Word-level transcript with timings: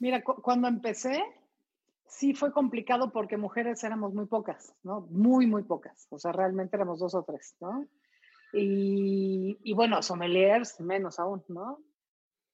Mira, 0.00 0.22
cu- 0.24 0.42
cuando 0.42 0.66
empecé, 0.66 1.22
sí 2.08 2.34
fue 2.34 2.52
complicado 2.52 3.12
porque 3.12 3.36
mujeres 3.36 3.84
éramos 3.84 4.12
muy 4.14 4.26
pocas, 4.26 4.74
¿no? 4.82 5.02
Muy, 5.10 5.46
muy 5.46 5.62
pocas. 5.62 6.06
O 6.10 6.18
sea, 6.18 6.32
realmente 6.32 6.76
éramos 6.76 6.98
dos 6.98 7.14
o 7.14 7.22
tres, 7.22 7.54
¿no? 7.60 7.86
Y, 8.52 9.58
y 9.62 9.74
bueno, 9.74 10.02
sommeliers 10.02 10.80
menos 10.80 11.20
aún, 11.20 11.44
¿no? 11.48 11.78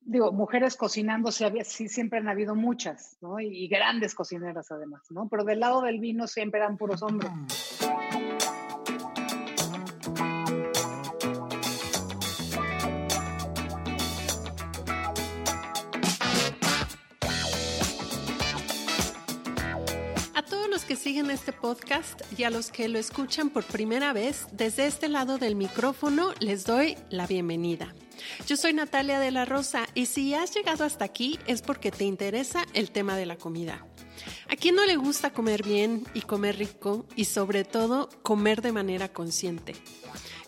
Digo, 0.00 0.30
mujeres 0.30 0.76
cocinando 0.76 1.32
sí, 1.32 1.44
había, 1.44 1.64
sí 1.64 1.88
siempre 1.88 2.18
han 2.18 2.28
habido 2.28 2.54
muchas, 2.54 3.16
¿no? 3.22 3.40
Y, 3.40 3.46
y 3.64 3.68
grandes 3.68 4.14
cocineras 4.14 4.70
además, 4.70 5.02
¿no? 5.10 5.28
Pero 5.28 5.44
del 5.44 5.60
lado 5.60 5.80
del 5.82 5.98
vino 6.00 6.26
siempre 6.26 6.60
eran 6.60 6.76
puros 6.76 7.02
hombres. 7.02 7.30
los 20.76 20.84
que 20.84 20.96
siguen 20.96 21.30
este 21.30 21.54
podcast 21.54 22.20
y 22.36 22.42
a 22.42 22.50
los 22.50 22.70
que 22.70 22.86
lo 22.88 22.98
escuchan 22.98 23.48
por 23.48 23.64
primera 23.64 24.12
vez, 24.12 24.46
desde 24.52 24.86
este 24.86 25.08
lado 25.08 25.38
del 25.38 25.56
micrófono 25.56 26.34
les 26.38 26.66
doy 26.66 26.98
la 27.08 27.26
bienvenida. 27.26 27.94
Yo 28.46 28.58
soy 28.58 28.74
Natalia 28.74 29.18
de 29.18 29.30
la 29.30 29.46
Rosa 29.46 29.86
y 29.94 30.04
si 30.04 30.34
has 30.34 30.54
llegado 30.54 30.84
hasta 30.84 31.06
aquí 31.06 31.38
es 31.46 31.62
porque 31.62 31.90
te 31.90 32.04
interesa 32.04 32.66
el 32.74 32.90
tema 32.90 33.16
de 33.16 33.24
la 33.24 33.36
comida. 33.36 33.86
¿A 34.50 34.56
quién 34.56 34.74
no 34.74 34.84
le 34.84 34.96
gusta 34.96 35.32
comer 35.32 35.62
bien 35.62 36.04
y 36.12 36.20
comer 36.20 36.58
rico 36.58 37.06
y 37.16 37.24
sobre 37.24 37.64
todo 37.64 38.10
comer 38.20 38.60
de 38.60 38.72
manera 38.72 39.08
consciente? 39.08 39.74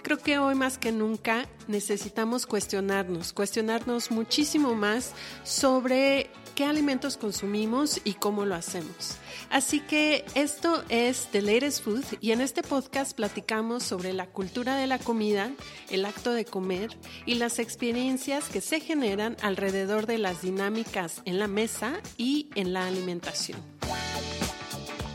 Creo 0.02 0.18
que 0.18 0.38
hoy 0.38 0.54
más 0.54 0.76
que 0.76 0.92
nunca 0.92 1.48
necesitamos 1.68 2.46
cuestionarnos, 2.46 3.32
cuestionarnos 3.32 4.10
muchísimo 4.10 4.74
más 4.74 5.14
sobre 5.42 6.30
qué 6.58 6.64
alimentos 6.64 7.16
consumimos 7.16 8.00
y 8.02 8.14
cómo 8.14 8.44
lo 8.44 8.56
hacemos. 8.56 9.16
Así 9.48 9.78
que 9.78 10.24
esto 10.34 10.82
es 10.88 11.28
The 11.30 11.40
Latest 11.40 11.84
Food 11.84 12.04
y 12.20 12.32
en 12.32 12.40
este 12.40 12.64
podcast 12.64 13.16
platicamos 13.16 13.84
sobre 13.84 14.12
la 14.12 14.26
cultura 14.26 14.74
de 14.74 14.88
la 14.88 14.98
comida, 14.98 15.52
el 15.88 16.04
acto 16.04 16.32
de 16.32 16.44
comer 16.44 16.98
y 17.26 17.36
las 17.36 17.60
experiencias 17.60 18.48
que 18.48 18.60
se 18.60 18.80
generan 18.80 19.36
alrededor 19.40 20.06
de 20.06 20.18
las 20.18 20.42
dinámicas 20.42 21.22
en 21.26 21.38
la 21.38 21.46
mesa 21.46 21.92
y 22.16 22.48
en 22.56 22.72
la 22.72 22.88
alimentación. 22.88 23.60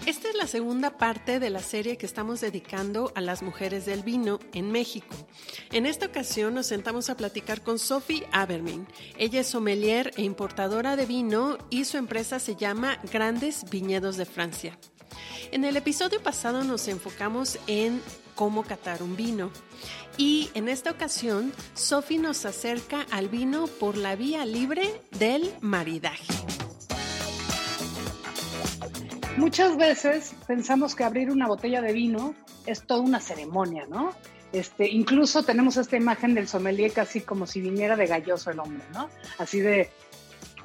Esta 0.05 0.27
es 0.27 0.35
la 0.35 0.47
segunda 0.47 0.97
parte 0.97 1.39
de 1.39 1.49
la 1.49 1.61
serie 1.61 1.97
que 1.97 2.05
estamos 2.05 2.41
dedicando 2.41 3.13
a 3.15 3.21
las 3.21 3.41
mujeres 3.41 3.85
del 3.85 4.03
vino 4.03 4.39
en 4.53 4.69
México. 4.69 5.15
En 5.71 5.85
esta 5.85 6.07
ocasión 6.07 6.53
nos 6.53 6.65
sentamos 6.65 7.09
a 7.09 7.15
platicar 7.15 7.61
con 7.61 7.79
Sophie 7.79 8.27
Abermin. 8.33 8.85
Ella 9.17 9.39
es 9.39 9.47
sommelier 9.47 10.11
e 10.17 10.23
importadora 10.23 10.97
de 10.97 11.05
vino 11.05 11.57
y 11.69 11.85
su 11.85 11.95
empresa 11.95 12.39
se 12.39 12.57
llama 12.57 12.99
Grandes 13.13 13.63
Viñedos 13.69 14.17
de 14.17 14.25
Francia. 14.25 14.77
En 15.51 15.63
el 15.63 15.77
episodio 15.77 16.21
pasado 16.21 16.65
nos 16.65 16.89
enfocamos 16.89 17.57
en 17.67 18.01
cómo 18.35 18.63
catar 18.63 19.03
un 19.03 19.15
vino. 19.15 19.51
Y 20.17 20.49
en 20.53 20.67
esta 20.67 20.91
ocasión, 20.91 21.53
Sophie 21.75 22.19
nos 22.19 22.45
acerca 22.45 23.07
al 23.09 23.29
vino 23.29 23.67
por 23.67 23.95
la 23.95 24.17
vía 24.17 24.45
libre 24.45 25.01
del 25.11 25.53
maridaje. 25.61 26.62
Muchas 29.37 29.77
veces 29.77 30.35
pensamos 30.45 30.95
que 30.95 31.03
abrir 31.03 31.31
una 31.31 31.47
botella 31.47 31.81
de 31.81 31.91
vino 31.91 32.35
es 32.67 32.83
toda 32.83 33.01
una 33.01 33.19
ceremonia, 33.19 33.85
¿no? 33.89 34.13
Este, 34.51 34.87
incluso 34.87 35.41
tenemos 35.41 35.75
esta 35.77 35.97
imagen 35.97 36.35
del 36.35 36.47
sommelier 36.47 36.93
casi 36.93 37.21
como 37.21 37.47
si 37.47 37.59
viniera 37.59 37.95
de 37.95 38.05
galloso 38.05 38.51
el 38.51 38.59
hombre, 38.59 38.85
¿no? 38.93 39.09
Así 39.39 39.59
de 39.59 39.89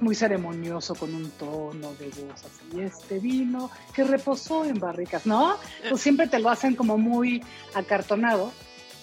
muy 0.01 0.15
ceremonioso 0.15 0.95
con 0.95 1.15
un 1.15 1.31
tono 1.33 1.95
de 1.95 2.09
voz 2.09 2.45
así, 2.45 2.81
este 2.81 3.19
vino 3.19 3.71
que 3.95 4.05
reposó 4.05 4.65
en 4.67 4.79
barricas, 4.79 5.25
¿no? 5.25 5.57
Pues 5.89 6.03
siempre 6.03 6.29
te 6.29 6.39
lo 6.39 6.51
hacen 6.51 6.77
como 6.77 6.99
muy 6.99 7.43
acartonado. 7.75 8.53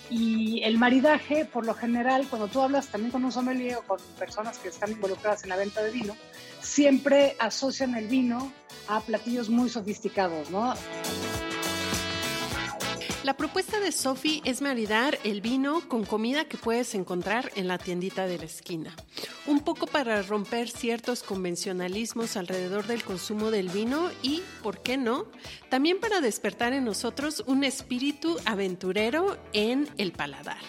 Y 0.10 0.62
el 0.64 0.78
maridaje, 0.78 1.46
por 1.46 1.66
lo 1.66 1.74
general, 1.74 2.28
cuando 2.30 2.48
tú 2.48 2.62
hablas 2.62 2.88
también 2.88 3.12
con 3.12 3.26
un 3.26 3.32
sommelier 3.32 3.78
o 3.78 3.82
con 3.84 4.00
personas 4.20 4.58
que 4.60 4.70
están 4.70 4.92
involucradas 4.92 5.44
en 5.44 5.50
la 5.50 5.56
venta 5.56 5.82
de 5.82 5.92
vino, 5.92 6.16
siempre 6.62 7.36
asocian 7.40 7.96
el 7.96 8.08
vino 8.08 8.52
a 8.88 9.02
platillos 9.02 9.50
muy 9.50 9.70
sofisticados, 9.70 10.52
¿no? 10.52 10.74
La 13.26 13.36
propuesta 13.36 13.80
de 13.80 13.92
Sophie 13.92 14.44
es 14.46 14.62
maridar 14.62 15.18
el 15.24 15.42
vino 15.42 15.82
con 15.90 16.06
comida 16.06 16.46
que 16.46 16.60
puedes 16.60 16.94
encontrar 16.94 17.52
en 17.56 17.68
la 17.68 17.80
tiendita 17.80 18.28
de 18.28 18.38
la 18.38 18.46
esquina. 18.46 18.96
Un 19.48 19.62
poco 19.62 19.88
para 19.88 20.22
romper 20.22 20.70
ciertos 20.70 21.24
convencionalismos 21.24 22.38
alrededor 22.38 22.86
del 22.86 23.04
consumo 23.04 23.50
del 23.50 23.70
vino 23.70 24.12
y, 24.22 24.44
¿por 24.62 24.84
qué 24.84 24.98
no? 24.98 25.26
También 25.70 26.00
para 26.00 26.22
despertar 26.22 26.74
en 26.74 26.86
nosotros 26.86 27.44
un 27.48 27.64
espíritu 27.64 28.38
aventurero 28.46 29.40
en 29.54 29.90
el 29.98 30.12
paladar. 30.12 30.60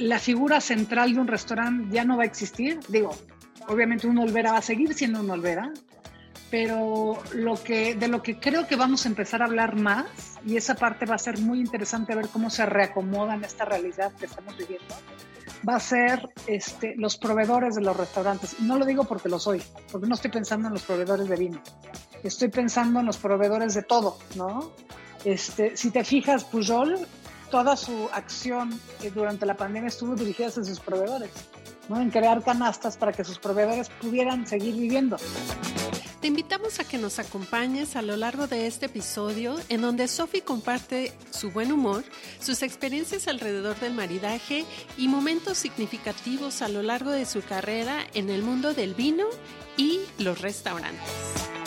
La 0.00 0.18
figura 0.18 0.60
central 0.60 1.14
de 1.14 1.20
un 1.20 1.28
restaurante 1.28 1.94
ya 1.94 2.04
no 2.04 2.16
va 2.16 2.24
a 2.24 2.26
existir. 2.26 2.80
Digo, 2.88 3.16
obviamente 3.68 4.08
un 4.08 4.18
Olvera 4.18 4.50
va 4.50 4.58
a 4.58 4.62
seguir 4.62 4.94
siendo 4.94 5.20
un 5.20 5.30
Olvera, 5.30 5.72
pero 6.50 7.18
lo 7.34 7.62
que, 7.62 7.94
de 7.94 8.08
lo 8.08 8.22
que 8.22 8.38
creo 8.38 8.66
que 8.66 8.76
vamos 8.76 9.04
a 9.04 9.08
empezar 9.08 9.42
a 9.42 9.46
hablar 9.46 9.76
más, 9.76 10.06
y 10.46 10.56
esa 10.56 10.74
parte 10.74 11.04
va 11.04 11.16
a 11.16 11.18
ser 11.18 11.38
muy 11.38 11.60
interesante 11.60 12.14
ver 12.14 12.28
cómo 12.28 12.48
se 12.50 12.64
reacomoda 12.64 13.34
en 13.34 13.44
esta 13.44 13.64
realidad 13.64 14.12
que 14.12 14.26
estamos 14.26 14.56
viviendo, 14.56 14.94
va 15.68 15.76
a 15.76 15.80
ser 15.80 16.30
este, 16.46 16.94
los 16.96 17.16
proveedores 17.16 17.74
de 17.74 17.82
los 17.82 17.96
restaurantes. 17.96 18.60
No 18.60 18.78
lo 18.78 18.86
digo 18.86 19.04
porque 19.04 19.28
lo 19.28 19.38
soy, 19.38 19.62
porque 19.90 20.06
no 20.06 20.14
estoy 20.14 20.30
pensando 20.30 20.68
en 20.68 20.74
los 20.74 20.82
proveedores 20.82 21.28
de 21.28 21.36
vino, 21.36 21.60
estoy 22.22 22.48
pensando 22.48 23.00
en 23.00 23.06
los 23.06 23.18
proveedores 23.18 23.74
de 23.74 23.82
todo, 23.82 24.18
¿no? 24.36 24.72
Este, 25.24 25.76
si 25.76 25.90
te 25.90 26.04
fijas, 26.04 26.44
Pujol, 26.44 26.98
toda 27.50 27.76
su 27.76 28.08
acción 28.12 28.78
durante 29.14 29.46
la 29.46 29.56
pandemia 29.56 29.88
estuvo 29.88 30.14
dirigida 30.14 30.48
hacia 30.48 30.64
sus 30.64 30.80
proveedores, 30.80 31.30
¿no? 31.88 32.00
En 32.00 32.10
crear 32.10 32.42
canastas 32.42 32.96
para 32.96 33.12
que 33.12 33.24
sus 33.24 33.38
proveedores 33.38 33.88
pudieran 34.00 34.46
seguir 34.46 34.76
viviendo. 34.76 35.16
Te 36.20 36.26
invitamos 36.26 36.80
a 36.80 36.84
que 36.84 36.98
nos 36.98 37.20
acompañes 37.20 37.94
a 37.94 38.02
lo 38.02 38.16
largo 38.16 38.48
de 38.48 38.66
este 38.66 38.86
episodio 38.86 39.56
en 39.68 39.82
donde 39.82 40.08
Sophie 40.08 40.42
comparte 40.42 41.12
su 41.30 41.52
buen 41.52 41.70
humor, 41.70 42.02
sus 42.40 42.62
experiencias 42.62 43.28
alrededor 43.28 43.78
del 43.78 43.94
maridaje 43.94 44.64
y 44.96 45.06
momentos 45.06 45.58
significativos 45.58 46.60
a 46.60 46.68
lo 46.68 46.82
largo 46.82 47.12
de 47.12 47.24
su 47.24 47.42
carrera 47.42 48.04
en 48.14 48.30
el 48.30 48.42
mundo 48.42 48.74
del 48.74 48.94
vino 48.94 49.26
y 49.76 50.00
los 50.18 50.40
restaurantes. 50.40 51.57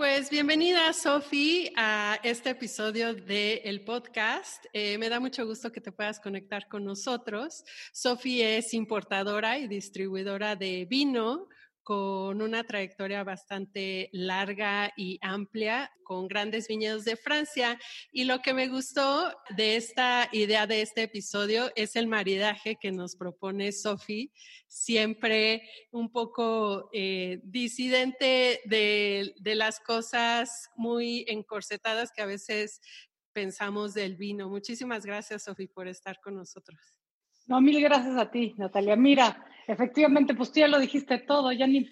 Pues 0.00 0.30
bienvenida, 0.30 0.94
Sofi, 0.94 1.70
a 1.76 2.18
este 2.22 2.48
episodio 2.48 3.12
del 3.12 3.82
podcast. 3.82 4.64
Eh, 4.72 4.96
me 4.96 5.10
da 5.10 5.20
mucho 5.20 5.44
gusto 5.44 5.70
que 5.70 5.82
te 5.82 5.92
puedas 5.92 6.18
conectar 6.20 6.68
con 6.68 6.86
nosotros. 6.86 7.64
Sofi 7.92 8.40
es 8.40 8.72
importadora 8.72 9.58
y 9.58 9.68
distribuidora 9.68 10.56
de 10.56 10.86
vino 10.88 11.50
con 11.90 12.40
una 12.40 12.62
trayectoria 12.62 13.24
bastante 13.24 14.10
larga 14.12 14.92
y 14.96 15.18
amplia, 15.22 15.90
con 16.04 16.28
grandes 16.28 16.68
viñedos 16.68 17.04
de 17.04 17.16
Francia. 17.16 17.80
Y 18.12 18.26
lo 18.26 18.38
que 18.42 18.54
me 18.54 18.68
gustó 18.68 19.36
de 19.56 19.74
esta 19.74 20.28
idea 20.30 20.68
de 20.68 20.82
este 20.82 21.02
episodio 21.02 21.72
es 21.74 21.96
el 21.96 22.06
maridaje 22.06 22.76
que 22.80 22.92
nos 22.92 23.16
propone 23.16 23.72
Sophie, 23.72 24.30
siempre 24.68 25.68
un 25.90 26.12
poco 26.12 26.90
eh, 26.92 27.40
disidente 27.42 28.60
de, 28.66 29.34
de 29.40 29.54
las 29.56 29.80
cosas 29.80 30.70
muy 30.76 31.24
encorsetadas 31.26 32.12
que 32.12 32.22
a 32.22 32.26
veces 32.26 32.80
pensamos 33.32 33.94
del 33.94 34.14
vino. 34.14 34.48
Muchísimas 34.48 35.04
gracias, 35.04 35.42
Sofi, 35.42 35.66
por 35.66 35.88
estar 35.88 36.20
con 36.20 36.36
nosotros. 36.36 36.99
No, 37.50 37.60
mil 37.60 37.80
gracias 37.80 38.16
a 38.16 38.30
ti, 38.30 38.54
Natalia. 38.58 38.94
Mira, 38.94 39.44
efectivamente, 39.66 40.36
pues 40.36 40.52
tú 40.52 40.60
ya 40.60 40.68
lo 40.68 40.78
dijiste 40.78 41.18
todo, 41.18 41.50
ya, 41.50 41.66
ni, 41.66 41.84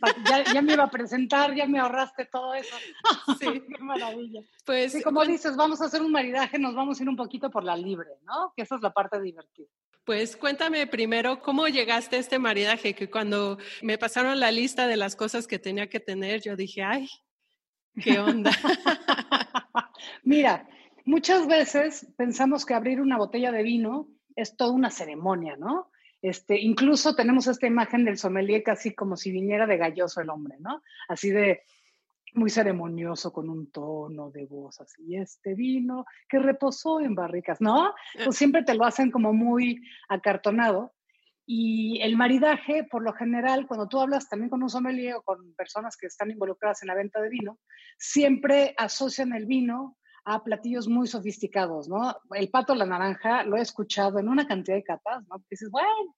ya, 0.55 0.63
me 0.63 0.75
iba 0.75 0.85
a 0.85 0.91
presentar, 0.91 1.53
ya 1.53 1.67
me 1.67 1.81
ahorraste 1.81 2.27
todo 2.27 2.55
eso. 2.55 2.77
Sí, 3.41 3.47
qué 3.69 3.83
maravilla. 3.83 4.41
Pues, 4.65 4.93
sí, 4.93 5.03
como 5.03 5.25
dices, 5.25 5.57
vamos 5.57 5.81
a 5.83 5.87
hacer 5.87 6.01
un 6.01 6.13
maridaje, 6.13 6.61
nos 6.61 6.77
vamos 6.77 7.01
a 7.01 7.03
ir 7.03 7.09
un 7.09 7.17
poquito 7.17 7.51
por 7.51 7.65
la 7.65 7.77
libre, 7.77 8.07
¿no? 8.23 8.53
Que 8.55 8.63
esa 8.63 8.77
es 8.77 8.83
la 8.83 8.93
parte 8.93 9.21
divertida. 9.21 9.67
Pues 10.05 10.37
cuéntame 10.37 10.87
primero 10.87 11.43
cómo 11.43 11.67
llegaste 11.67 12.15
a 12.15 12.21
este 12.21 12.39
maridaje, 12.39 12.95
que 12.95 13.11
cuando 13.11 13.59
me 13.83 13.99
pasaron 13.99 14.39
la 14.39 14.53
lista 14.53 14.87
de 14.87 14.97
las 14.97 15.17
cosas 15.17 15.49
que 15.49 15.59
tenía 15.59 15.89
que 15.89 15.99
tener, 15.99 16.41
yo 16.41 16.55
dije, 16.55 16.85
ay, 16.85 17.09
¿qué 18.01 18.21
onda? 18.21 18.53
Mira, 20.23 20.69
muchas 21.05 21.49
veces 21.49 22.07
pensamos 22.17 22.65
que 22.65 22.75
abrir 22.75 23.01
una 23.01 23.19
botella 23.19 23.51
de 23.51 23.65
vino 23.65 24.09
es 24.39 24.57
toda 24.57 24.73
una 24.73 24.91
ceremonia, 24.91 25.57
¿no? 25.57 25.91
Este, 26.23 26.59
incluso 26.61 27.15
tenemos 27.15 27.47
esta 27.47 27.67
imagen 27.67 28.05
del 28.05 28.19
sommelier 28.19 28.63
casi 28.63 28.95
como 28.95 29.17
si 29.17 29.31
viniera 29.31 29.67
de 29.67 29.77
galloso 29.77 30.21
el 30.21 30.31
hombre, 30.31 30.57
¿no? 30.61 30.83
Así 31.09 31.31
de 31.31 31.63
muy 32.35 32.51
ceremonioso 32.51 33.33
con 33.33 33.49
un 33.49 33.71
tono 33.71 34.31
de 34.31 34.47
voz 34.47 34.81
así, 34.81 35.17
este 35.17 35.55
vino 35.55 36.05
que 36.29 36.39
reposó 36.39 37.01
en 37.01 37.15
barricas, 37.15 37.61
¿no? 37.61 37.95
Pues 38.25 38.37
siempre 38.37 38.63
te 38.63 38.75
lo 38.75 38.85
hacen 38.85 39.11
como 39.11 39.33
muy 39.33 39.83
acartonado. 40.09 40.93
Y 41.51 41.99
el 42.03 42.15
maridaje, 42.15 42.85
por 42.85 43.03
lo 43.03 43.15
general, 43.15 43.67
cuando 43.67 43.89
tú 43.89 43.99
hablas 43.99 44.29
también 44.29 44.51
con 44.51 44.63
un 44.63 44.69
sommelier 44.69 45.15
o 45.15 45.23
con 45.23 45.55
personas 45.55 45.97
que 45.97 46.07
están 46.07 46.31
involucradas 46.31 46.83
en 46.83 46.89
la 46.89 46.95
venta 46.95 47.23
de 47.23 47.31
vino, 47.31 47.59
siempre 47.97 48.75
asocian 48.77 49.33
el 49.33 49.47
vino 49.47 49.97
a 50.25 50.43
platillos 50.43 50.89
muy 50.89 51.07
sofisticados, 51.07 51.89
¿no? 51.89 52.17
El 52.33 52.51
pato 52.51 52.75
la 52.75 52.87
naranja 52.87 53.45
lo 53.45 53.57
he 53.57 53.61
escuchado 53.61 54.19
en 54.19 54.29
una 54.29 54.47
cantidad 54.47 54.77
de 54.77 54.85
catas, 54.85 55.27
¿no? 55.29 55.43
dices, 55.51 55.71
bueno, 55.71 56.15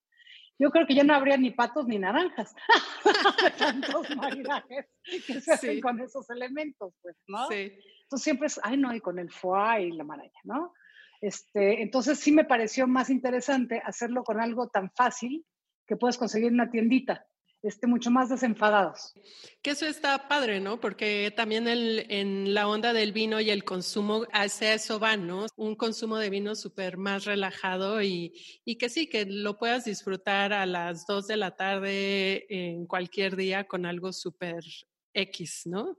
yo 0.59 0.71
creo 0.71 0.87
que 0.87 0.95
ya 0.95 1.05
no 1.05 1.15
habría 1.15 1.37
ni 1.39 1.53
patos 1.53 1.87
ni 1.87 1.99
naranjas 1.99 2.55
de 3.45 3.51
tantos 3.53 4.15
maridajes 4.17 4.87
que 5.27 5.41
se 5.41 5.53
hacen 5.53 5.81
con 5.81 6.01
esos 6.01 6.29
elementos, 6.29 6.93
pues, 7.01 7.17
¿no? 7.27 7.49
Sí. 7.49 7.73
Entonces 8.03 8.25
siempre 8.25 8.47
es, 8.49 8.61
ay, 8.63 8.77
no, 8.77 8.95
y 8.95 9.01
con 9.01 9.19
el 9.19 9.31
foie 9.31 9.89
y 9.89 9.93
la 9.93 10.05
maraña, 10.05 10.41
¿no? 10.45 10.75
Este, 11.21 11.83
entonces 11.83 12.19
sí 12.19 12.33
me 12.33 12.45
pareció 12.45 12.87
más 12.87 13.11
interesante 13.11 13.83
hacerlo 13.85 14.23
con 14.25 14.41
algo 14.41 14.69
tan 14.69 14.91
fácil 14.91 15.47
que 15.87 15.97
puedes 15.97 16.19
conseguir 16.19 16.49
en 16.49 16.55
una 16.55 16.71
tiendita 16.71 17.27
este, 17.63 17.87
mucho 17.87 18.11
más 18.11 18.29
desenfadados. 18.29 19.15
Que 19.63 19.71
eso 19.71 19.87
está 19.87 20.29
padre, 20.29 20.61
¿no? 20.61 20.81
Porque 20.81 21.33
también 21.37 21.67
en 21.69 22.55
la 22.55 22.69
onda 22.69 22.93
del 22.93 23.13
vino 23.13 23.41
y 23.41 23.51
el 23.51 23.65
consumo, 23.65 24.27
hacia 24.33 24.75
eso 24.75 24.99
va, 24.99 25.17
¿no? 25.17 25.47
Un 25.57 25.77
consumo 25.77 26.17
de 26.17 26.31
vino 26.31 26.55
súper 26.55 26.97
más 26.97 27.25
relajado 27.25 28.03
y, 28.03 28.33
y, 28.65 28.77
que 28.77 28.89
sí, 28.89 29.09
que 29.09 29.27
lo 29.27 29.59
puedas 29.59 29.85
disfrutar 29.85 30.53
a 30.53 30.65
las 30.67 31.07
dos 31.07 31.27
de 31.27 31.37
la 31.37 31.57
tarde 31.57 32.47
en 32.49 32.87
cualquier 32.87 33.37
día 33.37 33.65
con 33.65 33.85
algo 33.85 34.13
súper 34.13 34.65
X, 35.13 35.63
¿no? 35.67 35.97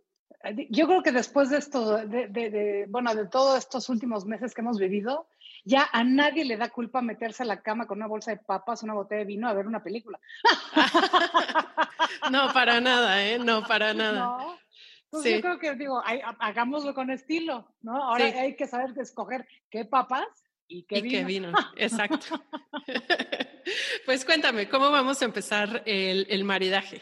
Yo 0.69 0.87
creo 0.87 1.03
que 1.03 1.11
después 1.11 1.49
de 1.51 1.57
esto, 1.57 1.97
de, 1.97 2.27
de, 2.27 2.85
bueno, 2.89 3.13
de 3.13 3.27
todos 3.27 3.59
estos 3.59 3.89
últimos 3.89 4.25
meses 4.25 4.53
que 4.53 4.61
hemos 4.61 4.79
vivido, 4.79 5.27
ya 5.63 5.89
a 5.91 6.03
nadie 6.03 6.45
le 6.45 6.57
da 6.57 6.69
culpa 6.69 7.01
meterse 7.01 7.43
a 7.43 7.45
la 7.45 7.61
cama 7.61 7.85
con 7.85 7.97
una 7.97 8.07
bolsa 8.07 8.31
de 8.31 8.37
papas, 8.37 8.83
una 8.83 8.93
botella 8.93 9.19
de 9.19 9.25
vino 9.25 9.47
a 9.47 9.53
ver 9.53 9.67
una 9.67 9.83
película. 9.83 10.19
no, 12.31 12.51
para 12.53 12.81
nada, 12.81 13.25
¿eh? 13.25 13.39
No, 13.39 13.63
para 13.63 13.93
nada. 13.93 14.19
No. 14.19 14.57
Entonces 15.05 15.35
yo 15.35 15.41
creo 15.41 15.59
que 15.59 15.75
digo, 15.75 16.01
hagámoslo 16.39 16.93
con 16.93 17.11
estilo, 17.11 17.67
¿no? 17.81 18.01
Ahora 18.01 18.25
hay 18.25 18.55
que 18.55 18.65
saber 18.65 18.97
escoger 18.97 19.45
qué 19.69 19.83
papas 19.83 20.25
y 20.69 20.83
qué 20.83 20.99
y 20.99 21.01
vino. 21.01 21.17
Qué 21.17 21.25
vino, 21.25 21.53
exacto. 21.75 22.41
pues 24.05 24.23
cuéntame, 24.23 24.69
¿cómo 24.69 24.89
vamos 24.89 25.21
a 25.21 25.25
empezar 25.25 25.83
el, 25.85 26.27
el 26.29 26.45
maridaje? 26.45 27.01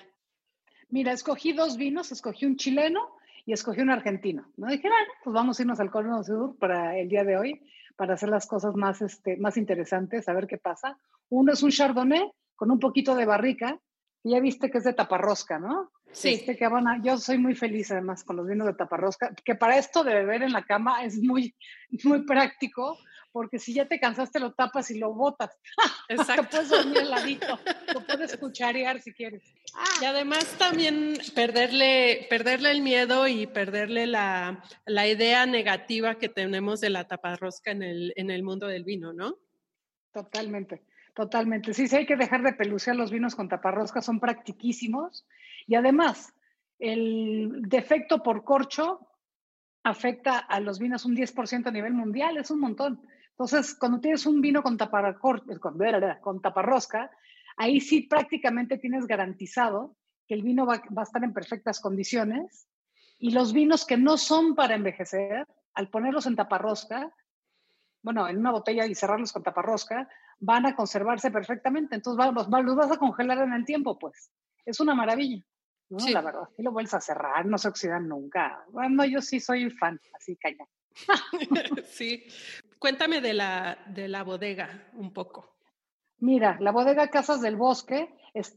Mira, 0.89 1.11
escogí 1.11 1.53
dos 1.53 1.77
vinos, 1.77 2.11
escogí 2.11 2.47
un 2.47 2.55
chileno 2.57 3.15
y 3.45 3.53
escogí 3.53 3.81
un 3.81 3.91
argentino. 3.91 4.51
¿no? 4.57 4.67
Dije, 4.67 4.89
bueno, 4.89 5.13
pues 5.23 5.33
vamos 5.33 5.59
a 5.59 5.61
irnos 5.61 5.79
al 5.79 5.91
Cono 5.91 6.23
Sur 6.23 6.57
para 6.57 6.97
el 6.97 7.09
día 7.09 7.23
de 7.23 7.37
hoy 7.37 7.61
para 7.99 8.13
hacer 8.13 8.29
las 8.29 8.47
cosas 8.47 8.75
más, 8.75 9.01
este, 9.01 9.35
más 9.35 9.57
interesantes, 9.57 10.29
a 10.29 10.33
ver 10.33 10.47
qué 10.47 10.57
pasa. 10.57 10.97
Uno 11.27 11.51
es 11.51 11.61
un 11.63 11.69
chardonnay 11.69 12.31
con 12.55 12.71
un 12.71 12.79
poquito 12.79 13.13
de 13.13 13.25
barrica, 13.25 13.77
y 14.23 14.31
ya 14.31 14.39
viste 14.39 14.71
que 14.71 14.77
es 14.77 14.85
de 14.85 14.93
taparrosca, 14.93 15.59
¿no? 15.59 15.91
Sí. 16.13 16.35
Este, 16.35 16.55
que, 16.55 16.69
yo 17.03 17.17
soy 17.17 17.37
muy 17.37 17.55
feliz 17.55 17.91
además 17.91 18.23
con 18.23 18.37
los 18.37 18.47
vinos 18.47 18.67
de 18.67 18.73
taparrosca, 18.73 19.33
que 19.43 19.53
para 19.53 19.77
esto 19.77 20.05
de 20.05 20.13
beber 20.13 20.43
en 20.43 20.53
la 20.53 20.63
cama 20.63 21.03
es 21.03 21.21
muy, 21.21 21.53
muy 22.05 22.23
práctico, 22.25 22.97
porque 23.31 23.59
si 23.59 23.73
ya 23.73 23.87
te 23.87 23.99
cansaste 23.99 24.39
lo 24.39 24.53
tapas 24.53 24.91
y 24.91 24.97
lo 24.97 25.13
botas. 25.13 25.57
Exacto. 26.09 26.43
te 26.43 26.47
puedes 26.49 26.69
dormir 26.69 26.99
al 26.99 27.11
ladito, 27.11 27.59
lo 27.93 28.05
puedes 28.05 28.37
cucharear 28.39 29.01
si 29.01 29.13
quieres. 29.13 29.43
Y 30.01 30.05
además 30.05 30.45
también 30.57 31.17
perderle, 31.35 32.27
perderle 32.29 32.71
el 32.71 32.81
miedo 32.81 33.27
y 33.27 33.47
perderle 33.47 34.07
la, 34.07 34.63
la 34.85 35.07
idea 35.07 35.45
negativa 35.45 36.15
que 36.15 36.29
tenemos 36.29 36.81
de 36.81 36.89
la 36.89 37.07
taparrosca 37.07 37.71
en 37.71 37.83
el, 37.83 38.13
en 38.15 38.31
el 38.31 38.43
mundo 38.43 38.67
del 38.67 38.83
vino, 38.83 39.13
¿no? 39.13 39.37
Totalmente, 40.11 40.81
totalmente. 41.13 41.73
Sí, 41.73 41.87
sí 41.87 41.95
hay 41.95 42.05
que 42.05 42.15
dejar 42.15 42.41
de 42.41 42.53
pelucear 42.53 42.95
los 42.95 43.11
vinos 43.11 43.35
con 43.35 43.47
taparrosca, 43.47 44.01
son 44.01 44.19
practiquísimos. 44.19 45.27
Y 45.67 45.75
además, 45.75 46.33
el 46.79 47.61
defecto 47.67 48.23
por 48.23 48.43
corcho 48.43 49.05
afecta 49.83 50.37
a 50.37 50.59
los 50.59 50.79
vinos 50.79 51.05
un 51.05 51.15
10% 51.15 51.67
a 51.67 51.71
nivel 51.71 51.93
mundial, 51.93 52.37
es 52.37 52.51
un 52.51 52.59
montón. 52.59 53.01
Entonces, 53.39 53.73
cuando 53.73 54.01
tienes 54.01 54.25
un 54.25 54.41
vino 54.41 54.61
con, 54.61 54.77
con 54.77 56.41
taparrosca, 56.41 57.09
ahí 57.55 57.79
sí 57.79 58.01
prácticamente 58.01 58.77
tienes 58.77 59.07
garantizado 59.07 59.95
que 60.27 60.33
el 60.33 60.43
vino 60.43 60.65
va, 60.65 60.83
a 60.97 61.03
estar 61.03 61.23
en 61.23 61.33
perfectas 61.33 61.79
condiciones 61.79 62.67
y 63.17 63.31
los 63.31 63.53
vinos 63.53 63.85
que 63.85 63.95
no 63.95 64.17
son 64.17 64.55
para 64.55 64.75
envejecer, 64.75 65.47
al 65.73 65.89
ponerlos 65.89 66.25
en 66.25 66.35
taparrosca, 66.35 67.15
bueno, 68.01 68.27
en 68.27 68.39
una 68.39 68.51
botella 68.51 68.85
y 68.85 68.93
cerrarlos 68.93 69.31
con 69.31 69.41
taparrosca, 69.41 70.09
van 70.39 70.65
a 70.65 70.75
conservarse 70.75 71.31
perfectamente. 71.31 71.95
Entonces 71.95 72.33
los, 72.33 72.49
los 72.49 72.75
vas 72.75 72.91
a 72.91 72.97
congelar 72.97 73.37
en 73.37 73.53
el 73.53 73.63
tiempo, 73.63 73.97
pues. 73.97 74.33
Es 74.65 74.81
una 74.81 74.93
maravilla. 74.93 75.41
¿no? 75.87 76.09
La 76.09 76.21
verdad, 76.21 76.49
y 76.57 76.63
lo 76.63 76.73
vuelves 76.73 76.93
a 76.93 76.99
cerrar, 76.99 77.45
no 77.45 77.57
se 77.57 77.69
oxidan 77.69 78.09
nunca. 78.09 78.65
Bueno, 78.67 79.05
yo 79.05 79.21
sí 79.21 79.39
soy 79.39 79.69
fan, 79.69 79.97
así 80.13 80.35
calla. 80.35 80.67
sí. 81.85 82.25
Cuéntame 82.79 83.21
de 83.21 83.33
la, 83.33 83.77
de 83.87 84.07
la 84.07 84.23
bodega 84.23 84.89
un 84.93 85.13
poco. 85.13 85.57
Mira, 86.19 86.57
la 86.59 86.71
bodega 86.71 87.09
Casas 87.09 87.41
del 87.41 87.55
Bosque, 87.55 88.09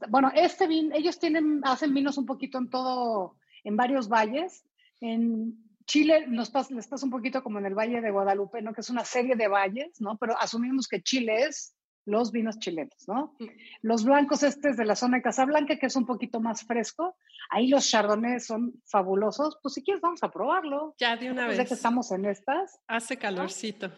bueno, 0.09 0.31
este 0.35 0.67
vino, 0.67 0.95
ellos 0.95 1.19
tienen, 1.19 1.61
hacen 1.65 1.95
vinos 1.95 2.19
un 2.19 2.27
poquito 2.27 2.59
en 2.59 2.71
todo, 2.71 3.37
en 3.65 3.77
varios 3.77 4.09
valles. 4.09 4.65
En 5.01 5.57
Chile 5.87 6.27
nos 6.29 6.51
pasa, 6.51 6.75
les 6.75 6.87
pasa 6.87 7.05
un 7.05 7.11
poquito 7.11 7.43
como 7.43 7.59
en 7.59 7.67
el 7.67 7.75
Valle 7.75 8.01
de 8.01 8.11
Guadalupe, 8.11 8.63
¿no? 8.63 8.73
Que 8.73 8.81
es 8.81 8.91
una 8.91 9.05
serie 9.05 9.37
de 9.37 9.49
valles, 9.49 10.01
¿no? 10.01 10.17
Pero 10.19 10.37
asumimos 10.39 10.89
que 10.89 11.03
Chile 11.03 11.43
es 11.43 11.75
los 12.05 12.33
vinos 12.33 12.59
chilenos, 12.59 13.07
¿no? 13.07 13.37
Los 13.81 14.05
blancos 14.05 14.43
estos 14.43 14.77
de 14.77 14.85
la 14.85 14.97
zona 14.97 15.19
de 15.19 15.23
Casablanca, 15.23 15.77
que 15.79 15.87
es 15.87 15.97
un 15.97 16.07
poquito 16.07 16.41
más 16.41 16.65
fresco, 16.65 17.17
ahí 17.51 17.69
los 17.69 17.89
chardonnays 17.89 18.47
son 18.47 18.75
fabulosos, 18.87 19.59
pues 19.63 19.75
si 19.75 19.85
quieres 19.85 20.01
vamos 20.01 20.23
a 20.23 20.31
probarlo. 20.31 20.95
Ya 20.99 21.17
de 21.17 21.31
una 21.31 21.47
vez. 21.47 21.59
Ya 21.59 21.65
que 21.65 21.75
estamos 21.75 22.11
en 22.11 22.25
estas. 22.25 22.81
Hace 22.89 23.17
calorcito. 23.17 23.93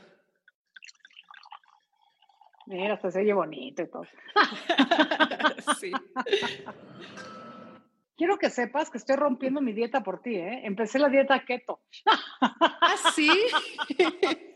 Mira, 2.67 2.97
se 2.97 3.19
oye 3.19 3.33
bonito 3.35 3.83
y 3.83 3.89
todo. 3.89 4.07
sí. 5.79 5.93
Quiero 8.17 8.39
que 8.39 8.49
sepas 8.49 8.91
que 8.91 8.99
estoy 8.99 9.17
rompiendo 9.17 9.61
mi 9.61 9.73
dieta 9.73 10.03
por 10.03 10.23
ti, 10.23 10.37
¿eh? 10.37 10.61
Empecé 10.65 10.99
la 10.99 11.09
dieta 11.09 11.45
keto. 11.45 11.81
¿Ah, 12.41 12.95
sí? 13.15 13.31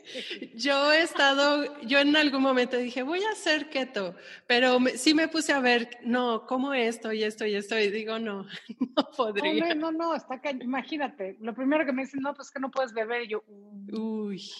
Yo 0.54 0.92
he 0.92 1.02
estado, 1.02 1.80
yo 1.82 1.98
en 1.98 2.16
algún 2.16 2.42
momento 2.42 2.76
dije, 2.76 3.02
voy 3.02 3.22
a 3.22 3.32
hacer 3.32 3.68
keto, 3.68 4.14
pero 4.46 4.78
sí 4.96 5.12
me 5.12 5.28
puse 5.28 5.52
a 5.52 5.60
ver, 5.60 5.90
no, 6.02 6.46
¿cómo 6.46 6.72
esto 6.72 7.12
y 7.12 7.22
esto 7.22 7.44
y 7.44 7.54
esto? 7.54 7.78
Y 7.78 7.90
digo, 7.90 8.18
no, 8.18 8.46
no 8.96 9.10
podría. 9.16 9.74
No, 9.74 9.92
no, 9.92 9.98
no, 9.98 10.14
está 10.14 10.40
imagínate, 10.60 11.36
lo 11.40 11.54
primero 11.54 11.84
que 11.84 11.92
me 11.92 12.02
dicen, 12.02 12.20
no, 12.20 12.34
pues 12.34 12.50
que 12.50 12.60
no 12.60 12.70
puedes 12.70 12.92
beber, 12.92 13.24
y 13.24 13.28
yo, 13.28 13.44
uy, 13.92 14.50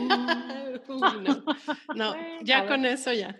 no, 0.00 1.44
no 1.94 2.14
ya 2.42 2.66
con 2.66 2.84
eso 2.84 3.12
ya. 3.12 3.38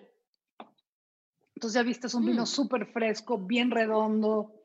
Entonces 1.56 1.74
ya 1.74 1.82
viste, 1.82 2.06
es 2.06 2.14
un 2.14 2.24
vino 2.24 2.42
mm. 2.42 2.46
súper 2.46 2.86
fresco, 2.86 3.36
bien 3.36 3.72
redondo, 3.72 4.57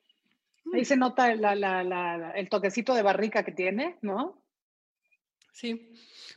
Ahí 0.73 0.85
se 0.85 0.97
nota 0.97 1.31
el 1.31 2.49
toquecito 2.49 2.93
de 2.93 3.01
barrica 3.01 3.43
que 3.43 3.51
tiene, 3.51 3.97
¿no? 4.01 4.43
Sí, 5.51 5.91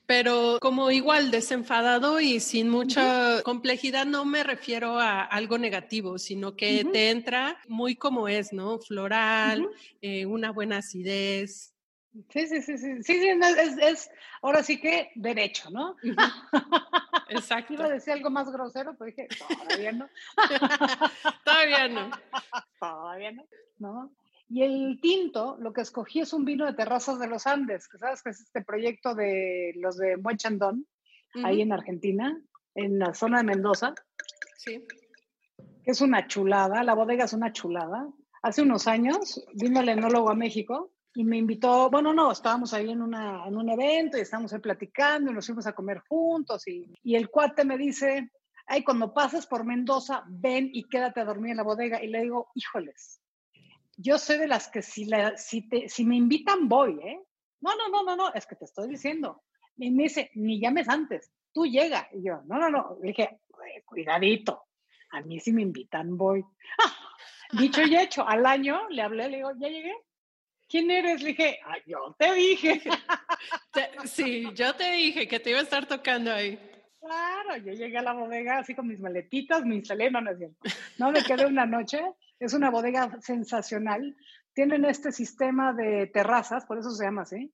pero 0.04 0.58
como 0.60 0.90
igual 0.90 1.30
desenfadado 1.30 2.20
y 2.20 2.40
sin 2.40 2.68
mucha 2.68 3.42
complejidad, 3.42 4.04
no 4.04 4.24
me 4.26 4.44
refiero 4.44 4.98
a 4.98 5.22
algo 5.22 5.56
negativo, 5.56 6.18
sino 6.18 6.54
que 6.54 6.84
te 6.92 7.10
entra 7.10 7.58
muy 7.66 7.96
como 7.96 8.28
es, 8.28 8.52
¿no? 8.52 8.78
Floral, 8.78 9.68
eh, 10.02 10.26
una 10.26 10.52
buena 10.52 10.78
acidez. 10.78 11.75
Sí, 12.30 12.46
sí, 12.46 12.62
sí, 12.62 12.78
sí, 12.78 13.02
sí, 13.02 13.28
es, 13.28 13.78
es, 13.78 14.10
ahora 14.40 14.62
sí 14.62 14.80
que 14.80 15.10
derecho, 15.14 15.70
¿no? 15.70 15.96
Exacto. 17.28 17.74
Iba 17.74 17.86
a 17.86 17.90
decir 17.90 18.12
algo 18.12 18.30
más 18.30 18.50
grosero, 18.50 18.96
pero 18.96 19.06
dije, 19.06 19.28
todavía 19.66 19.92
no. 19.92 20.08
todavía 21.44 21.88
no. 21.88 22.10
todavía 22.80 23.32
no, 23.32 23.44
¿no? 23.78 24.12
Y 24.48 24.62
el 24.62 24.98
tinto, 25.02 25.56
lo 25.60 25.72
que 25.72 25.80
escogí 25.80 26.20
es 26.20 26.32
un 26.32 26.44
vino 26.44 26.64
de 26.64 26.72
terrazas 26.72 27.18
de 27.18 27.26
los 27.26 27.46
Andes, 27.46 27.88
que 27.88 27.98
sabes 27.98 28.22
que 28.22 28.30
es 28.30 28.40
este 28.40 28.62
proyecto 28.62 29.14
de 29.14 29.72
los 29.76 29.96
de 29.96 30.16
Muechandón, 30.16 30.86
ahí 31.44 31.60
en 31.60 31.72
Argentina, 31.72 32.40
en 32.74 32.98
la 32.98 33.12
zona 33.12 33.38
de 33.38 33.44
Mendoza. 33.44 33.94
Sí. 34.56 34.86
Es 35.84 36.00
una 36.00 36.28
chulada, 36.28 36.84
la 36.84 36.94
bodega 36.94 37.24
es 37.24 37.32
una 37.32 37.52
chulada. 37.52 38.08
Hace 38.42 38.62
unos 38.62 38.86
años 38.86 39.44
vino 39.54 39.80
el 39.80 39.88
enólogo 39.88 40.30
a 40.30 40.36
México 40.36 40.92
y 41.16 41.24
me 41.24 41.38
invitó, 41.38 41.88
bueno, 41.88 42.12
no, 42.12 42.30
estábamos 42.30 42.74
ahí 42.74 42.90
en, 42.90 43.00
una, 43.00 43.46
en 43.46 43.56
un 43.56 43.70
evento 43.70 44.18
y 44.18 44.20
estábamos 44.20 44.52
ahí 44.52 44.60
platicando 44.60 45.30
y 45.30 45.34
nos 45.34 45.46
fuimos 45.46 45.66
a 45.66 45.72
comer 45.72 46.02
juntos 46.06 46.68
y, 46.68 46.94
y 47.02 47.14
el 47.16 47.30
cuate 47.30 47.64
me 47.64 47.78
dice, 47.78 48.30
ay, 48.66 48.84
cuando 48.84 49.14
pases 49.14 49.46
por 49.46 49.64
Mendoza, 49.64 50.24
ven 50.28 50.68
y 50.70 50.84
quédate 50.84 51.20
a 51.20 51.24
dormir 51.24 51.52
en 51.52 51.56
la 51.56 51.62
bodega. 51.62 52.02
Y 52.02 52.08
le 52.08 52.20
digo, 52.20 52.50
híjoles, 52.54 53.22
yo 53.96 54.18
soy 54.18 54.36
de 54.36 54.46
las 54.46 54.68
que 54.68 54.82
si, 54.82 55.06
la, 55.06 55.38
si, 55.38 55.66
te, 55.66 55.88
si 55.88 56.04
me 56.04 56.16
invitan 56.16 56.68
voy, 56.68 56.98
¿eh? 57.02 57.18
No, 57.60 57.74
no, 57.76 57.88
no, 57.88 58.04
no, 58.04 58.14
no, 58.14 58.34
es 58.34 58.46
que 58.46 58.56
te 58.56 58.66
estoy 58.66 58.88
diciendo. 58.88 59.42
Y 59.78 59.90
me 59.90 60.04
dice, 60.04 60.30
ni 60.34 60.60
llames 60.60 60.86
antes, 60.88 61.32
tú 61.50 61.64
llega. 61.64 62.08
Y 62.12 62.24
yo, 62.24 62.42
no, 62.46 62.58
no, 62.58 62.68
no. 62.68 62.98
Le 63.00 63.08
dije, 63.08 63.40
cuidadito, 63.86 64.64
a 65.12 65.22
mí 65.22 65.40
si 65.40 65.50
me 65.52 65.62
invitan 65.62 66.16
voy. 66.18 66.44
dicho 67.58 67.82
y 67.82 67.96
hecho, 67.96 68.28
al 68.28 68.44
año 68.44 68.86
le 68.90 69.00
hablé, 69.00 69.30
le 69.30 69.38
digo, 69.38 69.52
¿ya 69.58 69.68
llegué? 69.68 69.94
¿Quién 70.68 70.90
eres? 70.90 71.22
Le 71.22 71.28
dije, 71.28 71.58
yo 71.86 72.14
te 72.18 72.34
dije. 72.34 72.82
sí, 74.04 74.48
yo 74.54 74.74
te 74.74 74.92
dije 74.92 75.28
que 75.28 75.40
te 75.40 75.50
iba 75.50 75.60
a 75.60 75.62
estar 75.62 75.86
tocando 75.86 76.32
ahí. 76.32 76.58
Claro, 77.00 77.56
yo 77.58 77.72
llegué 77.72 77.98
a 77.98 78.02
la 78.02 78.14
bodega 78.14 78.58
así 78.58 78.74
con 78.74 78.88
mis 78.88 78.98
maletitas, 78.98 79.64
mis 79.64 79.86
teléfonos. 79.86 80.36
No 80.98 81.12
me 81.12 81.22
quedé 81.22 81.46
una 81.46 81.66
noche 81.66 82.00
es 82.38 82.54
una 82.54 82.70
bodega 82.70 83.18
sensacional. 83.20 84.16
Tienen 84.52 84.84
este 84.84 85.12
sistema 85.12 85.72
de 85.72 86.06
terrazas, 86.06 86.64
por 86.66 86.78
eso 86.78 86.90
se 86.90 87.04
llama 87.04 87.22
así. 87.22 87.52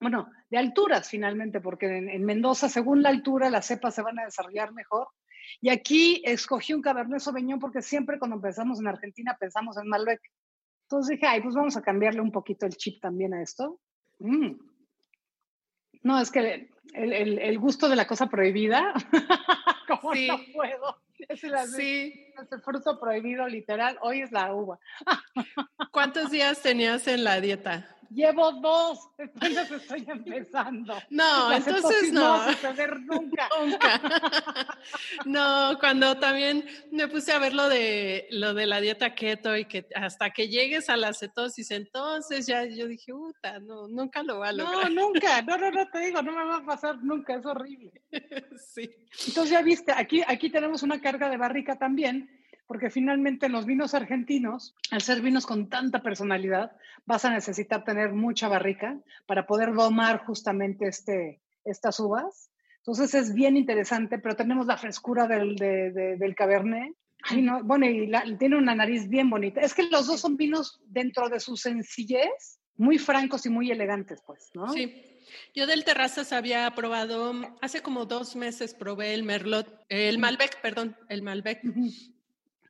Bueno, 0.00 0.30
de 0.50 0.58
alturas 0.58 1.08
finalmente, 1.08 1.60
porque 1.60 1.86
en, 1.86 2.24
Mendoza, 2.24 2.68
según 2.68 3.02
la 3.02 3.08
altura, 3.08 3.48
las 3.48 3.66
cepas 3.66 3.94
se 3.94 4.02
van 4.02 4.18
a 4.18 4.24
desarrollar 4.24 4.72
mejor. 4.72 5.08
Y 5.60 5.70
aquí 5.70 6.22
escogí 6.24 6.74
un 6.74 6.82
Cabernet 6.82 7.20
Sauvignon 7.20 7.58
porque 7.58 7.80
siempre 7.80 8.18
cuando 8.18 8.36
empezamos 8.36 8.80
en 8.80 8.88
Argentina 8.88 9.36
pensamos 9.38 9.78
en 9.78 9.88
Malbec. 9.88 10.20
Entonces 10.86 11.16
dije, 11.16 11.26
ay, 11.26 11.40
pues 11.42 11.56
vamos 11.56 11.76
a 11.76 11.82
cambiarle 11.82 12.20
un 12.20 12.30
poquito 12.30 12.64
el 12.64 12.76
chip 12.76 13.00
también 13.00 13.34
a 13.34 13.42
esto. 13.42 13.80
Mm. 14.20 14.52
No, 16.04 16.20
es 16.20 16.30
que 16.30 16.70
el, 16.94 17.58
gusto 17.58 17.88
de 17.88 17.96
la 17.96 18.06
cosa 18.06 18.28
prohibida, 18.28 18.94
como 19.88 20.14
no 20.14 20.38
puedo. 20.54 21.02
Es 21.28 21.42
el, 21.42 21.58
sí. 21.74 22.32
el 22.38 22.60
fruto 22.62 23.00
prohibido, 23.00 23.48
literal. 23.48 23.98
Hoy 24.00 24.20
es 24.20 24.30
la 24.30 24.54
uva. 24.54 24.78
¿Cuántos 25.90 26.30
días 26.30 26.62
tenías 26.62 27.08
en 27.08 27.24
la 27.24 27.40
dieta? 27.40 27.95
Llevo 28.10 28.52
dos, 28.52 28.98
entonces 29.18 29.70
estoy 29.70 30.04
empezando. 30.08 30.94
No, 31.10 31.52
entonces 31.52 32.12
no. 32.12 32.46
nunca. 33.06 33.48
nunca. 33.60 34.00
no, 35.24 35.78
cuando 35.78 36.16
también 36.18 36.66
me 36.90 37.08
puse 37.08 37.32
a 37.32 37.38
ver 37.38 37.54
lo 37.54 37.68
de 37.68 38.26
lo 38.30 38.54
de 38.54 38.66
la 38.66 38.80
dieta 38.80 39.14
keto 39.14 39.56
y 39.56 39.64
que 39.64 39.86
hasta 39.94 40.30
que 40.30 40.48
llegues 40.48 40.88
a 40.90 40.96
la 40.96 41.12
cetosis, 41.12 41.70
entonces 41.70 42.46
ya 42.46 42.64
yo 42.64 42.86
dije, 42.86 43.12
puta, 43.12 43.58
no, 43.60 43.88
nunca 43.88 44.22
lo 44.22 44.40
va 44.40 44.48
a 44.48 44.52
lograr. 44.52 44.90
No, 44.90 45.08
nunca, 45.08 45.42
no, 45.42 45.58
no, 45.58 45.70
no 45.70 45.88
te 45.88 45.98
digo, 46.00 46.22
no 46.22 46.32
me 46.32 46.44
va 46.44 46.56
a 46.56 46.64
pasar 46.64 47.02
nunca, 47.02 47.34
es 47.34 47.46
horrible. 47.46 47.92
sí. 48.74 48.90
Entonces 49.26 49.50
ya 49.50 49.62
viste, 49.62 49.92
aquí, 49.92 50.22
aquí 50.26 50.50
tenemos 50.50 50.82
una 50.82 51.00
carga 51.00 51.28
de 51.28 51.36
barrica 51.36 51.76
también 51.76 52.35
porque 52.66 52.90
finalmente 52.90 53.48
los 53.48 53.66
vinos 53.66 53.94
argentinos, 53.94 54.74
al 54.90 55.02
ser 55.02 55.20
vinos 55.20 55.46
con 55.46 55.68
tanta 55.68 56.02
personalidad, 56.02 56.72
vas 57.04 57.24
a 57.24 57.30
necesitar 57.30 57.84
tener 57.84 58.12
mucha 58.12 58.48
barrica 58.48 58.98
para 59.26 59.46
poder 59.46 59.72
domar 59.72 60.24
justamente 60.24 60.88
este, 60.88 61.40
estas 61.64 62.00
uvas. 62.00 62.50
Entonces 62.78 63.14
es 63.14 63.34
bien 63.34 63.56
interesante, 63.56 64.18
pero 64.18 64.36
tenemos 64.36 64.66
la 64.66 64.76
frescura 64.76 65.26
del, 65.26 65.56
del 65.56 66.34
Cabernet. 66.34 66.94
no, 67.40 67.62
bueno, 67.64 67.86
y 67.86 68.10
tiene 68.38 68.56
una 68.56 68.74
nariz 68.74 69.08
bien 69.08 69.30
bonita. 69.30 69.60
Es 69.60 69.74
que 69.74 69.84
los 69.84 70.06
dos 70.06 70.20
son 70.20 70.36
vinos 70.36 70.80
dentro 70.86 71.28
de 71.28 71.40
su 71.40 71.56
sencillez, 71.56 72.60
muy 72.76 72.98
francos 72.98 73.46
y 73.46 73.50
muy 73.50 73.70
elegantes, 73.70 74.22
pues, 74.26 74.50
¿no? 74.54 74.68
Sí. 74.72 75.02
Yo 75.54 75.66
del 75.66 75.84
Terrazas 75.84 76.32
había 76.32 76.70
probado, 76.72 77.32
hace 77.60 77.82
como 77.82 78.04
dos 78.04 78.36
meses 78.36 78.74
probé 78.74 79.14
el 79.14 79.24
Merlot, 79.24 79.84
el 79.88 80.18
Malbec, 80.18 80.60
perdón, 80.60 80.96
el 81.08 81.22
Malbec. 81.22 81.62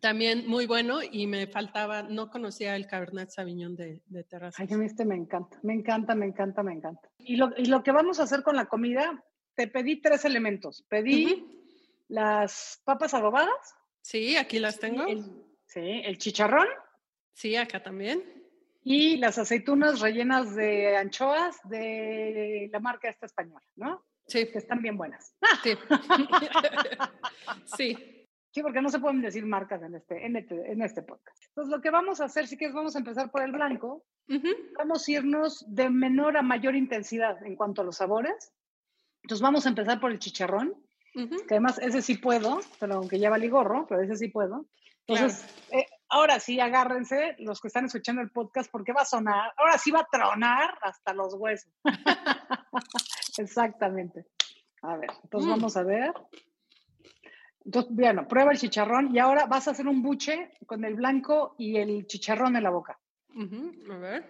También 0.07 0.47
muy 0.47 0.69
bueno 0.69 1.01
y 1.03 1.27
me 1.27 1.49
faltaba, 1.49 2.05
no 2.05 2.31
conocía 2.31 2.77
el 2.77 2.87
Cabernet 2.87 3.29
Sauvignon 3.29 3.75
de, 3.75 4.03
de 4.07 4.23
Terrazas. 4.23 4.61
Ay, 4.61 4.73
a 4.73 4.79
mí 4.79 4.87
este 4.87 5.05
me 5.05 5.17
encanta, 5.17 5.59
me 5.65 5.75
encanta, 5.75 6.15
me 6.15 6.27
encanta, 6.27 6.63
me 6.63 6.75
encanta. 6.75 7.11
Y 7.19 7.35
lo, 7.35 7.51
y 7.57 7.67
lo 7.67 7.83
que 7.83 7.91
vamos 7.91 8.21
a 8.21 8.23
hacer 8.23 8.45
con 8.45 8.55
la 8.55 8.67
comida, 8.67 9.25
te 9.57 9.67
pedí 9.67 10.01
tres 10.01 10.25
elementos. 10.25 10.85
Pedí 10.89 11.45
las 12.07 12.81
papas 12.85 13.15
adobadas. 13.15 13.75
Sí, 14.01 14.37
aquí 14.37 14.61
las 14.61 14.79
tengo. 14.79 15.07
sí, 15.67 15.81
el 16.05 16.19
chicharrón. 16.19 16.69
Sí, 17.33 17.57
acá 17.57 17.83
también. 17.83 18.23
Y 18.85 19.17
las 19.17 19.39
aceitunas 19.39 19.99
rellenas 19.99 20.55
de 20.55 20.97
anchoas 20.97 21.57
de 21.65 22.69
la 22.71 22.79
marca 22.79 23.09
esta 23.09 23.27
española, 23.27 23.67
¿no? 23.75 24.05
Sí. 24.29 24.47
Que 24.53 24.59
están 24.59 24.81
bien 24.83 24.97
buenas. 24.97 25.35
Sí. 25.65 25.77
sí. 27.77 28.16
Sí, 28.57 28.63
porque 28.63 28.81
no 28.81 28.89
se 28.89 29.01
pueden 29.01 29.21
decir 29.21 29.45
marcas 29.45 29.83
en 29.83 29.97
este, 29.97 30.25
en 30.25 30.35
este, 30.35 30.73
en 30.73 30.81
este 30.81 31.03
podcast. 31.03 31.45
Entonces, 31.49 31.71
lo 31.71 31.83
que 31.83 31.91
vamos 31.91 32.23
a 32.23 32.25
hacer, 32.25 32.47
si 32.47 32.57
quieres, 32.57 32.75
vamos 32.75 32.97
a 32.97 33.01
empezar 33.01 33.31
por 33.31 33.43
el 33.43 33.53
blanco. 33.53 34.07
Vamos 34.79 35.07
a 35.07 35.13
irnos 35.13 35.63
de 35.69 35.91
menor 35.91 36.39
a 36.39 36.43
mayor 36.43 36.75
intensidad 36.75 37.37
en 37.45 37.55
cuanto 37.55 37.83
a 37.83 37.85
los 37.85 37.99
sabores. 37.99 38.55
Entonces, 39.25 39.43
vamos 39.43 39.67
a 39.67 39.69
empezar 39.69 40.01
por 40.01 40.11
el 40.11 40.19
chicharrón, 40.19 40.75
que 41.13 41.45
además 41.51 41.79
ese 41.81 42.01
sí 42.01 42.17
puedo, 42.17 42.61
pero 42.81 42.95
aunque 42.95 43.19
lleva 43.19 43.37
ligorro, 43.37 43.85
pero 43.87 44.01
ese 44.01 44.17
sí 44.17 44.29
puedo. 44.29 44.65
Entonces, 45.07 45.47
eh, 45.71 45.85
ahora 46.09 46.41
sí, 46.41 46.59
agárrense 46.59 47.37
los 47.41 47.61
que 47.61 47.69
están 47.69 47.85
escuchando 47.85 48.23
el 48.23 48.31
podcast, 48.31 48.71
porque 48.73 48.95
va 48.95 49.03
a 49.03 49.05
sonar, 49.05 49.53
ahora 49.59 49.77
sí 49.77 49.91
va 49.91 50.01
a 50.01 50.09
tronar 50.11 50.79
hasta 50.81 51.13
los 51.13 51.35
huesos. 51.35 51.71
Exactamente. 53.37 54.25
A 54.81 54.97
ver, 54.97 55.11
entonces 55.25 55.47
mm. 55.47 55.51
vamos 55.51 55.77
a 55.77 55.83
ver. 55.83 56.15
Entonces, 57.67 57.93
bueno, 57.93 58.29
prueba 58.29 58.53
el 58.53 58.59
chicharrón 58.59 59.15
y 59.15 59.19
ahora 59.19 59.47
vas 59.47 59.67
a 59.67 59.73
hacer 59.73 59.89
un 59.89 60.01
buche 60.01 60.53
con 60.67 60.85
el 60.85 60.95
blanco 60.95 61.57
y 61.59 61.77
el 61.77 62.07
chicharrón 62.07 62.55
en 62.55 62.63
la 62.63 62.71
boca. 62.71 62.99
A 63.91 63.99
ver. 63.99 64.25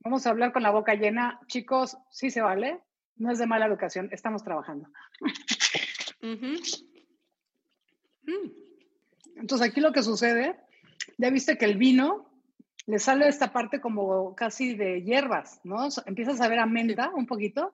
Vamos 0.00 0.26
a 0.26 0.30
hablar 0.30 0.52
con 0.52 0.64
la 0.64 0.70
boca 0.70 0.94
llena. 0.94 1.40
Chicos, 1.46 1.96
sí 2.10 2.30
se 2.30 2.40
vale. 2.40 2.80
No 3.14 3.30
es 3.30 3.38
de 3.38 3.46
mala 3.46 3.66
educación, 3.66 4.08
estamos 4.12 4.42
trabajando. 4.42 4.88
Mm. 6.20 6.56
Entonces, 9.36 9.68
aquí 9.68 9.80
lo 9.80 9.92
que 9.92 10.02
sucede, 10.02 10.56
ya 11.16 11.30
viste 11.30 11.56
que 11.56 11.64
el 11.64 11.76
vino 11.76 12.28
le 12.86 12.98
sale 12.98 13.28
esta 13.28 13.52
parte 13.52 13.80
como 13.80 14.34
casi 14.34 14.74
de 14.74 15.02
hierbas, 15.02 15.60
¿no? 15.62 15.88
Empiezas 16.06 16.40
a 16.40 16.48
ver 16.48 16.58
a 16.58 16.66
menta 16.66 17.10
un 17.14 17.26
poquito. 17.26 17.72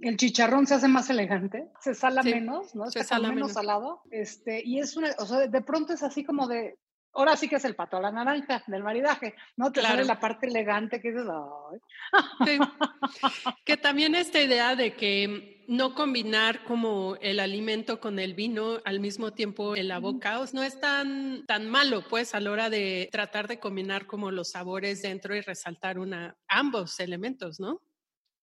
El 0.00 0.16
chicharrón 0.16 0.66
se 0.66 0.74
hace 0.74 0.88
más 0.88 1.08
elegante, 1.08 1.68
se 1.80 1.94
sala 1.94 2.22
menos, 2.22 2.74
¿no? 2.74 2.90
Se 2.90 3.04
sala 3.04 3.30
menos, 3.30 3.52
salado. 3.52 4.02
Este, 4.10 4.62
y 4.64 4.78
es 4.78 4.96
una, 4.96 5.10
o 5.18 5.26
sea, 5.26 5.46
de 5.46 5.62
pronto 5.62 5.92
es 5.92 6.02
así 6.02 6.24
como 6.24 6.48
de, 6.48 6.78
ahora 7.16 7.36
sí 7.36 7.48
que 7.48 7.56
es 7.56 7.64
el 7.64 7.74
pato 7.74 7.96
a 7.96 8.00
la 8.00 8.10
naranja 8.10 8.62
del 8.66 8.82
maridaje, 8.82 9.34
¿no? 9.56 9.72
Te 9.72 9.82
sale 9.82 10.04
la 10.04 10.20
parte 10.20 10.46
elegante 10.46 11.00
que 11.00 11.12
dices, 11.12 11.26
Sí. 12.46 12.58
que 13.64 13.76
también 13.76 14.14
esta 14.14 14.40
idea 14.40 14.76
de 14.76 14.94
que 14.94 15.64
no 15.68 15.94
combinar 15.94 16.62
como 16.64 17.16
el 17.20 17.40
alimento 17.40 18.00
con 18.00 18.18
el 18.18 18.34
vino 18.34 18.78
al 18.84 19.00
mismo 19.00 19.32
tiempo 19.32 19.74
en 19.74 19.88
la 19.88 19.98
boca, 19.98 20.38
no 20.52 20.62
es 20.62 20.78
tan, 20.78 21.44
tan 21.46 21.68
malo, 21.68 22.04
pues, 22.08 22.34
a 22.34 22.40
la 22.40 22.50
hora 22.50 22.70
de 22.70 23.08
tratar 23.10 23.48
de 23.48 23.58
combinar 23.58 24.06
como 24.06 24.30
los 24.30 24.50
sabores 24.50 25.02
dentro 25.02 25.34
y 25.34 25.40
resaltar 25.40 25.98
una, 25.98 26.36
ambos 26.48 27.00
elementos, 27.00 27.58
¿no? 27.58 27.80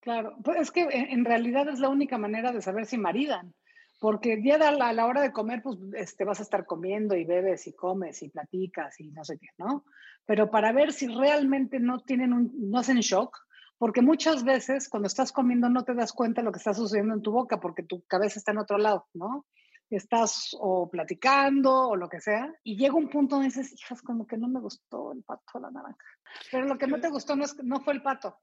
Claro, 0.03 0.35
pues 0.43 0.59
es 0.59 0.71
que 0.71 0.81
en 0.81 1.23
realidad 1.23 1.69
es 1.69 1.79
la 1.79 1.87
única 1.87 2.17
manera 2.17 2.51
de 2.51 2.61
saber 2.61 2.85
si 2.85 2.97
maridan, 2.97 3.53
porque 4.01 4.35
día 4.35 4.55
a 4.55 4.71
la, 4.73 4.89
a 4.89 4.93
la 4.93 5.05
hora 5.05 5.21
de 5.21 5.31
comer, 5.31 5.61
pues 5.63 5.77
este, 5.95 6.25
vas 6.25 6.41
a 6.41 6.43
estar 6.43 6.65
comiendo 6.65 7.15
y 7.15 7.23
bebes 7.23 7.67
y 7.67 7.73
comes 7.73 8.21
y 8.21 8.27
platicas 8.27 8.99
y 8.99 9.11
no 9.11 9.23
sé 9.23 9.37
qué, 9.39 9.47
¿no? 9.57 9.85
Pero 10.25 10.51
para 10.51 10.73
ver 10.73 10.91
si 10.91 11.07
realmente 11.07 11.79
no 11.79 12.01
tienen 12.01 12.33
un, 12.33 12.51
no 12.69 12.79
hacen 12.79 12.99
shock, 12.99 13.37
porque 13.77 14.01
muchas 14.01 14.43
veces 14.43 14.89
cuando 14.89 15.07
estás 15.07 15.31
comiendo 15.31 15.69
no 15.69 15.85
te 15.85 15.93
das 15.93 16.11
cuenta 16.11 16.41
de 16.41 16.45
lo 16.45 16.51
que 16.51 16.57
está 16.57 16.73
sucediendo 16.73 17.13
en 17.13 17.21
tu 17.21 17.31
boca 17.31 17.61
porque 17.61 17.83
tu 17.83 18.01
cabeza 18.01 18.39
está 18.39 18.51
en 18.51 18.57
otro 18.57 18.77
lado, 18.77 19.07
¿no? 19.13 19.45
Estás 19.89 20.53
o 20.59 20.89
platicando 20.89 21.87
o 21.87 21.95
lo 21.95 22.09
que 22.09 22.19
sea, 22.19 22.53
y 22.61 22.75
llega 22.75 22.95
un 22.95 23.07
punto 23.07 23.35
donde 23.35 23.47
dices, 23.47 23.71
hijas, 23.71 24.01
como 24.01 24.27
que 24.27 24.37
no 24.37 24.49
me 24.49 24.59
gustó 24.59 25.13
el 25.13 25.23
pato 25.23 25.43
o 25.53 25.59
la 25.61 25.71
naranja. 25.71 26.05
Pero 26.51 26.65
lo 26.65 26.77
que 26.77 26.87
no 26.87 26.99
te 26.99 27.09
gustó 27.09 27.37
no, 27.37 27.45
es, 27.45 27.55
no 27.63 27.79
fue 27.79 27.93
el 27.93 28.01
pato, 28.01 28.37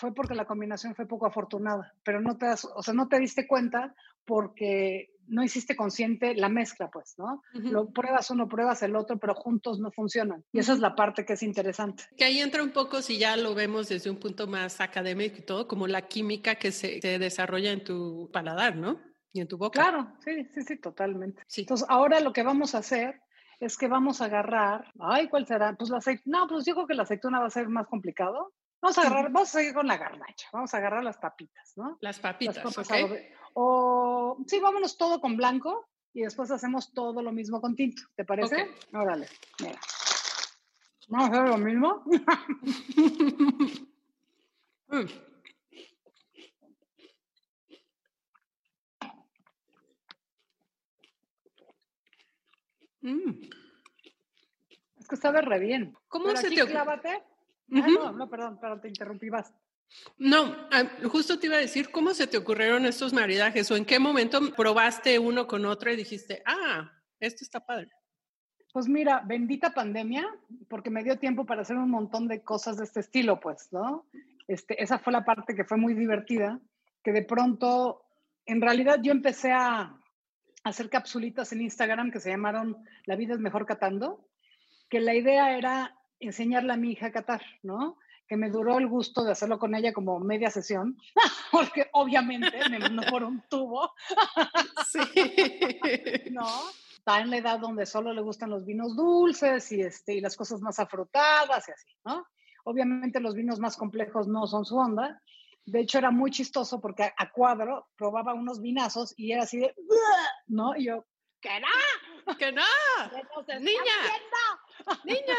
fue 0.00 0.14
porque 0.14 0.34
la 0.34 0.46
combinación 0.46 0.94
fue 0.94 1.06
poco 1.06 1.26
afortunada, 1.26 1.92
pero 2.02 2.20
no 2.20 2.38
te 2.38 2.46
das, 2.46 2.64
o 2.64 2.82
sea, 2.82 2.94
no 2.94 3.08
te 3.08 3.18
diste 3.18 3.46
cuenta 3.46 3.94
porque 4.24 5.10
no 5.26 5.44
hiciste 5.44 5.76
consciente 5.76 6.34
la 6.34 6.48
mezcla, 6.48 6.90
pues, 6.90 7.14
¿no? 7.18 7.42
Lo 7.52 7.90
pruebas 7.90 8.30
uno, 8.30 8.48
pruebas 8.48 8.82
el 8.82 8.96
otro, 8.96 9.18
pero 9.18 9.34
juntos 9.34 9.78
no 9.78 9.92
funcionan. 9.92 10.44
Y 10.52 10.58
esa 10.58 10.72
es 10.72 10.80
la 10.80 10.96
parte 10.96 11.24
que 11.24 11.34
es 11.34 11.42
interesante. 11.42 12.04
Que 12.16 12.24
ahí 12.24 12.40
entra 12.40 12.62
un 12.62 12.72
poco, 12.72 13.02
si 13.02 13.18
ya 13.18 13.36
lo 13.36 13.54
vemos 13.54 13.88
desde 13.88 14.10
un 14.10 14.16
punto 14.16 14.46
más 14.48 14.80
académico 14.80 15.36
y 15.38 15.42
todo, 15.42 15.68
como 15.68 15.86
la 15.86 16.08
química 16.08 16.56
que 16.56 16.72
se, 16.72 17.00
se 17.00 17.18
desarrolla 17.18 17.70
en 17.70 17.84
tu 17.84 18.28
paladar, 18.32 18.74
¿no? 18.76 18.98
Y 19.32 19.40
en 19.40 19.46
tu 19.46 19.56
boca. 19.56 19.80
Claro, 19.80 20.12
sí, 20.24 20.48
sí, 20.54 20.62
sí, 20.62 20.80
totalmente. 20.80 21.42
Sí. 21.46 21.60
Entonces, 21.60 21.86
ahora 21.88 22.18
lo 22.20 22.32
que 22.32 22.42
vamos 22.42 22.74
a 22.74 22.78
hacer 22.78 23.20
es 23.60 23.76
que 23.76 23.88
vamos 23.88 24.20
a 24.20 24.24
agarrar, 24.24 24.90
ay, 24.98 25.28
¿cuál 25.28 25.46
será? 25.46 25.76
Pues 25.76 25.90
la 25.90 25.98
aceituna, 25.98 26.38
no, 26.38 26.48
pues 26.48 26.64
yo 26.64 26.74
creo 26.74 26.86
que 26.86 26.94
la 26.94 27.02
aceituna 27.02 27.40
va 27.40 27.46
a 27.46 27.50
ser 27.50 27.68
más 27.68 27.86
complicado. 27.86 28.52
Vamos 28.82 28.96
a 28.96 29.00
agarrar, 29.02 29.30
vamos 29.30 29.48
a 29.50 29.58
seguir 29.58 29.74
con 29.74 29.86
la 29.86 29.98
garnacha, 29.98 30.48
vamos 30.52 30.72
a 30.72 30.78
agarrar 30.78 31.04
las 31.04 31.18
papitas, 31.18 31.72
¿no? 31.76 31.98
Las 32.00 32.18
papitas, 32.18 32.64
las. 32.64 32.88
O 33.52 34.38
sí, 34.46 34.58
vámonos 34.60 34.96
todo 34.96 35.20
con 35.20 35.36
blanco 35.36 35.88
y 36.14 36.22
después 36.22 36.50
hacemos 36.50 36.92
todo 36.92 37.22
lo 37.22 37.32
mismo 37.32 37.60
con 37.60 37.74
tinto, 37.76 38.02
¿te 38.14 38.24
parece? 38.24 38.62
Okay. 38.62 39.00
Órale, 39.00 39.28
mira. 39.60 39.78
Vamos 41.08 41.28
a 41.28 41.32
hacer 41.32 41.48
lo 41.48 41.58
mismo. 41.58 42.02
mm. 44.88 45.06
Mm. 53.02 53.48
Es 54.98 55.08
que 55.08 55.16
sabe 55.16 55.40
re 55.40 55.58
bien. 55.58 55.96
¿Cómo 56.08 56.26
Pero 56.26 56.36
se 56.36 56.46
aquí 56.48 56.56
te 56.56 56.62
ocurre? 56.62 56.72
clávate. 56.74 57.22
Uh 57.70 57.76
-huh. 57.76 57.98
ah, 58.00 58.04
no, 58.04 58.12
no, 58.12 58.30
perdón, 58.30 58.58
perdón, 58.60 58.80
te 58.80 58.88
interrumpí, 58.88 59.28
vas. 59.30 59.52
No, 60.18 60.68
justo 61.08 61.38
te 61.38 61.46
iba 61.46 61.56
a 61.56 61.60
decir, 61.60 61.90
¿cómo 61.90 62.14
se 62.14 62.26
te 62.26 62.36
ocurrieron 62.36 62.86
estos 62.86 63.12
maridajes 63.12 63.70
o 63.70 63.76
en 63.76 63.84
qué 63.84 63.98
momento 63.98 64.40
probaste 64.56 65.18
uno 65.18 65.46
con 65.46 65.64
otro 65.64 65.90
y 65.92 65.96
dijiste, 65.96 66.42
ah, 66.46 66.92
esto 67.18 67.44
está 67.44 67.60
padre? 67.60 67.90
Pues 68.72 68.86
mira, 68.86 69.22
bendita 69.26 69.74
pandemia, 69.74 70.28
porque 70.68 70.90
me 70.90 71.02
dio 71.02 71.18
tiempo 71.18 71.44
para 71.44 71.62
hacer 71.62 71.76
un 71.76 71.90
montón 71.90 72.28
de 72.28 72.42
cosas 72.42 72.76
de 72.76 72.84
este 72.84 73.00
estilo, 73.00 73.40
pues, 73.40 73.72
¿no? 73.72 74.06
Este, 74.46 74.80
esa 74.80 74.98
fue 74.98 75.12
la 75.12 75.24
parte 75.24 75.56
que 75.56 75.64
fue 75.64 75.76
muy 75.76 75.94
divertida, 75.94 76.60
que 77.02 77.12
de 77.12 77.22
pronto, 77.22 78.02
en 78.46 78.60
realidad 78.60 79.00
yo 79.02 79.10
empecé 79.10 79.50
a 79.52 79.96
hacer 80.62 80.88
capsulitas 80.88 81.52
en 81.52 81.62
Instagram 81.62 82.12
que 82.12 82.20
se 82.20 82.30
llamaron 82.30 82.76
La 83.06 83.16
vida 83.16 83.34
es 83.34 83.40
mejor 83.40 83.66
catando, 83.66 84.28
que 84.88 85.00
la 85.00 85.14
idea 85.14 85.56
era 85.56 85.96
enseñarle 86.20 86.72
a 86.72 86.76
mi 86.76 86.92
hija 86.92 87.06
a 87.06 87.12
catar, 87.12 87.42
¿no? 87.62 87.96
que 88.30 88.36
me 88.36 88.48
duró 88.48 88.78
el 88.78 88.86
gusto 88.86 89.24
de 89.24 89.32
hacerlo 89.32 89.58
con 89.58 89.74
ella 89.74 89.92
como 89.92 90.20
media 90.20 90.52
sesión, 90.52 90.96
porque 91.50 91.88
obviamente 91.94 92.60
me 92.70 92.78
mandó 92.78 93.02
por 93.10 93.24
un 93.24 93.42
tubo. 93.50 93.92
Sí. 94.90 95.00
¿No? 96.30 96.48
Está 96.96 97.20
en 97.20 97.30
la 97.30 97.36
edad 97.36 97.60
donde 97.60 97.86
solo 97.86 98.12
le 98.12 98.20
gustan 98.20 98.50
los 98.50 98.64
vinos 98.64 98.96
dulces 98.96 99.70
y, 99.70 99.82
este, 99.82 100.14
y 100.14 100.20
las 100.20 100.36
cosas 100.36 100.60
más 100.60 100.80
afrutadas 100.80 101.68
y 101.68 101.70
así, 101.70 101.88
¿no? 102.04 102.26
Obviamente 102.64 103.20
los 103.20 103.34
vinos 103.34 103.60
más 103.60 103.76
complejos 103.76 104.26
no 104.26 104.48
son 104.48 104.64
su 104.64 104.76
onda. 104.76 105.22
De 105.64 105.80
hecho, 105.80 105.98
era 105.98 106.10
muy 106.10 106.32
chistoso 106.32 106.80
porque 106.80 107.04
a, 107.04 107.14
a 107.16 107.30
cuadro 107.30 107.88
probaba 107.96 108.34
unos 108.34 108.60
vinazos 108.60 109.14
y 109.16 109.30
era 109.30 109.44
así 109.44 109.58
de, 109.58 109.74
¿no? 110.48 110.74
Y 110.76 110.86
yo, 110.86 111.06
¿qué 111.40 111.60
no? 111.60 112.36
¡Que 112.36 112.52
no! 112.52 112.62
¡Niña! 113.60 113.98
¡Niña! 115.04 115.36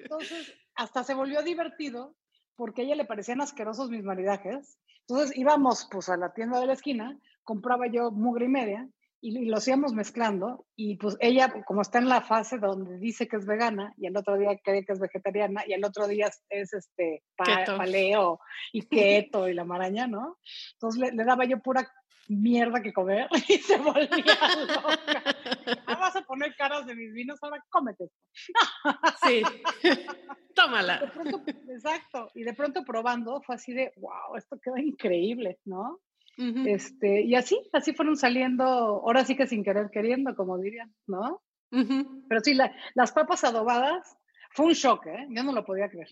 Entonces, 0.00 0.54
hasta 0.74 1.04
se 1.04 1.14
volvió 1.14 1.42
divertido 1.42 2.14
porque 2.56 2.82
a 2.82 2.84
ella 2.84 2.96
le 2.96 3.04
parecían 3.04 3.40
asquerosos 3.40 3.90
mis 3.90 4.02
maridajes. 4.02 4.78
Entonces 5.06 5.36
íbamos 5.36 5.88
pues 5.90 6.08
a 6.08 6.16
la 6.16 6.32
tienda 6.34 6.60
de 6.60 6.66
la 6.66 6.72
esquina, 6.72 7.18
compraba 7.44 7.86
yo 7.86 8.10
mugre 8.10 8.46
y 8.46 8.48
media 8.48 8.88
y, 9.20 9.38
y 9.38 9.46
lo 9.46 9.58
íbamos 9.64 9.94
mezclando 9.94 10.66
y 10.76 10.96
pues 10.96 11.16
ella 11.20 11.64
como 11.66 11.82
está 11.82 11.98
en 11.98 12.08
la 12.08 12.20
fase 12.20 12.58
donde 12.58 12.98
dice 12.98 13.26
que 13.26 13.36
es 13.36 13.46
vegana 13.46 13.94
y 13.96 14.06
el 14.06 14.16
otro 14.16 14.36
día 14.36 14.58
cree 14.62 14.84
que 14.84 14.92
es 14.92 15.00
vegetariana 15.00 15.62
y 15.66 15.72
el 15.72 15.84
otro 15.84 16.06
día 16.06 16.30
es 16.50 16.72
este 16.72 17.22
pa, 17.36 17.64
paleo 17.76 18.40
y 18.72 18.82
keto 18.82 19.48
y 19.48 19.54
la 19.54 19.64
maraña, 19.64 20.06
¿no? 20.06 20.38
Entonces 20.74 21.00
le, 21.00 21.12
le 21.12 21.24
daba 21.24 21.44
yo 21.44 21.60
pura 21.60 21.90
mierda 22.28 22.82
que 22.82 22.92
comer 22.92 23.28
y 23.48 23.58
se 23.58 23.78
volvía 23.78 24.36
loca. 24.56 25.22
Ah, 25.86 25.96
vas 25.96 26.16
a 26.16 26.22
poner 26.22 26.54
caras 26.56 26.86
de 26.86 26.94
mis 26.94 27.12
vinos, 27.12 27.38
ahora 27.42 27.62
cómete 27.70 28.04
esto. 28.04 28.16
Sí, 29.26 29.42
tómala. 30.54 31.10
Pronto, 31.12 31.42
exacto, 31.68 32.30
y 32.34 32.42
de 32.44 32.54
pronto 32.54 32.84
probando 32.84 33.40
fue 33.42 33.56
así 33.56 33.72
de, 33.72 33.92
wow, 33.96 34.36
esto 34.36 34.58
queda 34.62 34.80
increíble, 34.80 35.58
¿no? 35.64 36.00
Uh 36.38 36.42
-huh. 36.44 36.68
este, 36.74 37.22
y 37.22 37.34
así, 37.34 37.58
así 37.72 37.92
fueron 37.94 38.16
saliendo, 38.16 38.64
ahora 38.64 39.24
sí 39.24 39.36
que 39.36 39.46
sin 39.46 39.64
querer 39.64 39.90
queriendo, 39.90 40.36
como 40.36 40.56
dirían, 40.58 40.94
¿no? 41.06 41.42
Uh 41.72 41.78
-huh. 41.78 42.24
Pero 42.28 42.40
sí, 42.42 42.54
la, 42.54 42.72
las 42.94 43.12
papas 43.12 43.42
adobadas 43.44 44.16
fue 44.52 44.66
un 44.66 44.72
shock, 44.72 45.06
¿eh? 45.06 45.26
Yo 45.30 45.42
no 45.42 45.52
lo 45.52 45.64
podía 45.64 45.88
creer. 45.88 46.08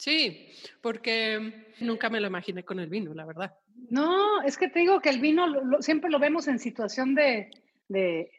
Sí, 0.00 0.48
porque 0.80 1.74
nunca 1.80 2.08
me 2.08 2.20
lo 2.20 2.28
imaginé 2.28 2.64
con 2.64 2.80
el 2.80 2.88
vino, 2.88 3.12
la 3.12 3.26
verdad. 3.26 3.54
No, 3.90 4.40
es 4.40 4.56
que 4.56 4.68
te 4.68 4.78
digo 4.78 4.98
que 5.02 5.10
el 5.10 5.20
vino 5.20 5.46
lo, 5.46 5.62
lo, 5.62 5.82
siempre 5.82 6.08
lo 6.08 6.18
vemos 6.18 6.48
en 6.48 6.58
situación 6.58 7.14
de, 7.14 7.50
de 7.86 8.32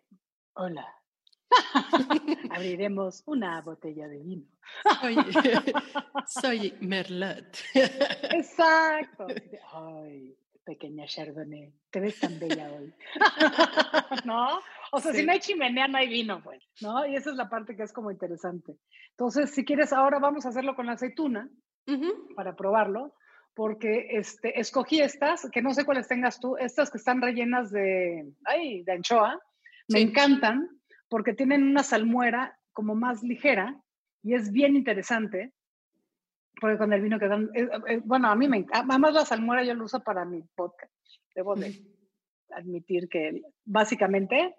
hola. 0.54 0.88
Abriremos 2.50 3.22
una 3.28 3.62
botella 3.62 4.08
de 4.08 4.18
vino. 4.24 4.48
Soy, 5.02 5.16
soy 6.42 6.74
Merlot. 6.80 7.56
Exacto. 7.76 9.28
Ay, 9.72 10.36
pequeña 10.64 11.06
Chardonnay, 11.06 11.74
te 11.90 12.00
ves 12.00 12.20
tan 12.20 12.40
bella 12.40 12.72
hoy. 12.72 12.94
¿No? 14.26 14.60
O 14.92 15.00
sea, 15.00 15.12
sí. 15.12 15.20
si 15.20 15.26
no 15.26 15.32
hay 15.32 15.40
chimenea, 15.40 15.88
no 15.88 15.98
hay 15.98 16.10
vino, 16.10 16.42
pues, 16.44 16.64
¿no? 16.82 17.06
Y 17.06 17.16
esa 17.16 17.30
es 17.32 17.36
la 17.36 17.50
parte 17.50 17.76
que 17.76 17.84
es 17.84 17.94
como 17.94 18.12
interesante. 18.12 18.76
Entonces, 19.12 19.52
si 19.52 19.64
quieres, 19.64 19.94
ahora 19.94 20.20
vamos 20.20 20.46
a 20.46 20.50
hacerlo 20.50 20.76
con 20.76 20.88
la 20.88 20.94
aceituna 20.94 21.50
uh 21.88 21.92
-huh. 21.92 22.36
para 22.36 22.56
probarlo, 22.56 23.16
porque 23.54 24.08
este, 24.12 24.60
escogí 24.60 25.02
estas, 25.02 25.50
que 25.52 25.62
no 25.62 25.74
sé 25.74 25.86
cuáles 25.86 26.08
tengas 26.08 26.40
tú, 26.40 26.58
estas 26.58 26.90
que 26.90 26.98
están 26.98 27.22
rellenas 27.22 27.72
de, 27.72 28.32
ay, 28.46 28.84
de 28.84 28.92
anchoa, 28.92 29.40
me 29.90 30.00
sí. 30.00 30.06
encantan 30.06 30.70
porque 31.10 31.34
tienen 31.34 31.64
una 31.64 31.84
salmuera 31.84 32.58
como 32.72 32.96
más 32.96 33.22
ligera 33.24 33.82
y 34.24 34.36
es 34.36 34.52
bien 34.52 34.76
interesante. 34.76 35.54
Porque 36.62 36.78
con 36.78 36.94
el 36.94 37.02
vino 37.02 37.18
que 37.18 37.28
dan, 37.28 37.50
es, 37.56 37.68
es, 37.88 38.06
bueno, 38.06 38.28
a 38.30 38.36
mí 38.36 38.48
me 38.48 38.58
encanta, 38.58 38.86
además 38.88 39.14
la 39.14 39.26
salmuera 39.26 39.64
yo 39.64 39.74
lo 39.74 39.86
uso 39.86 40.04
para 40.04 40.26
mi 40.26 40.44
podcast, 40.56 40.94
debo 41.34 41.56
de 41.56 41.84
admitir 42.52 43.10
que 43.10 43.42
básicamente 43.66 44.56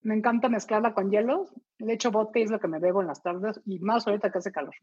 me 0.00 0.14
encanta 0.14 0.48
mezclarla 0.48 0.94
con 0.94 1.10
hielos, 1.10 1.52
le 1.76 1.92
echo 1.92 2.10
vodka 2.10 2.38
y 2.38 2.44
es 2.44 2.50
lo 2.50 2.58
que 2.58 2.68
me 2.68 2.78
bebo 2.78 3.02
en 3.02 3.08
las 3.08 3.22
tardes 3.22 3.60
y 3.66 3.78
más 3.80 4.06
ahorita 4.06 4.32
que 4.32 4.38
hace 4.38 4.50
calor. 4.50 4.74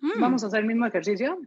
Mm. 0.00 0.20
Vamos 0.20 0.44
a 0.44 0.48
hacer 0.48 0.60
el 0.60 0.66
mismo 0.66 0.84
ejercicio. 0.84 1.38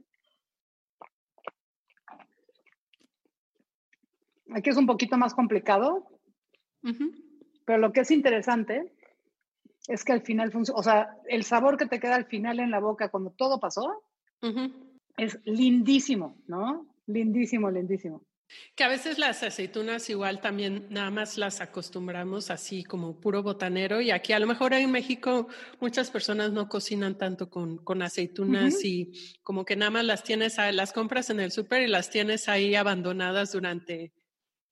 Aquí 4.51 4.71
es 4.71 4.77
un 4.77 4.87
poquito 4.87 5.15
más 5.15 5.35
complicado, 5.35 6.07
uh 6.81 6.87
-huh. 6.87 7.11
pero 7.65 7.77
lo 7.77 7.91
que 7.91 7.99
es 7.99 8.09
interesante 8.09 8.91
es 9.87 10.03
que 10.03 10.13
al 10.13 10.21
final 10.21 10.51
funciona, 10.51 10.79
o 10.79 10.83
sea, 10.83 11.15
el 11.27 11.43
sabor 11.43 11.77
que 11.77 11.85
te 11.85 11.99
queda 11.99 12.15
al 12.15 12.25
final 12.25 12.59
en 12.59 12.71
la 12.71 12.79
boca 12.79 13.09
cuando 13.09 13.29
todo 13.29 13.59
pasó 13.59 14.08
uh 14.41 14.47
-huh. 14.47 14.73
es 15.17 15.39
lindísimo, 15.45 16.35
¿no? 16.47 16.87
Lindísimo, 17.07 17.71
lindísimo. 17.71 18.23
Que 18.75 18.83
a 18.83 18.87
veces 18.87 19.19
las 19.19 19.43
aceitunas 19.43 20.09
igual 20.09 20.41
también 20.41 20.87
nada 20.89 21.11
más 21.11 21.37
las 21.37 21.61
acostumbramos 21.61 22.49
así 22.49 22.83
como 22.83 23.19
puro 23.19 23.43
botanero 23.43 24.01
y 24.01 24.09
aquí 24.09 24.33
a 24.33 24.39
lo 24.39 24.47
mejor 24.47 24.73
en 24.73 24.91
México 24.91 25.47
muchas 25.79 26.09
personas 26.09 26.51
no 26.51 26.67
cocinan 26.67 27.15
tanto 27.17 27.49
con, 27.49 27.77
con 27.77 28.01
aceitunas 28.01 28.73
uh 28.73 28.77
-huh. 28.77 28.85
y 28.85 29.11
como 29.43 29.65
que 29.65 29.75
nada 29.75 29.91
más 29.91 30.05
las 30.05 30.23
tienes, 30.23 30.57
las 30.57 30.93
compras 30.93 31.29
en 31.29 31.39
el 31.39 31.51
súper 31.51 31.83
y 31.83 31.87
las 31.87 32.09
tienes 32.09 32.49
ahí 32.49 32.73
abandonadas 32.73 33.51
durante 33.51 34.13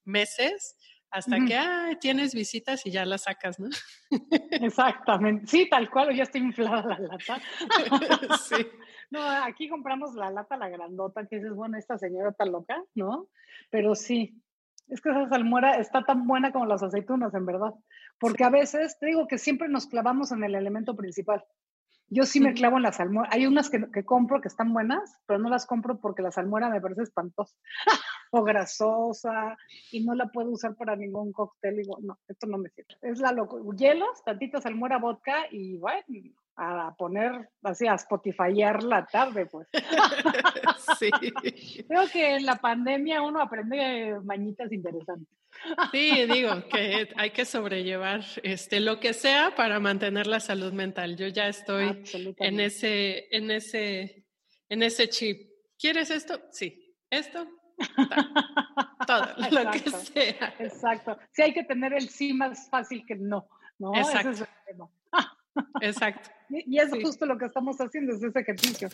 meses 0.05 0.75
hasta 1.11 1.37
que 1.45 1.55
ah, 1.55 1.89
tienes 1.99 2.33
visitas 2.33 2.85
y 2.85 2.91
ya 2.91 3.05
las 3.05 3.23
sacas, 3.23 3.59
¿no? 3.59 3.69
Exactamente, 4.51 5.47
sí, 5.47 5.67
tal 5.69 5.89
cual, 5.89 6.15
ya 6.15 6.23
está 6.23 6.37
inflada 6.37 6.97
la 6.97 6.99
lata. 6.99 7.39
sí. 8.47 8.55
No, 9.09 9.21
aquí 9.21 9.69
compramos 9.69 10.15
la 10.15 10.29
lata, 10.29 10.57
la 10.57 10.67
grandota, 10.67 11.25
que 11.25 11.37
dices, 11.37 11.53
bueno, 11.53 11.77
esta 11.77 11.97
señora 11.97 12.31
está 12.31 12.43
loca, 12.43 12.83
¿no? 12.93 13.29
Pero 13.69 13.95
sí. 13.95 14.43
Es 14.89 14.99
que 14.99 15.09
esa 15.09 15.29
salmuera 15.29 15.77
está 15.77 16.03
tan 16.03 16.27
buena 16.27 16.51
como 16.51 16.65
las 16.65 16.83
aceitunas, 16.83 17.33
en 17.33 17.45
verdad. 17.45 17.73
Porque 18.19 18.43
a 18.43 18.49
veces, 18.49 18.97
te 18.99 19.05
digo 19.05 19.25
que 19.25 19.37
siempre 19.37 19.69
nos 19.69 19.87
clavamos 19.87 20.33
en 20.33 20.43
el 20.43 20.55
elemento 20.55 20.93
principal. 20.93 21.41
Yo 22.09 22.23
sí 22.25 22.39
me 22.39 22.53
clavo 22.53 22.77
en 22.77 22.83
la 22.83 22.91
salmuera. 22.91 23.29
Hay 23.31 23.45
unas 23.45 23.69
que, 23.69 23.89
que, 23.91 24.05
compro 24.05 24.41
que 24.41 24.47
están 24.47 24.73
buenas, 24.73 25.19
pero 25.25 25.39
no 25.39 25.49
las 25.49 25.65
compro 25.65 25.99
porque 25.99 26.21
la 26.21 26.31
salmuera 26.31 26.69
me 26.69 26.79
parece 26.79 27.03
espantosa 27.03 27.55
o 28.31 28.43
grasosa 28.43 29.57
y 29.91 30.03
no 30.05 30.15
la 30.15 30.27
puedo 30.27 30.51
usar 30.51 30.75
para 30.75 30.95
ningún 30.95 31.33
cóctel. 31.33 31.77
Digo, 31.77 31.97
no, 32.01 32.17
esto 32.27 32.47
no 32.47 32.57
me 32.57 32.69
sirve. 32.69 32.95
Es 33.01 33.19
la 33.19 33.31
loco. 33.31 33.73
Hielos, 33.73 34.23
tantita 34.23 34.61
salmuera, 34.61 34.99
vodka 34.99 35.47
y 35.51 35.77
bueno, 35.77 36.05
a 36.57 36.95
poner 36.97 37.49
así, 37.63 37.87
a 37.87 37.93
spotifyar 37.93 38.83
la 38.83 39.05
tarde, 39.05 39.45
pues. 39.45 39.67
sí. 40.99 41.09
Creo 41.87 42.07
que 42.11 42.35
en 42.35 42.45
la 42.45 42.55
pandemia 42.55 43.21
uno 43.21 43.41
aprende 43.41 44.19
mañitas 44.23 44.71
interesantes. 44.71 45.37
Sí, 45.91 46.25
digo 46.25 46.67
que 46.69 47.09
hay 47.15 47.31
que 47.31 47.45
sobrellevar 47.45 48.23
este 48.43 48.79
lo 48.79 48.99
que 48.99 49.13
sea 49.13 49.55
para 49.55 49.79
mantener 49.79 50.27
la 50.27 50.39
salud 50.39 50.73
mental. 50.73 51.17
Yo 51.17 51.27
ya 51.27 51.47
estoy 51.47 52.03
en 52.37 52.59
ese, 52.59 53.27
en 53.35 53.51
ese, 53.51 54.25
en 54.69 54.83
ese 54.83 55.09
chip. 55.09 55.49
¿Quieres 55.77 56.09
esto? 56.09 56.41
Sí. 56.51 56.95
¿Esto? 57.09 57.47
Todo, 59.05 59.25
lo 59.51 59.71
que 59.71 59.79
sea. 59.89 60.55
Exacto. 60.59 61.17
Sí 61.31 61.41
hay 61.41 61.53
que 61.53 61.63
tener 61.63 61.93
el 61.93 62.09
sí 62.09 62.33
más 62.33 62.69
fácil 62.69 63.05
que 63.05 63.15
no, 63.15 63.47
¿no? 63.79 63.95
Exacto. 63.95 64.29
Ese 64.31 64.43
es 64.43 64.49
el 64.49 64.65
tema. 64.65 64.89
Exacto. 65.81 66.29
Y 66.49 66.79
es 66.79 66.89
justo 67.01 67.25
lo 67.25 67.37
que 67.37 67.45
estamos 67.45 67.77
haciendo, 67.77 68.13
es 68.15 68.23
ese 68.23 68.39
ejercicio. 68.39 68.89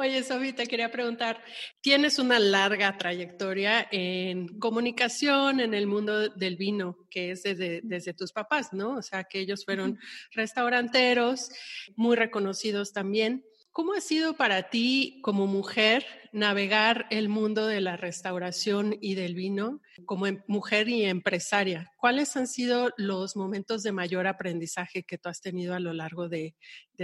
Oye, 0.00 0.22
Sofi, 0.22 0.52
te 0.52 0.68
quería 0.68 0.92
preguntar, 0.92 1.42
tienes 1.80 2.20
una 2.20 2.38
larga 2.38 2.96
trayectoria 2.96 3.88
en 3.90 4.46
comunicación 4.60 5.58
en 5.58 5.74
el 5.74 5.88
mundo 5.88 6.28
del 6.28 6.54
vino, 6.54 7.08
que 7.10 7.32
es 7.32 7.42
desde, 7.42 7.80
desde 7.82 8.14
tus 8.14 8.30
papás, 8.30 8.72
¿no? 8.72 8.94
O 8.94 9.02
sea, 9.02 9.24
que 9.24 9.40
ellos 9.40 9.64
fueron 9.64 9.98
restauranteros, 10.30 11.50
muy 11.96 12.14
reconocidos 12.14 12.92
también. 12.92 13.44
¿Cómo 13.72 13.92
ha 13.92 14.00
sido 14.00 14.36
para 14.36 14.70
ti 14.70 15.18
como 15.24 15.48
mujer 15.48 16.06
navegar 16.32 17.08
el 17.10 17.28
mundo 17.28 17.66
de 17.66 17.80
la 17.80 17.96
restauración 17.96 18.96
y 19.00 19.16
del 19.16 19.34
vino 19.34 19.80
como 20.06 20.28
em, 20.28 20.44
mujer 20.46 20.88
y 20.88 21.06
empresaria? 21.06 21.90
¿Cuáles 21.96 22.36
han 22.36 22.46
sido 22.46 22.92
los 22.98 23.34
momentos 23.34 23.82
de 23.82 23.90
mayor 23.90 24.28
aprendizaje 24.28 25.02
que 25.02 25.18
tú 25.18 25.28
has 25.28 25.40
tenido 25.40 25.74
a 25.74 25.80
lo 25.80 25.92
largo 25.92 26.28
de, 26.28 26.54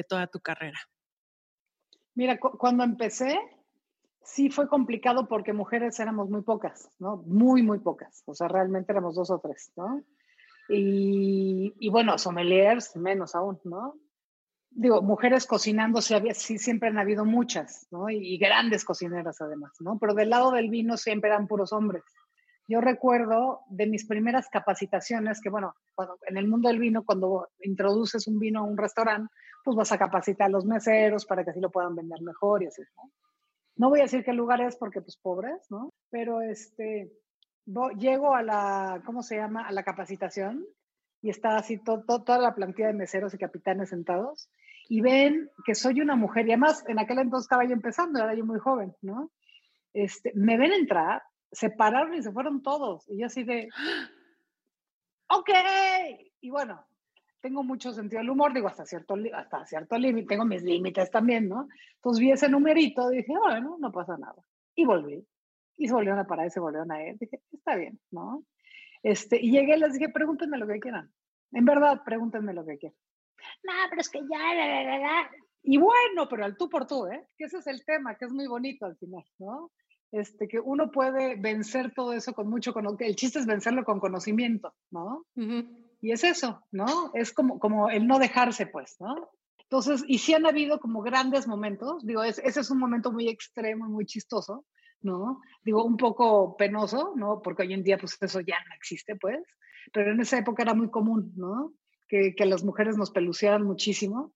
toda 0.09 0.29
tu 0.29 0.39
carrera? 0.39 0.79
Mira, 2.15 2.39
cuando 2.39 2.85
empecé, 2.85 3.39
sí 4.23 4.51
fue 4.51 4.69
complicado 4.69 5.29
porque 5.29 5.53
mujeres 5.53 5.99
éramos 6.01 6.31
muy 6.31 6.43
pocas, 6.43 6.91
¿no? 6.99 7.19
Muy, 7.27 7.63
muy 7.63 7.79
pocas. 7.79 8.23
O 8.27 8.35
sea, 8.35 8.49
realmente 8.49 8.93
éramos 8.93 9.15
dos 9.15 9.31
o 9.31 9.39
tres, 9.39 9.73
¿no? 9.77 10.03
Y, 10.69 11.89
bueno, 11.91 12.17
sommeliers 12.17 12.97
menos 12.97 13.35
aún, 13.35 13.61
¿no? 13.65 13.97
digo, 14.77 15.03
mujeres 15.03 15.47
cocinando 15.47 16.01
sí, 16.03 16.59
siempre 16.59 16.89
han 16.89 16.99
habido 16.99 17.25
muchas, 17.25 17.87
¿no? 17.93 18.11
Y, 18.11 18.39
grandes 18.39 18.85
cocineras 18.85 19.41
además, 19.41 19.73
¿no? 19.79 19.99
Pero 20.01 20.15
del 20.15 20.31
lado 20.31 20.51
del 20.51 20.69
vino 20.69 20.97
siempre 20.97 21.31
eran 21.31 21.47
puros 21.47 21.73
hombres. 21.73 22.03
Yo 22.67 22.81
recuerdo 22.81 23.61
de 23.69 23.87
mis 23.87 24.07
primeras 24.07 24.49
capacitaciones 24.49 25.41
que, 25.41 25.51
bueno, 25.51 25.75
en 26.27 26.37
el 26.37 26.49
mundo 26.49 26.69
del 26.69 26.79
vino, 26.79 27.05
cuando 27.05 27.49
introduces 27.61 28.27
un 28.27 28.39
vino 28.39 28.61
a 28.61 28.65
un 28.65 28.77
restaurante, 28.77 29.33
pues 29.65 29.77
vas 29.77 29.93
a 29.93 29.99
capacitar 29.99 30.47
a 30.47 30.51
los 30.51 30.65
meseros 30.65 31.27
para 31.27 31.45
que 31.45 31.51
así 31.51 31.61
lo 31.61 31.71
puedan 31.71 31.95
vender 31.95 32.21
mejor 32.23 32.63
y 32.63 32.67
así, 32.67 32.83
¿no? 33.77 33.91
Voy 33.91 34.01
a 34.01 34.05
decir 34.05 34.25
qué 34.25 34.33
lugar 34.33 34.61
es 34.61 34.77
porque, 34.77 35.01
pues, 35.01 35.17
pobres, 35.17 35.67
¿no? 35.71 35.91
Pero, 36.11 36.41
este, 36.41 37.13
llego 37.99 38.35
a 38.35 38.43
la, 38.43 39.03
¿cómo 39.05 39.23
se 39.23 39.37
llama? 39.37 39.67
A 39.67 39.73
la 39.73 39.83
capacitación 39.83 40.65
y 41.23 41.31
está 41.31 41.57
así 41.57 41.79
toda 41.83 42.39
la 42.39 42.55
plantilla 42.55 42.89
de 42.89 42.95
meseros 42.95 43.33
y 43.35 43.39
capitanes 43.39 43.89
sentados 43.89 44.51
y 44.89 45.01
ven 45.01 45.51
que 45.65 45.75
soy 45.75 46.01
una 46.01 46.17
mujer 46.17 46.47
y 46.47 46.51
además 46.51 46.85
en 46.87 46.99
aquel 46.99 47.19
entonces 47.19 47.47
estaba 47.47 47.65
yo 47.65 47.73
empezando, 47.73 48.23
era 48.23 48.35
yo 48.35 48.45
muy 48.45 48.59
joven, 48.59 48.95
¿no? 49.01 49.31
Este, 49.95 50.33
me 50.35 50.59
ven 50.59 50.73
entrar, 50.73 51.23
se 51.55 51.71
pararon 51.71 52.15
y 52.15 52.23
se 52.23 52.33
fueron 52.33 52.63
todos 52.63 53.09
y 53.09 53.21
yo 53.21 53.27
así 53.27 53.45
de, 53.45 53.69
ok, 55.29 55.51
y 56.41 56.51
bueno, 56.51 56.87
tengo 57.45 57.63
mucho 57.63 57.93
sentido 57.93 58.21
del 58.21 58.31
humor, 58.31 58.55
digo, 58.55 58.69
hasta 58.69 58.87
cierto, 58.87 59.17
hasta 59.35 59.67
cierto 59.67 59.99
límite, 59.99 60.29
tengo 60.29 60.47
mis 60.47 60.63
límites 60.63 61.11
también, 61.11 61.47
¿no? 61.47 61.69
Entonces 61.97 62.19
vi 62.19 62.31
ese 62.33 62.49
numerito 62.49 63.13
y 63.13 63.19
dije, 63.19 63.35
bueno, 63.39 63.77
no 63.79 63.93
pasa 63.93 64.17
nada. 64.17 64.43
Y 64.75 64.87
volví. 64.87 65.23
Y 65.77 65.87
se 65.87 65.93
volvieron 65.93 66.21
a 66.21 66.27
parar 66.27 66.47
y 66.47 66.51
se 66.51 66.59
volvieron 66.59 66.91
a 66.91 67.07
ir. 67.07 67.19
Dije, 67.19 67.43
está 67.53 67.77
bien, 67.77 68.01
¿no? 68.11 68.47
Este, 69.03 69.39
y 69.39 69.51
llegué 69.51 69.77
y 69.77 69.81
les 69.81 69.93
dije, 69.93 70.09
pregúntenme 70.09 70.57
lo 70.57 70.67
que 70.67 70.81
quieran. 70.81 71.13
En 71.53 71.67
verdad, 71.67 72.01
pregúntenme 72.03 72.55
lo 72.55 72.65
que 72.65 72.79
quieran. 72.79 72.97
No, 73.63 73.73
pero 73.91 74.01
es 74.01 74.09
que 74.09 74.21
ya, 74.21 74.55
la, 74.55 74.83
la, 74.83 74.99
la, 74.99 75.31
Y 75.63 75.77
bueno, 75.77 76.27
pero 76.31 76.47
al 76.47 76.57
tú 76.57 76.71
por 76.71 76.87
tú, 76.87 77.09
¿eh? 77.09 77.29
Que 77.37 77.45
ese 77.45 77.59
es 77.59 77.67
el 77.67 77.85
tema, 77.85 78.15
que 78.17 78.25
es 78.25 78.33
muy 78.33 78.47
bonito 78.47 78.87
al 78.87 78.97
final, 78.97 79.25
¿no? 79.39 79.71
Este, 80.15 80.47
que 80.47 80.61
uno 80.61 80.93
puede 80.93 81.35
vencer 81.35 81.93
todo 81.93 82.13
eso 82.13 82.35
con 82.35 82.49
mucho 82.49 82.73
conocimiento. 82.73 83.11
El 83.11 83.17
chiste 83.17 83.41
es 83.41 83.47
vencerlo 83.47 83.85
con 83.85 83.99
conocimiento, 83.99 84.73
¿no? 84.93 85.27
Y 86.01 86.13
es 86.13 86.23
eso, 86.23 86.65
¿no? 86.71 87.11
Es 87.15 87.33
como, 87.33 87.59
como 87.59 87.91
el 87.91 88.07
no 88.07 88.21
dejarse, 88.21 88.69
pues, 88.69 88.95
¿no? 89.01 89.29
Entonces, 89.59 90.05
y 90.07 90.19
sí 90.19 90.33
han 90.33 90.47
habido 90.47 90.79
como 90.79 91.03
grandes 91.03 91.49
momentos, 91.49 92.07
digo, 92.07 92.23
ese 92.23 92.43
es 92.45 92.71
un 92.71 92.79
momento 92.79 93.11
muy 93.11 93.29
extremo, 93.29 93.89
muy 93.89 94.07
chistoso, 94.07 94.65
¿no? 95.01 95.41
Digo, 95.65 95.83
un 95.83 95.97
poco 95.97 96.57
penoso, 96.57 97.15
¿no? 97.17 97.43
Porque 97.43 97.63
hoy 97.63 97.73
en 97.73 97.83
día, 97.83 97.99
pues 97.99 98.17
eso 98.21 98.39
ya 98.39 98.59
no 98.69 98.75
existe, 98.77 99.17
pues, 99.17 99.41
pero 99.93 100.13
en 100.13 100.21
esa 100.21 100.39
época 100.39 100.63
era 100.63 100.75
muy 100.75 100.91
común, 100.91 101.33
¿no? 101.35 101.73
Que, 102.07 102.37
que 102.37 102.47
las 102.47 102.63
mujeres 102.63 102.97
nos 102.97 103.11
pelucearan 103.11 103.65
muchísimo, 103.65 104.33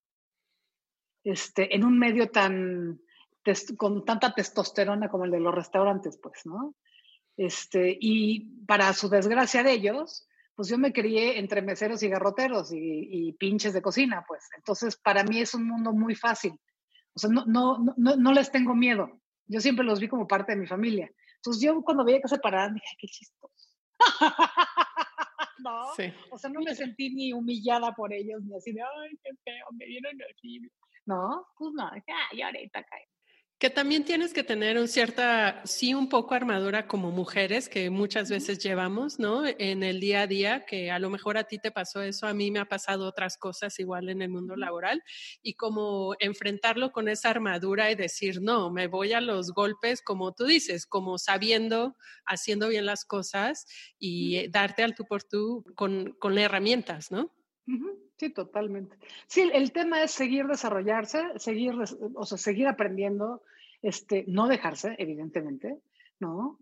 este, 1.22 1.72
en 1.76 1.84
un 1.84 2.00
medio 2.00 2.30
tan, 2.30 3.00
con 3.76 4.04
tanta 4.04 4.32
testosterona 4.32 5.08
como 5.08 5.24
el 5.24 5.30
de 5.30 5.40
los 5.40 5.54
restaurantes, 5.54 6.18
pues, 6.22 6.44
¿no? 6.44 6.74
Este, 7.37 7.96
y 8.00 8.64
para 8.66 8.92
su 8.92 9.08
desgracia 9.08 9.62
de 9.62 9.72
ellos, 9.72 10.28
pues 10.54 10.68
yo 10.68 10.78
me 10.78 10.92
crié 10.92 11.38
entre 11.38 11.62
meseros 11.62 12.02
y 12.02 12.08
garroteros 12.08 12.72
y, 12.72 12.78
y, 12.78 13.32
pinches 13.34 13.72
de 13.72 13.82
cocina, 13.82 14.24
pues. 14.26 14.48
Entonces, 14.56 14.96
para 14.96 15.22
mí 15.22 15.40
es 15.40 15.54
un 15.54 15.66
mundo 15.68 15.92
muy 15.92 16.14
fácil. 16.14 16.52
O 17.14 17.18
sea, 17.18 17.30
no, 17.30 17.44
no, 17.46 17.78
no, 17.96 18.16
no 18.16 18.32
les 18.32 18.50
tengo 18.50 18.74
miedo, 18.74 19.20
yo 19.48 19.61
siempre 19.61 19.84
los 19.84 19.98
vi 19.98 20.08
como 20.08 20.28
parte 20.28 20.52
de 20.52 20.58
mi 20.58 20.66
familia. 20.66 21.11
Entonces 21.37 21.62
yo 21.62 21.80
cuando 21.82 22.04
veía 22.04 22.20
que 22.20 22.28
se 22.28 22.38
paraban 22.38 22.74
dije, 22.74 22.96
qué 22.98 23.06
chistoso. 23.06 23.70
¿No? 25.58 25.88
O 26.30 26.38
sea, 26.38 26.50
no 26.50 26.61
me 26.61 26.74
sentí 26.74 27.11
ni 27.14 27.32
humillada 27.32 27.92
por 27.92 28.12
ellos, 28.12 28.42
ni 28.42 28.54
así 28.54 28.72
de, 28.72 28.82
ay, 28.82 29.18
qué 29.22 29.30
feo, 29.44 29.66
me 29.72 29.87
vieron 29.87 30.16
así. 30.30 30.61
No, 31.06 31.46
pues 31.56 31.72
no, 31.72 31.90
ay, 31.90 32.42
ahorita 32.42 32.84
cae. 32.84 33.08
Que 33.61 33.71
también 33.71 34.05
tienes 34.05 34.33
que 34.33 34.44
tener 34.44 34.79
un 34.79 34.87
cierta, 34.87 35.62
sí, 35.64 35.92
un 35.92 36.09
poco 36.09 36.37
armadura 36.37 36.87
como 36.87 37.11
mujeres 37.11 37.68
que 37.68 37.90
muchas 37.90 38.31
veces 38.31 38.61
llevamos, 38.61 39.18
¿no? 39.18 39.42
En 39.44 39.83
el 39.83 39.99
día 39.99 40.23
a 40.23 40.27
día, 40.29 40.64
que 40.64 40.92
a 40.92 41.01
lo 41.01 41.11
mejor 41.11 41.37
a 41.37 41.42
ti 41.42 41.59
te 41.59 41.73
pasó 41.73 42.01
eso, 42.03 42.29
a 42.29 42.35
mí 42.35 42.53
me 42.53 42.61
ha 42.61 42.66
pasado 42.66 43.05
otras 43.09 43.37
cosas 43.37 43.77
igual 43.81 44.11
en 44.11 44.23
el 44.23 44.29
mundo 44.29 44.55
laboral, 44.55 45.03
y 45.42 45.55
como 45.55 46.14
enfrentarlo 46.21 46.92
con 46.92 47.09
esa 47.09 47.31
armadura 47.31 47.90
y 47.90 47.97
decir, 47.97 48.40
no, 48.40 48.71
me 48.71 48.87
voy 48.87 49.12
a 49.12 49.21
los 49.21 49.51
golpes, 49.51 50.03
como 50.03 50.35
tú 50.35 50.44
dices, 50.44 50.87
como 50.87 51.18
sabiendo, 51.18 51.97
haciendo 52.27 52.68
bien 52.68 52.87
las 52.87 53.05
cosas 53.05 53.66
y 53.99 54.47
darte 54.51 54.85
al 54.85 54.94
tú 54.94 55.05
por 55.05 55.25
tú 55.25 55.64
con, 55.75 56.14
con 56.21 56.38
herramientas, 56.38 57.11
¿no? 57.11 57.33
Sí, 58.16 58.31
totalmente. 58.31 58.96
Sí, 59.26 59.48
el 59.52 59.72
tema 59.72 60.02
es 60.02 60.11
seguir 60.11 60.46
desarrollarse, 60.46 61.22
seguir, 61.37 61.74
o 62.14 62.26
sea, 62.26 62.37
seguir 62.38 62.66
aprendiendo, 62.66 63.42
este, 63.81 64.24
no 64.26 64.48
dejarse, 64.48 64.96
evidentemente, 64.98 65.78
¿no? 66.18 66.59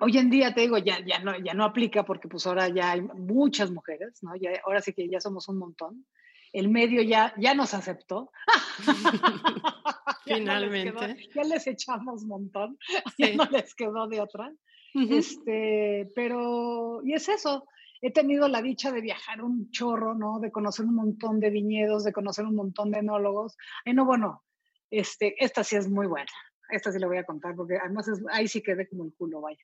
Hoy 0.00 0.18
en 0.18 0.30
día 0.30 0.54
te 0.54 0.62
digo, 0.62 0.78
ya, 0.78 0.98
ya, 1.04 1.20
no, 1.20 1.38
ya 1.38 1.54
no 1.54 1.64
aplica 1.64 2.04
porque 2.04 2.28
pues 2.28 2.46
ahora 2.46 2.68
ya 2.68 2.92
hay 2.92 3.02
muchas 3.02 3.70
mujeres, 3.70 4.22
¿no? 4.22 4.34
Ya, 4.36 4.50
ahora 4.64 4.80
sí 4.80 4.92
que 4.92 5.08
ya 5.08 5.20
somos 5.20 5.48
un 5.48 5.58
montón. 5.58 6.06
El 6.52 6.68
medio 6.68 7.02
ya, 7.02 7.34
ya 7.36 7.54
nos 7.54 7.74
aceptó. 7.74 8.30
Finalmente. 10.24 11.28
ya, 11.34 11.42
les 11.44 11.66
echamos 11.66 12.22
un 12.22 12.28
montón, 12.28 12.78
ya 13.18 13.34
no 13.34 13.44
les 13.44 13.74
quedó 13.74 14.08
de 14.08 14.20
otra. 14.20 14.52
este, 14.94 16.10
pero, 16.14 17.00
y 17.04 17.14
es 17.14 17.28
eso, 17.28 17.66
he 18.00 18.10
tenido 18.12 18.48
la 18.48 18.62
dicha 18.62 18.92
de 18.92 19.00
viajar 19.00 19.42
un 19.42 19.70
chorro, 19.70 20.14
¿no? 20.14 20.40
De 20.40 20.50
conocer 20.50 20.86
un 20.86 20.94
montón 20.94 21.40
de 21.40 21.50
viñedos, 21.50 22.04
de 22.04 22.12
conocer 22.12 22.44
un 22.44 22.54
montón 22.54 22.90
de 22.90 23.00
enólogos. 23.00 23.56
Ay, 23.84 23.94
no, 23.94 24.04
bueno, 24.04 24.44
este, 24.90 25.42
esta 25.42 25.64
sí 25.64 25.76
es 25.76 25.88
muy 25.88 26.06
buena. 26.06 26.30
Esta 26.70 26.92
sí 26.92 26.98
la 26.98 27.06
voy 27.06 27.16
a 27.16 27.24
contar 27.24 27.54
porque 27.54 27.78
además 27.78 28.06
ahí 28.30 28.46
sí 28.46 28.62
quedé 28.62 28.88
como 28.88 29.04
el 29.04 29.14
culo, 29.14 29.40
vaya. 29.40 29.62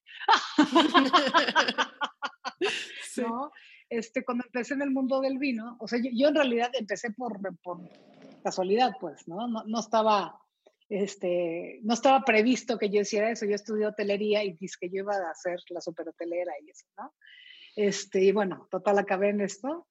¿No? 3.17 3.51
Este, 3.89 4.25
cuando 4.25 4.45
empecé 4.45 4.75
en 4.75 4.83
el 4.83 4.91
mundo 4.91 5.21
del 5.21 5.39
vino, 5.39 5.77
o 5.79 5.87
sea, 5.87 6.01
yo, 6.03 6.29
en 6.29 6.35
realidad 6.35 6.71
empecé 6.73 7.13
por, 7.13 7.39
por 7.63 7.79
casualidad, 8.43 8.93
pues, 8.99 9.29
¿no? 9.29 9.47
¿no? 9.47 9.63
No 9.65 9.81
estaba 9.81 10.41
Este, 10.89 11.81
no 11.83 11.95
estaba 11.95 12.25
previsto 12.25 12.79
que 12.79 12.91
yo 12.91 13.03
hiciera 13.03 13.31
eso, 13.31 13.47
yo 13.47 13.55
estudié 13.55 13.87
hotelería 13.87 14.43
y 14.43 14.55
dije 14.55 14.75
que 14.81 14.89
yo 14.89 15.03
iba 15.03 15.15
a 15.15 15.31
hacer 15.31 15.59
la 15.69 15.81
superhotelera 15.81 16.53
y 16.63 16.71
eso, 16.71 16.87
¿no? 16.99 17.15
Este, 17.77 18.23
y 18.23 18.33
bueno, 18.33 18.69
total 18.71 18.99
acabé 18.99 19.31
en 19.31 19.41
esto. 19.41 19.89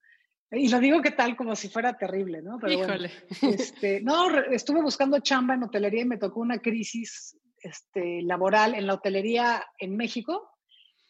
Y 0.50 0.68
lo 0.68 0.78
digo 0.78 1.02
que 1.02 1.10
tal 1.10 1.36
como 1.36 1.56
si 1.56 1.68
fuera 1.68 1.96
terrible, 1.96 2.42
¿no? 2.42 2.58
Pero 2.58 2.72
Híjole. 2.72 3.10
este, 3.42 4.00
no, 4.02 4.30
estuve 4.50 4.82
buscando 4.82 5.18
chamba 5.20 5.54
en 5.54 5.64
hotelería 5.64 6.02
y 6.02 6.06
me 6.06 6.18
tocó 6.18 6.40
una 6.40 6.58
crisis 6.58 7.36
este, 7.60 8.22
laboral 8.22 8.74
en 8.74 8.86
la 8.86 8.94
hotelería 8.94 9.64
en 9.78 9.96
México 9.96 10.50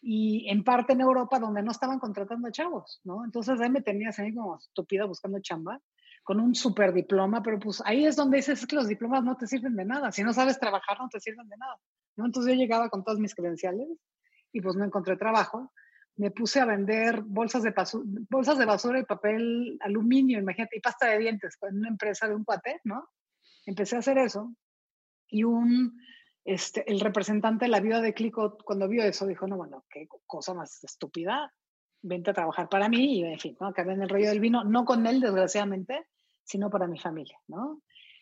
y 0.01 0.49
en 0.51 0.65
parte 0.65 0.93
en 0.93 1.01
Europa 1.01 1.39
donde 1.39 1.63
no 1.63 1.73
estaban 1.73 1.99
contratando 1.99 2.51
chavos, 2.51 3.01
¿no? 3.05 3.25
Entonces 3.25 3.61
ahí 3.61 3.71
me 3.71 3.83
tenías 3.83 4.19
ahí 4.19 4.35
como 4.35 4.57
estúpida 4.59 5.07
buscando 5.07 5.41
chamba 5.41 5.81
con 6.23 6.41
un 6.41 6.55
super 6.55 6.93
diploma, 6.93 7.43
pero 7.43 7.59
pues 7.59 7.83
ahí 7.85 8.07
es 8.07 8.17
donde 8.17 8.39
dices 8.39 8.67
que 8.67 8.77
los 8.77 8.89
diplomas 8.89 9.25
no 9.25 9.37
te 9.37 9.47
sirven 9.47 9.77
de 9.77 9.85
nada. 9.85 10.11
Si 10.13 10.23
no 10.23 10.33
sabes 10.33 10.59
trabajar, 10.59 10.99
no 10.99 11.09
te 11.09 11.21
sirven 11.21 11.49
de 11.49 11.57
nada, 11.57 11.77
¿no? 12.17 12.27
Entonces 12.27 12.53
yo 12.53 12.59
llegaba 12.59 12.89
con 12.89 13.05
todas 13.05 13.19
mis 13.19 13.35
credenciales 13.35 13.89
y 14.53 14.61
pues 14.61 14.77
no 14.77 14.85
encontré 14.85 15.17
trabajo. 15.17 15.73
Me 16.17 16.31
puse 16.31 16.61
a 16.61 16.65
vender 16.65 17.23
bolsas 17.23 17.63
de, 17.63 17.75
bolsas 18.31 18.59
de 18.59 18.65
basura 18.65 19.01
y 19.01 19.05
papel 19.05 19.79
aluminio, 19.81 20.39
imagínate, 20.39 20.77
y 20.77 20.81
pasta 20.81 21.09
de 21.09 21.19
dientes 21.19 21.59
en 21.63 21.79
una 21.79 21.89
empresa 21.89 22.29
de 22.29 22.35
un 22.35 22.45
cuate, 22.45 22.81
¿no? 22.85 23.09
Empecé 23.67 23.97
a 23.97 24.01
hacer 24.01 24.19
eso 24.19 24.55
y 25.29 25.43
un 25.45 25.99
este, 26.45 26.91
el 26.91 27.01
representante 27.01 27.65
de 27.65 27.71
la 27.71 27.81
viuda 27.81 28.03
de 28.03 28.13
Clico, 28.13 28.59
cuando 28.65 28.87
vio 28.87 29.03
eso, 29.03 29.27
dijo, 29.27 29.47
no, 29.47 29.57
bueno, 29.57 29.85
qué 29.89 30.07
cosa 30.27 30.53
más 30.53 30.85
estúpida, 30.85 31.53
vente 32.03 32.31
a 32.31 32.35
trabajar 32.35 32.69
para 32.69 32.89
mí 32.89 33.21
y, 33.21 33.25
en 33.25 33.39
fin, 33.39 33.57
¿no? 33.59 33.69
acabé 33.69 33.95
en 33.95 34.03
el 34.03 34.11
rollo 34.11 34.29
del 34.29 34.41
vino, 34.41 34.63
no 34.63 34.85
con 34.85 35.07
él, 35.07 35.21
desgraciadamente, 35.21 36.07
sino 36.43 36.69
para 36.69 36.87
mi 36.87 36.99
familia, 36.99 37.39
¿no? 37.49 37.81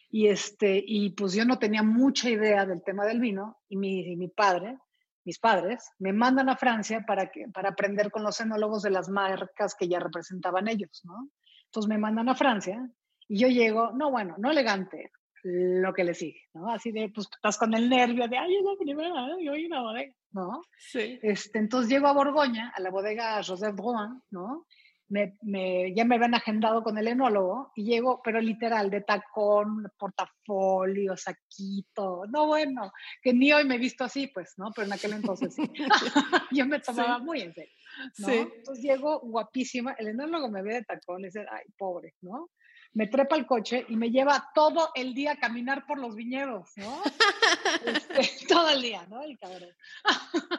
Y, 0.09 0.29
este, 0.29 0.83
y 0.87 1.11
pues 1.11 1.33
yo 1.33 1.45
no 1.45 1.59
tenía 1.59 1.83
mucha 1.83 2.31
idea 2.31 2.65
del 2.65 2.83
tema 2.85 3.05
del 3.07 3.19
vino 3.19 3.59
y 3.69 3.77
mi, 3.77 4.15
mi 4.17 4.29
padre, 4.29 4.79
mis 5.25 5.39
padres, 5.39 5.91
me 5.99 6.13
mandan 6.13 6.49
a 6.49 6.57
Francia 6.57 7.05
para, 7.07 7.31
que, 7.31 7.49
para 7.49 7.71
aprender 7.71 8.11
con 8.11 8.23
los 8.23 8.41
enólogos 8.41 8.83
de 8.83 8.91
las 8.91 9.09
marcas 9.09 9.75
que 9.75 9.89
ya 9.89 9.99
representaban 9.99 10.69
ellos, 10.69 11.03
¿no? 11.05 11.31
Entonces 11.67 11.89
me 11.89 11.99
mandan 11.99 12.29
a 12.29 12.35
Francia 12.35 12.89
y 13.29 13.39
yo 13.39 13.49
llego, 13.49 13.93
no, 13.93 14.11
bueno, 14.11 14.35
no 14.39 14.51
elegante, 14.51 15.11
lo 15.45 15.93
que 15.93 16.05
le 16.05 16.15
sigue, 16.15 16.43
¿no? 16.55 16.71
Así 16.71 16.93
de, 16.93 17.11
pues 17.13 17.29
estás 17.35 17.59
con 17.59 17.75
el 17.75 17.89
nervio 17.89 18.29
de, 18.29 18.39
ay, 18.39 18.57
es 18.57 18.65
la 18.65 18.77
primera, 18.79 19.29
yo 19.41 19.51
voy 19.51 19.65
a 19.65 19.67
una 19.67 19.83
bodega, 19.83 20.15
¿no? 20.33 20.63
Sí. 20.79 21.19
Este, 21.23 21.59
entonces 21.59 21.91
llego 21.91 22.07
a 22.07 22.13
Borgoña, 22.13 22.73
a 22.75 22.81
la 22.81 22.91
bodega 22.91 23.43
Joseph 23.43 23.75
Drouin, 23.75 24.23
¿no? 24.31 24.67
Me, 25.13 25.37
me, 25.43 25.95
ya 25.95 26.07
me 26.07 26.15
habían 26.15 26.35
agendado 26.35 26.83
con 26.83 26.97
el 26.97 27.07
enólogo 27.07 27.71
y 27.75 27.85
llego, 27.85 28.23
pero 28.25 28.41
literal, 28.41 28.89
de 28.89 29.03
tacón, 29.03 29.87
portafolio, 29.99 31.19
saquito, 31.19 32.25
no 32.31 32.47
bueno, 32.47 32.91
que 33.23 33.35
ni 33.35 33.53
hoy 33.53 33.65
me 33.67 33.75
he 33.75 33.79
visto 33.79 34.05
así, 34.05 34.29
pues, 34.29 34.55
¿no? 34.57 34.71
Pero 34.75 34.87
en 34.87 34.95
aquel 34.95 35.13
entonces 35.13 35.55
sí. 35.55 35.71
yo 36.51 36.65
me 36.65 36.81
tomaba 36.81 37.19
muy 37.19 37.43
en 37.43 37.53
serio, 37.53 37.75
¿no? 38.19 38.27
Sí. 38.27 38.49
Entonces 38.57 38.83
llego 38.83 39.21
guapísima, 39.21 39.93
el 39.99 40.09
enólogo 40.09 40.49
me 40.49 40.63
ve 40.63 40.77
de 40.77 40.85
tacón 40.85 41.21
y 41.21 41.25
dice, 41.25 41.45
ay, 41.51 41.67
pobre, 41.77 42.15
¿no? 42.23 42.49
Me 42.95 43.07
trepa 43.07 43.37
el 43.37 43.47
coche 43.47 43.87
y 43.89 43.97
me 43.97 44.11
lleva 44.11 44.51
todo 44.55 44.91
el 44.95 45.15
día 45.15 45.33
a 45.33 45.37
caminar 45.37 45.87
por 45.87 45.99
los 45.99 46.15
viñedos, 46.15 46.71
¿no? 46.77 47.03
Este, 47.87 48.47
todo 48.49 48.69
el 48.69 48.83
día, 48.83 49.07
¿no? 49.09 49.23
El 49.23 49.39
cabrón. 49.39 49.71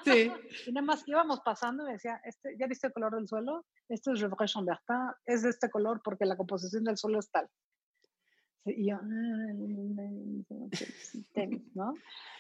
Sí. 0.04 0.32
Y 0.68 0.72
nada 0.72 0.86
más 0.86 1.04
íbamos 1.08 1.42
pasando 1.42 1.84
y 1.84 1.88
me 1.88 1.94
decía, 1.94 2.20
este, 2.24 2.56
¿ya 2.58 2.68
viste 2.68 2.88
el 2.88 2.94
color 2.94 3.16
del 3.16 3.28
suelo? 3.28 3.66
Esto 3.88 4.14
es 4.14 4.20
Gevrey 4.20 4.48
Chambertin, 4.48 5.12
es 5.26 5.44
de 5.44 5.50
este 5.50 5.70
color 5.70 6.02
porque 6.04 6.26
la 6.26 6.36
composición 6.36 6.84
del 6.84 6.98
suelo 6.98 7.20
es 7.20 7.30
tal. 7.30 7.48
Y 8.66 8.90
yo, 8.90 8.98
¿no? 11.76 11.94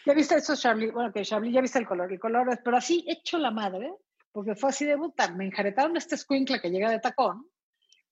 ¿Ya 0.06 0.14
viste 0.14 0.36
eso, 0.36 0.56
Charlie? 0.56 0.92
Bueno, 0.92 1.12
que 1.12 1.24
Charlie, 1.24 1.52
ya 1.52 1.62
viste 1.62 1.80
el 1.80 1.88
color. 1.88 2.12
El 2.12 2.20
color 2.20 2.50
es, 2.50 2.60
pero 2.64 2.78
así 2.78 3.04
hecho 3.08 3.38
la 3.38 3.52
madre, 3.52 3.94
porque 4.32 4.56
fue 4.56 4.70
así 4.70 4.86
de 4.86 4.98
puta. 4.98 5.34
Me 5.34 5.46
enjaretaron 5.46 5.98
este 5.98 6.18
squinkla 6.18 6.62
que 6.62 6.72
llega 6.72 6.90
de 6.90 7.00
tacón, 7.00 7.46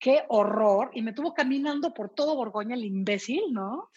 qué 0.01 0.25
horror. 0.27 0.91
Y 0.93 1.01
me 1.01 1.13
tuvo 1.13 1.33
caminando 1.33 1.93
por 1.93 2.09
todo 2.09 2.35
Borgoña 2.35 2.75
el 2.75 2.83
imbécil, 2.83 3.53
¿no? 3.53 3.89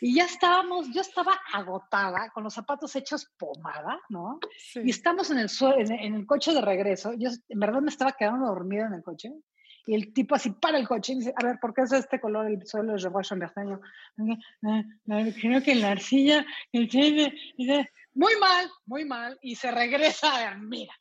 Y 0.00 0.16
ya 0.16 0.24
estábamos, 0.24 0.92
yo 0.92 1.00
estaba 1.00 1.40
agotada, 1.54 2.30
con 2.34 2.42
los 2.42 2.52
zapatos 2.52 2.94
hechos 2.96 3.30
pomada, 3.38 4.00
¿no? 4.08 4.40
Y 4.74 4.90
estamos 4.90 5.30
en 5.30 5.38
el, 5.38 5.48
en, 5.78 5.92
en, 5.92 6.14
el 6.14 6.26
coche 6.26 6.52
de 6.52 6.60
regreso. 6.60 7.12
Yo 7.16 7.30
en 7.48 7.60
verdad 7.60 7.80
me 7.80 7.90
estaba 7.90 8.12
quedando 8.12 8.46
dormida 8.46 8.86
en 8.88 8.94
el 8.94 9.02
coche. 9.04 9.32
Y 9.86 9.94
el 9.94 10.12
tipo 10.12 10.34
así 10.34 10.50
para 10.50 10.78
el 10.78 10.88
coche 10.88 11.12
y 11.12 11.18
dice, 11.18 11.34
a 11.36 11.44
ver, 11.44 11.58
¿por 11.60 11.72
qué 11.72 11.82
es 11.82 11.92
este 11.92 12.20
color 12.20 12.46
el 12.46 12.66
suelo 12.66 12.92
de 12.92 12.98
Revuelto 12.98 13.36
Bertaño? 13.36 13.80
Creo 15.40 15.62
que 15.62 15.74
la 15.76 15.92
arcilla, 15.92 16.44
el 16.72 16.88
dice, 16.88 17.90
muy 18.14 18.36
mal, 18.40 18.70
muy 18.86 19.04
mal. 19.04 19.38
Y 19.40 19.54
se 19.56 19.70
regresa, 19.70 20.54
mira. 20.56 20.94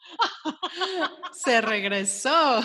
Se 1.33 1.61
regresó. 1.61 2.61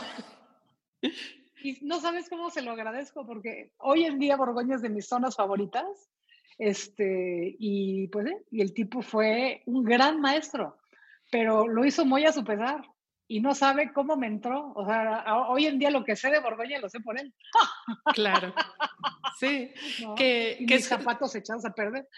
Y 1.63 1.79
no 1.83 2.01
sabes 2.01 2.29
cómo 2.29 2.51
se 2.51 2.63
lo 2.63 2.73
agradezco, 2.73 3.27
porque 3.27 3.73
hoy 3.79 4.05
en 4.05 4.19
día 4.19 4.37
Borgoña 4.37 4.77
es 4.77 4.83
de 4.83 4.91
mis 4.91 5.09
zonas 5.09 5.37
favoritas. 5.37 6.11
Este, 6.59 7.55
y 7.59 8.09
pues, 8.09 8.27
¿eh? 8.27 8.45
y 8.51 8.63
el 8.63 8.73
tipo 8.73 9.03
fue 9.03 9.63
un 9.67 9.85
gran 9.85 10.21
maestro, 10.21 10.79
pero 11.31 11.69
lo 11.69 11.85
hizo 11.85 12.07
muy 12.07 12.25
a 12.25 12.33
su 12.33 12.45
pesar 12.45 12.83
y 13.29 13.41
no 13.41 13.55
sabe 13.55 13.93
cómo 13.93 14.17
me 14.17 14.27
entró. 14.27 14.73
O 14.75 14.87
sea, 14.87 15.25
hoy 15.49 15.67
en 15.67 15.79
día 15.79 15.91
lo 15.91 16.05
que 16.05 16.17
sé 16.17 16.31
de 16.31 16.41
Borgoña 16.41 16.79
lo 16.79 16.89
sé 16.89 17.01
por 17.01 17.19
él. 17.19 17.35
Claro. 18.15 18.55
Sí. 19.39 19.71
Que, 20.17 20.57
y 20.59 20.65
mis 20.65 20.89
zapatos 20.89 21.35
echados 21.35 21.67
a 21.67 21.75
perder. 21.75 22.09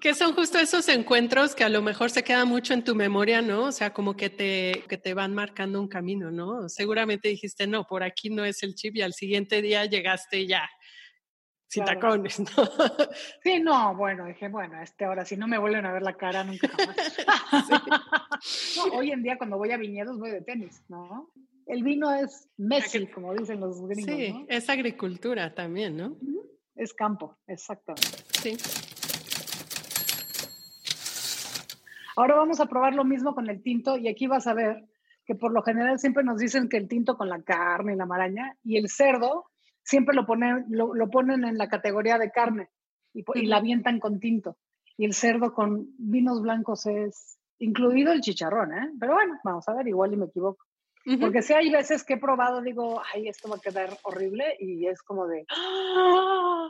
Que 0.00 0.14
son 0.14 0.34
justo 0.34 0.58
esos 0.58 0.88
encuentros 0.88 1.54
que 1.54 1.64
a 1.64 1.68
lo 1.68 1.82
mejor 1.82 2.10
se 2.10 2.22
quedan 2.22 2.48
mucho 2.48 2.74
en 2.74 2.84
tu 2.84 2.94
memoria, 2.94 3.42
¿no? 3.42 3.64
O 3.64 3.72
sea, 3.72 3.92
como 3.92 4.16
que 4.16 4.30
te, 4.30 4.84
que 4.88 4.98
te 4.98 5.14
van 5.14 5.34
marcando 5.34 5.80
un 5.80 5.88
camino, 5.88 6.30
¿no? 6.30 6.68
Seguramente 6.68 7.28
dijiste, 7.28 7.66
no, 7.66 7.86
por 7.86 8.02
aquí 8.02 8.30
no 8.30 8.44
es 8.44 8.62
el 8.62 8.74
chip 8.74 8.96
y 8.96 9.02
al 9.02 9.14
siguiente 9.14 9.62
día 9.62 9.84
llegaste 9.86 10.46
ya 10.46 10.68
sin 11.72 11.84
tacones, 11.84 12.38
¿no? 12.38 12.46
Sí, 13.42 13.60
no, 13.60 13.96
bueno, 13.96 14.26
dije, 14.26 14.48
bueno, 14.48 14.80
este 14.82 15.06
ahora 15.06 15.24
si 15.24 15.36
no 15.38 15.48
me 15.48 15.56
vuelven 15.56 15.86
a 15.86 15.92
ver 15.92 16.02
la 16.02 16.14
cara 16.14 16.44
nunca 16.44 16.68
jamás. 16.68 17.16
hoy 18.92 19.10
en 19.10 19.22
día 19.22 19.38
cuando 19.38 19.56
voy 19.56 19.70
a 19.72 19.78
viñedos 19.78 20.18
voy 20.18 20.30
de 20.30 20.42
tenis, 20.42 20.82
¿no? 20.88 21.30
El 21.66 21.82
vino 21.82 22.12
es 22.12 22.48
Messi, 22.58 23.06
como 23.06 23.32
dicen 23.34 23.60
los 23.60 23.80
gringos, 23.86 24.14
Sí, 24.14 24.46
es 24.48 24.68
agricultura 24.68 25.54
también, 25.54 25.96
¿no? 25.96 26.16
Es 26.74 26.92
campo, 26.92 27.38
exactamente. 27.46 28.18
Sí. 28.42 28.56
Ahora 32.16 32.36
vamos 32.36 32.60
a 32.60 32.66
probar 32.66 32.94
lo 32.94 33.04
mismo 33.04 33.34
con 33.34 33.48
el 33.48 33.62
tinto 33.62 33.96
y 33.96 34.08
aquí 34.08 34.26
vas 34.26 34.46
a 34.46 34.54
ver 34.54 34.84
que 35.24 35.34
por 35.34 35.52
lo 35.52 35.62
general 35.62 35.98
siempre 35.98 36.24
nos 36.24 36.38
dicen 36.38 36.68
que 36.68 36.76
el 36.76 36.88
tinto 36.88 37.16
con 37.16 37.28
la 37.28 37.42
carne 37.42 37.94
y 37.94 37.96
la 37.96 38.06
maraña 38.06 38.56
y 38.62 38.76
el 38.76 38.88
cerdo 38.88 39.46
siempre 39.82 40.14
lo 40.14 40.26
ponen, 40.26 40.66
lo, 40.68 41.10
ponen 41.10 41.44
en 41.44 41.58
la 41.58 41.68
categoría 41.68 42.18
de 42.18 42.30
carne 42.30 42.70
y, 43.12 43.46
la 43.46 43.58
avientan 43.58 44.00
con 44.00 44.20
tinto. 44.20 44.56
Y 44.96 45.04
el 45.04 45.14
cerdo 45.14 45.54
con 45.54 45.88
vinos 45.98 46.42
blancos 46.42 46.86
es 46.86 47.38
incluido 47.58 48.12
el 48.12 48.20
chicharrón, 48.20 48.72
¿eh? 48.72 48.90
Pero 48.98 49.14
bueno, 49.14 49.38
vamos 49.44 49.68
a 49.68 49.74
ver, 49.74 49.88
igual 49.88 50.12
y 50.12 50.16
me 50.16 50.26
equivoco. 50.26 50.64
Porque 51.20 51.42
si 51.42 51.52
hay 51.52 51.70
veces 51.70 52.04
que 52.04 52.14
he 52.14 52.18
probado, 52.18 52.60
digo, 52.60 53.02
ay, 53.12 53.28
esto 53.28 53.48
va 53.48 53.56
a 53.56 53.60
quedar 53.60 53.98
horrible 54.04 54.56
y 54.60 54.86
es 54.86 55.02
como 55.02 55.26
de, 55.26 55.44
¡Ah! 55.50 56.68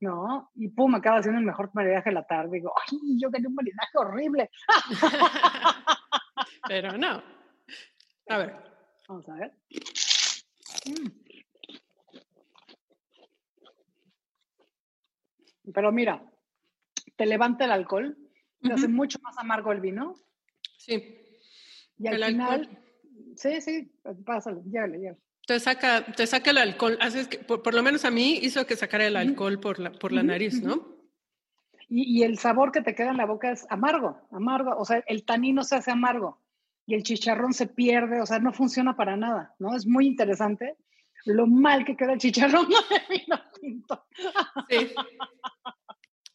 ¿No? 0.00 0.50
Y 0.54 0.68
pum, 0.68 0.94
acaba 0.94 1.18
haciendo 1.18 1.40
el 1.40 1.46
mejor 1.46 1.70
maridaje 1.74 2.10
de 2.10 2.14
la 2.14 2.26
tarde. 2.26 2.50
Digo, 2.52 2.72
ay, 2.90 3.18
yo 3.18 3.30
quería 3.30 3.48
un 3.48 3.54
maridaje 3.54 3.98
horrible. 3.98 4.50
Pero 6.68 6.98
no. 6.98 7.22
A 8.28 8.38
ver. 8.38 8.56
Vamos 9.08 9.28
a 9.28 9.34
ver. 9.34 9.52
Mm. 10.86 11.08
Pero 15.72 15.92
mira, 15.92 16.22
te 17.16 17.26
levanta 17.26 17.64
el 17.64 17.72
alcohol, 17.72 18.16
te 18.62 18.72
hace 18.72 18.88
mucho 18.88 19.18
más 19.22 19.36
amargo 19.38 19.72
el 19.72 19.80
vino. 19.80 20.14
Sí. 20.78 21.18
Y 21.98 22.06
al 22.06 22.22
final, 22.22 22.84
sí, 23.34 23.60
sí, 23.60 23.92
pásalo, 24.24 24.62
llégale, 24.64 24.98
llégale. 24.98 25.25
Te 25.46 25.60
saca, 25.60 26.04
te 26.04 26.26
saca 26.26 26.50
el 26.50 26.58
alcohol, 26.58 26.98
haces 27.00 27.28
que, 27.28 27.38
por, 27.38 27.72
lo 27.72 27.82
menos 27.82 28.04
a 28.04 28.10
mí 28.10 28.38
hizo 28.42 28.66
que 28.66 28.76
sacara 28.76 29.06
el 29.06 29.16
alcohol 29.16 29.60
por 29.60 29.78
la, 29.78 29.92
por 29.92 30.12
la 30.12 30.22
nariz, 30.22 30.60
¿no? 30.62 30.96
Y, 31.88 32.18
y, 32.18 32.22
el 32.24 32.38
sabor 32.38 32.72
que 32.72 32.82
te 32.82 32.96
queda 32.96 33.10
en 33.10 33.16
la 33.16 33.26
boca 33.26 33.52
es 33.52 33.64
amargo, 33.70 34.20
amargo, 34.32 34.76
o 34.76 34.84
sea, 34.84 35.04
el 35.06 35.24
tanino 35.24 35.62
se 35.62 35.76
hace 35.76 35.92
amargo 35.92 36.40
y 36.84 36.94
el 36.94 37.04
chicharrón 37.04 37.52
se 37.52 37.68
pierde, 37.68 38.20
o 38.20 38.26
sea, 38.26 38.40
no 38.40 38.52
funciona 38.52 38.96
para 38.96 39.16
nada, 39.16 39.54
¿no? 39.60 39.76
Es 39.76 39.86
muy 39.86 40.06
interesante 40.06 40.76
lo 41.26 41.46
mal 41.46 41.84
que 41.84 41.96
queda 41.96 42.14
el 42.14 42.18
chicharrón 42.18 42.68
de 42.90 43.16
vino 43.16 43.40
tinto. 43.60 44.06
Sí. 44.68 44.92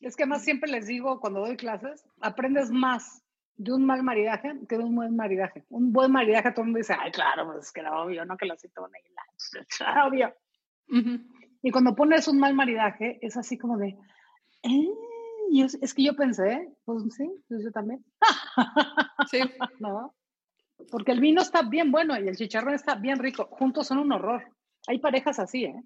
Es 0.01 0.15
que 0.15 0.25
más 0.25 0.43
siempre 0.43 0.71
les 0.71 0.87
digo 0.87 1.19
cuando 1.19 1.41
doy 1.41 1.55
clases, 1.55 2.03
aprendes 2.21 2.71
más 2.71 3.20
de 3.55 3.73
un 3.73 3.85
mal 3.85 4.03
maridaje 4.03 4.53
que 4.67 4.77
de 4.77 4.83
un 4.83 4.95
buen 4.95 5.15
maridaje. 5.15 5.63
Un 5.69 5.91
buen 5.91 6.11
maridaje, 6.11 6.51
todo 6.51 6.61
el 6.61 6.67
mundo 6.67 6.77
dice, 6.79 6.95
ay, 6.99 7.11
claro, 7.11 7.45
pues 7.45 7.65
es 7.65 7.71
que 7.71 7.81
era 7.81 8.01
obvio, 8.01 8.25
¿no? 8.25 8.37
Que 8.37 8.45
lo 8.45 8.57
citó 8.57 8.87
era 9.79 10.07
obvio. 10.07 10.33
Y 11.63 11.71
cuando 11.71 11.95
pones 11.95 12.27
un 12.27 12.39
mal 12.39 12.53
maridaje, 12.53 13.19
es 13.21 13.37
así 13.37 13.57
como 13.57 13.77
de, 13.77 13.97
eh, 14.63 14.89
y 15.51 15.63
es, 15.63 15.93
que 15.93 16.03
yo 16.03 16.15
pensé, 16.15 16.69
pues 16.85 17.03
sí, 17.13 17.29
pues 17.47 17.63
yo 17.63 17.71
también. 17.71 18.03
Sí. 19.29 19.39
¿No? 19.79 20.15
Porque 20.89 21.11
el 21.11 21.19
vino 21.19 21.41
está 21.41 21.61
bien 21.61 21.91
bueno 21.91 22.17
y 22.19 22.27
el 22.27 22.37
chicharrón 22.37 22.73
está 22.73 22.95
bien 22.95 23.19
rico. 23.19 23.47
Juntos 23.51 23.87
son 23.87 23.99
un 23.99 24.11
horror. 24.13 24.43
Hay 24.87 24.99
parejas 24.99 25.39
así, 25.39 25.65
¿eh? 25.65 25.83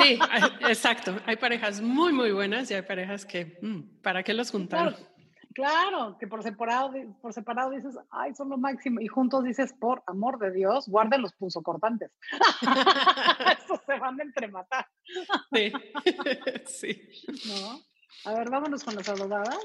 Sí, 0.00 0.18
exacto. 0.68 1.16
Hay 1.26 1.36
parejas 1.36 1.80
muy, 1.80 2.12
muy 2.12 2.30
buenas 2.30 2.70
y 2.70 2.74
hay 2.74 2.82
parejas 2.82 3.26
que, 3.26 3.58
mm, 3.60 4.00
¿para 4.00 4.22
qué 4.22 4.32
los 4.32 4.50
juntaron? 4.50 4.94
Claro, 4.94 5.08
claro, 5.56 6.18
que 6.18 6.26
por 6.26 6.42
separado, 6.42 6.92
por 7.22 7.32
separado 7.32 7.70
dices, 7.70 7.96
ay, 8.10 8.34
son 8.34 8.50
lo 8.50 8.58
máximo. 8.58 9.00
Y 9.00 9.08
juntos 9.08 9.42
dices, 9.42 9.72
por 9.72 10.02
amor 10.06 10.38
de 10.38 10.52
Dios, 10.52 10.86
guarden 10.86 11.22
los 11.22 11.32
punzocortantes. 11.32 12.12
Estos 13.58 13.80
se 13.86 13.98
van 13.98 14.20
a 14.20 14.22
entrematar. 14.22 14.86
Sí, 15.50 15.72
sí. 16.66 17.08
¿No? 17.48 17.80
A 18.30 18.34
ver, 18.34 18.50
vámonos 18.50 18.84
con 18.84 18.96
las 18.96 19.08
adobadas. 19.08 19.58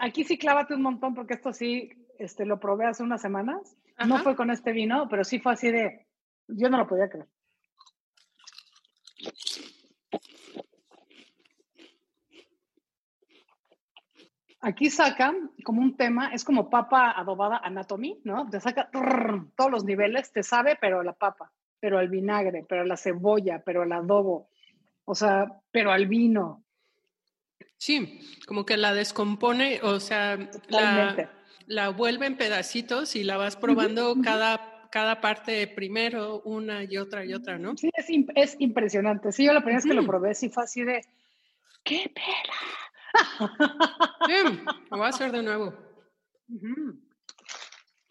Aquí 0.00 0.24
sí 0.24 0.38
clávate 0.38 0.74
un 0.74 0.82
montón 0.82 1.14
porque 1.14 1.34
esto 1.34 1.52
sí 1.52 1.90
este, 2.18 2.46
lo 2.46 2.58
probé 2.58 2.86
hace 2.86 3.02
unas 3.02 3.20
semanas. 3.20 3.76
No 4.06 4.18
fue 4.20 4.34
con 4.34 4.50
este 4.50 4.72
vino, 4.72 5.08
pero 5.10 5.24
sí 5.24 5.40
fue 5.40 5.52
así 5.52 5.70
de, 5.70 6.06
yo 6.48 6.70
no 6.70 6.78
lo 6.78 6.86
podía 6.86 7.10
creer. 7.10 7.28
Aquí 14.64 14.88
sacan 14.88 15.50
como 15.62 15.82
un 15.82 15.94
tema, 15.94 16.32
es 16.32 16.42
como 16.42 16.70
papa 16.70 17.10
adobada 17.10 17.58
anatomy, 17.58 18.18
¿no? 18.24 18.48
Te 18.48 18.60
saca 18.60 18.88
todos 18.90 19.70
los 19.70 19.84
niveles, 19.84 20.32
te 20.32 20.42
sabe, 20.42 20.78
pero 20.80 21.02
la 21.02 21.12
papa, 21.12 21.52
pero 21.80 22.00
el 22.00 22.08
vinagre, 22.08 22.64
pero 22.66 22.86
la 22.86 22.96
cebolla, 22.96 23.62
pero 23.62 23.82
el 23.82 23.92
adobo, 23.92 24.48
o 25.04 25.14
sea, 25.14 25.52
pero 25.70 25.92
al 25.92 26.06
vino. 26.06 26.64
Sí, 27.76 28.18
como 28.46 28.64
que 28.64 28.78
la 28.78 28.94
descompone, 28.94 29.80
o 29.82 30.00
sea, 30.00 30.38
la, 30.68 31.28
la, 31.66 31.90
vuelve 31.90 32.24
en 32.24 32.38
pedacitos 32.38 33.16
y 33.16 33.22
la 33.22 33.36
vas 33.36 33.56
probando 33.56 34.16
cada, 34.24 34.88
cada 34.90 35.20
parte 35.20 35.66
primero, 35.66 36.40
una 36.46 36.84
y 36.84 36.96
otra 36.96 37.26
y 37.26 37.34
otra, 37.34 37.58
¿no? 37.58 37.76
Sí, 37.76 37.90
es, 37.92 38.06
es 38.34 38.56
impresionante. 38.60 39.30
Sí, 39.30 39.44
yo 39.44 39.52
la 39.52 39.60
primera 39.60 39.76
vez 39.76 39.84
que 39.84 39.92
lo 39.92 40.06
probé, 40.06 40.34
sí 40.34 40.48
fue 40.48 40.64
así 40.64 40.84
de, 40.84 41.04
¡qué 41.82 42.10
pela! 42.14 42.83
Sí, 44.26 44.34
lo 44.90 44.96
voy 44.96 45.06
a 45.06 45.08
hacer 45.08 45.32
de 45.32 45.42
nuevo. 45.42 45.74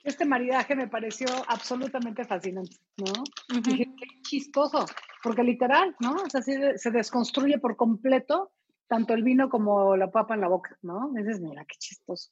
Este 0.04 0.26
maridaje 0.26 0.76
me 0.76 0.88
pareció 0.88 1.28
absolutamente 1.48 2.26
fascinante, 2.26 2.78
¿no? 2.98 3.24
Dije, 3.62 3.86
qué 3.98 4.22
chistoso, 4.22 4.86
porque 5.22 5.44
literal, 5.44 5.96
¿no? 6.00 6.16
O 6.16 6.30
sea, 6.30 6.42
se 6.42 6.92
desconstruye 6.92 7.60
por 7.60 7.76
completo 7.76 8.52
tanto 8.88 9.14
el 9.14 9.24
vino 9.24 9.50
como 9.50 9.96
la 9.96 10.12
papa 10.12 10.36
en 10.36 10.42
la 10.42 10.48
boca, 10.48 10.78
¿no? 10.82 11.12
Dices, 11.14 11.40
mira, 11.40 11.66
qué 11.66 11.76
chistoso. 11.78 12.32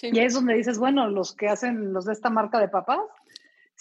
Y 0.00 0.18
ahí 0.18 0.26
es 0.26 0.34
donde 0.34 0.54
dices, 0.54 0.78
bueno, 0.78 1.08
los 1.08 1.34
que 1.34 1.48
hacen 1.48 1.92
los 1.92 2.04
de 2.04 2.12
esta 2.12 2.30
marca 2.30 2.58
de 2.58 2.68
papas, 2.68 3.00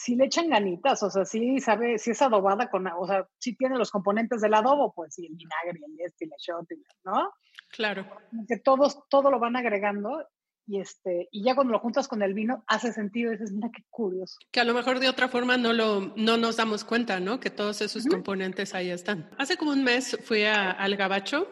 sí 0.01 0.15
le 0.15 0.25
echan 0.25 0.49
ganitas, 0.49 1.03
o 1.03 1.09
sea, 1.09 1.25
sí 1.25 1.59
sabe, 1.59 1.99
sí 1.99 2.11
es 2.11 2.21
adobada 2.21 2.69
con, 2.69 2.87
o 2.87 3.05
sea, 3.05 3.27
sí 3.37 3.55
tiene 3.55 3.77
los 3.77 3.91
componentes 3.91 4.41
del 4.41 4.55
adobo, 4.55 4.93
pues, 4.93 5.17
y 5.19 5.27
el 5.27 5.35
vinagre, 5.35 5.79
y 5.79 6.01
el 6.01 6.07
este, 6.07 6.25
y 6.25 6.29
shot, 6.39 6.67
¿no? 7.05 7.31
Claro. 7.69 8.07
Que 8.47 8.57
todos, 8.57 9.07
todo 9.09 9.29
lo 9.29 9.39
van 9.39 9.55
agregando 9.55 10.25
y 10.67 10.79
este 10.79 11.27
y 11.31 11.43
ya 11.43 11.55
cuando 11.55 11.73
lo 11.73 11.79
juntas 11.79 12.07
con 12.07 12.21
el 12.21 12.35
vino 12.35 12.63
hace 12.67 12.93
sentido 12.93 13.31
dices 13.31 13.51
mira 13.51 13.71
qué 13.75 13.83
curioso 13.89 14.37
que 14.51 14.59
a 14.59 14.63
lo 14.63 14.75
mejor 14.75 14.99
de 14.99 15.09
otra 15.09 15.27
forma 15.27 15.57
no 15.57 15.73
lo 15.73 16.13
no 16.15 16.37
nos 16.37 16.55
damos 16.55 16.83
cuenta 16.83 17.19
no 17.19 17.39
que 17.39 17.49
todos 17.49 17.81
esos 17.81 18.05
componentes 18.05 18.75
ahí 18.75 18.91
están. 18.91 19.31
Hace 19.39 19.57
como 19.57 19.71
un 19.71 19.83
mes 19.83 20.19
fui 20.23 20.43
al 20.43 20.95
Gabacho 20.95 21.47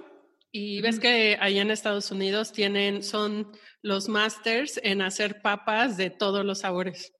y 0.51 0.81
ves 0.81 0.99
que 0.99 1.37
allá 1.41 1.63
en 1.63 1.71
Estados 1.71 2.11
Unidos 2.11 2.53
tienen 2.53 3.01
son 3.01 3.51
los 3.81 4.09
masters 4.09 4.79
en 4.83 5.01
hacer 5.01 5.41
papas 5.41 5.97
de 5.97 6.11
todos 6.11 6.45
los 6.45 6.59
sabores 6.59 7.18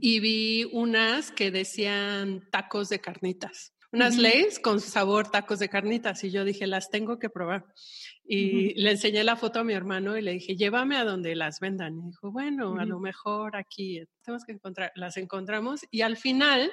y 0.00 0.20
vi 0.20 0.64
unas 0.72 1.30
que 1.32 1.50
decían 1.50 2.48
tacos 2.50 2.88
de 2.88 3.00
carnitas 3.00 3.72
unas 3.92 4.16
leyes 4.16 4.58
con 4.58 4.80
sabor 4.80 5.30
tacos 5.30 5.58
de 5.58 5.68
carnitas 5.68 6.22
y 6.24 6.30
yo 6.30 6.44
dije 6.44 6.66
las 6.66 6.90
tengo 6.90 7.18
que 7.18 7.30
probar 7.30 7.64
y 8.28 8.74
le 8.80 8.90
enseñé 8.90 9.22
la 9.22 9.36
foto 9.36 9.60
a 9.60 9.64
mi 9.64 9.72
hermano 9.72 10.16
y 10.16 10.22
le 10.22 10.32
dije, 10.32 10.56
llévame 10.56 10.96
a 10.96 11.04
donde 11.04 11.36
las 11.36 11.60
vendan. 11.60 11.96
Y 11.96 12.06
dijo, 12.08 12.32
bueno, 12.32 12.76
a 12.78 12.84
lo 12.84 12.98
mejor 12.98 13.56
aquí 13.56 14.02
tenemos 14.22 14.44
que 14.44 14.52
encontrar, 14.52 14.92
las 14.96 15.16
encontramos. 15.16 15.82
Y 15.90 16.00
al 16.00 16.16
final, 16.16 16.72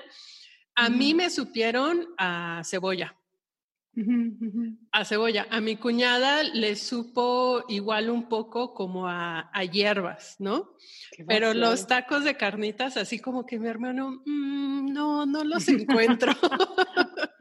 a 0.76 0.90
mí 0.90 1.14
me 1.14 1.30
supieron 1.30 2.08
a 2.18 2.62
cebolla. 2.66 3.16
A 4.92 5.06
cebolla. 5.06 5.46
A 5.52 5.62
mi 5.62 5.76
cuñada 5.76 6.44
le 6.44 6.76
supo 6.76 7.64
igual 7.68 8.10
un 8.10 8.28
poco 8.28 8.74
como 8.74 9.08
a, 9.08 9.50
hierbas, 9.72 10.36
¿no? 10.40 10.76
Pero 11.28 11.54
los 11.54 11.86
tacos 11.86 12.24
de 12.24 12.36
carnitas, 12.36 12.98
así 12.98 13.20
como 13.20 13.46
que 13.46 13.60
mi 13.60 13.68
hermano, 13.68 14.22
mm, 14.26 14.92
no, 14.92 15.26
no 15.26 15.44
los 15.44 15.68
encuentro. 15.68 16.32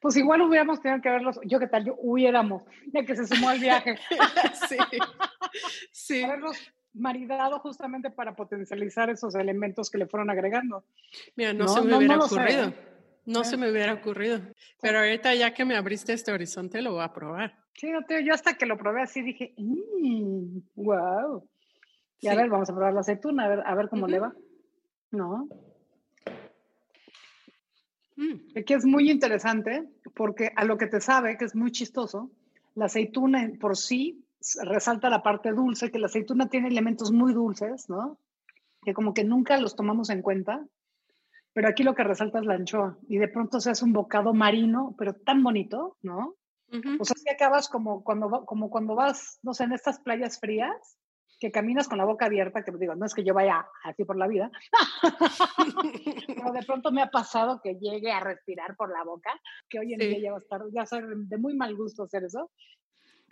pues 0.00 0.16
igual 0.16 0.40
hubiéramos 0.42 0.80
tenido 0.80 1.02
que 1.02 1.10
verlos, 1.10 1.38
yo 1.44 1.58
qué 1.58 1.66
tal, 1.66 1.84
yo 1.84 1.94
hubiéramos, 1.98 2.62
ya 2.92 3.04
que 3.04 3.14
se 3.14 3.26
sumó 3.26 3.50
al 3.50 3.60
viaje. 3.60 3.98
sí, 4.68 4.76
sí. 5.92 6.24
Haberlos 6.24 6.56
maridado 6.94 7.58
justamente 7.60 8.10
para 8.10 8.34
potencializar 8.34 9.10
esos 9.10 9.34
elementos 9.34 9.90
que 9.90 9.98
le 9.98 10.06
fueron 10.06 10.30
agregando. 10.30 10.84
Mira, 11.36 11.52
no, 11.52 11.68
se 11.68 11.82
me 11.82 11.96
hubiera 11.96 12.18
ocurrido. 12.18 12.72
No 13.24 13.44
se 13.44 13.56
me 13.56 13.70
hubiera 13.70 13.94
ocurrido. 13.94 14.40
Pero 14.80 14.98
ahorita 14.98 15.34
ya 15.34 15.54
que 15.54 15.64
me 15.64 15.76
abriste 15.76 16.12
este 16.12 16.32
horizonte, 16.32 16.82
lo 16.82 16.92
voy 16.92 17.04
a 17.04 17.12
probar. 17.12 17.54
Tío, 17.74 18.00
yo 18.24 18.34
hasta 18.34 18.54
que 18.54 18.66
lo 18.66 18.76
probé 18.76 19.02
así 19.02 19.22
dije, 19.22 19.54
wow. 20.74 21.38
Mm, 21.38 21.46
y 22.20 22.28
a 22.28 22.34
ver, 22.34 22.48
vamos 22.48 22.68
a 22.68 22.74
probar 22.74 22.92
la 22.92 23.00
aceituna, 23.00 23.44
a 23.44 23.48
ver, 23.48 23.62
a 23.64 23.74
ver 23.74 23.88
cómo 23.88 24.06
le 24.06 24.20
va. 24.20 24.32
¿No? 25.10 25.48
Mm. 28.16 28.62
Que 28.64 28.74
es 28.74 28.84
muy 28.84 29.10
interesante 29.10 29.88
porque 30.14 30.52
a 30.54 30.64
lo 30.64 30.76
que 30.76 30.86
te 30.86 31.00
sabe, 31.00 31.36
que 31.36 31.44
es 31.44 31.54
muy 31.54 31.72
chistoso, 31.72 32.30
la 32.74 32.86
aceituna 32.86 33.50
por 33.60 33.76
sí 33.76 34.24
resalta 34.62 35.10
la 35.10 35.22
parte 35.22 35.52
dulce, 35.52 35.90
que 35.90 35.98
la 35.98 36.06
aceituna 36.06 36.48
tiene 36.48 36.68
elementos 36.68 37.12
muy 37.12 37.32
dulces, 37.32 37.88
¿no? 37.88 38.18
Que 38.84 38.94
como 38.94 39.14
que 39.14 39.24
nunca 39.24 39.58
los 39.58 39.76
tomamos 39.76 40.10
en 40.10 40.22
cuenta, 40.22 40.64
pero 41.52 41.68
aquí 41.68 41.82
lo 41.82 41.94
que 41.94 42.04
resalta 42.04 42.38
es 42.38 42.46
la 42.46 42.54
anchoa 42.54 42.98
y 43.08 43.18
de 43.18 43.28
pronto 43.28 43.60
se 43.60 43.70
hace 43.70 43.84
un 43.84 43.92
bocado 43.92 44.32
marino, 44.32 44.94
pero 44.98 45.14
tan 45.14 45.42
bonito, 45.42 45.96
¿no? 46.02 46.36
O 46.98 47.04
sea, 47.04 47.14
si 47.16 47.28
acabas 47.28 47.68
como 47.68 48.02
cuando, 48.02 48.46
como 48.46 48.70
cuando 48.70 48.94
vas, 48.94 49.38
no 49.42 49.52
sé, 49.52 49.64
en 49.64 49.72
estas 49.72 50.00
playas 50.00 50.40
frías, 50.40 50.96
que 51.38 51.50
caminas 51.50 51.86
con 51.88 51.98
la 51.98 52.04
boca 52.04 52.26
abierta, 52.26 52.62
que 52.62 52.72
digo, 52.78 52.94
no 52.94 53.04
es 53.04 53.14
que 53.14 53.24
yo 53.24 53.34
vaya 53.34 53.66
así 53.84 54.04
por 54.04 54.16
la 54.16 54.28
vida, 54.28 54.50
pero 56.28 56.52
de 56.52 56.62
pronto 56.64 56.92
me 56.92 57.02
ha 57.02 57.10
pasado 57.10 57.60
que 57.62 57.74
llegue 57.74 58.10
a 58.10 58.20
respirar 58.20 58.74
por 58.76 58.90
la 58.90 59.04
boca, 59.04 59.30
que 59.68 59.80
hoy 59.80 59.92
en 59.92 59.98
día 59.98 60.18
ya 60.20 60.30
va 60.30 60.36
a 60.36 60.40
estar, 60.40 60.62
ya 60.72 60.86
ser 60.86 61.04
de 61.04 61.36
muy 61.36 61.54
mal 61.54 61.74
gusto 61.74 62.04
hacer 62.04 62.24
eso, 62.24 62.50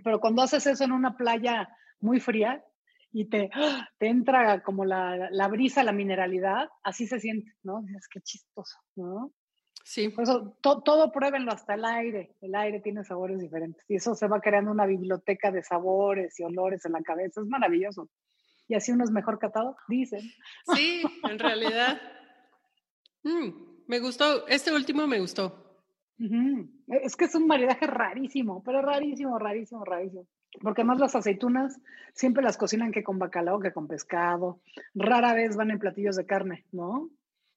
pero 0.03 0.21
cuando 0.21 0.43
haces 0.43 0.67
eso 0.67 0.85
en 0.85 0.93
una 0.93 1.17
playa 1.17 1.69
muy 2.01 2.21
fría 2.21 2.65
y 3.13 3.29
te, 3.29 3.51
te 3.99 4.07
entra 4.07 4.63
como 4.63 4.85
la, 4.85 5.29
la 5.31 5.49
brisa, 5.49 5.83
la 5.83 5.93
mineralidad, 5.93 6.69
así 6.83 7.07
se 7.07 7.21
siente, 7.21 7.53
¿no? 7.63 7.85
Es 7.97 8.09
que 8.09 8.21
chistoso, 8.21 8.79
¿no? 8.97 9.33
Sí. 9.85 10.09
Por 10.11 10.25
eso 10.25 10.57
todo 10.63 11.11
pruébenlo 11.11 11.53
hasta 11.53 11.75
el 11.75 11.85
aire. 11.85 12.37
El 12.41 12.55
aire 12.55 12.81
tiene 12.81 13.03
sabores 13.03 13.41
diferentes 13.41 13.85
y 13.89 13.97
eso 13.97 14.15
se 14.15 14.29
va 14.29 14.41
creando 14.41 14.71
una 14.71 14.87
biblioteca 14.87 15.51
de 15.51 15.63
sabores 15.63 16.39
y 16.39 16.45
olores 16.45 16.85
en 16.85 16.93
la 16.93 17.03
cabeza. 17.03 17.41
Es 17.41 17.47
maravilloso. 17.49 18.09
Y 18.69 18.75
así 18.75 18.93
uno 18.93 19.03
es 19.03 19.11
mejor 19.11 19.39
catado, 19.39 19.77
dicen. 19.89 20.21
Sí, 20.75 21.03
en 21.29 21.39
realidad. 21.39 22.01
Mm, 23.23 23.85
me 23.87 23.99
gustó, 23.99 24.47
este 24.47 24.73
último 24.73 25.07
me 25.07 25.21
gustó. 25.21 25.70
Es 26.89 27.17
que 27.17 27.25
es 27.25 27.35
un 27.35 27.47
maridaje 27.47 27.87
rarísimo, 27.87 28.63
pero 28.63 28.83
rarísimo, 28.83 29.39
rarísimo, 29.39 29.85
rarísimo. 29.85 30.27
Porque 30.61 30.83
además 30.83 31.01
las 31.01 31.15
aceitunas 31.15 31.81
siempre 32.13 32.43
las 32.43 32.59
cocinan 32.59 32.93
que 32.93 33.03
con 33.03 33.19
bacalao, 33.19 33.61
que 33.61 33.73
con 33.73 33.89
pescado. 33.89 34.61
Rara 34.95 35.33
vez 35.33 35.57
van 35.57 35.71
en 35.71 35.79
platillos 35.79 36.17
de 36.17 36.27
carne, 36.27 36.67
¿no? 36.73 37.09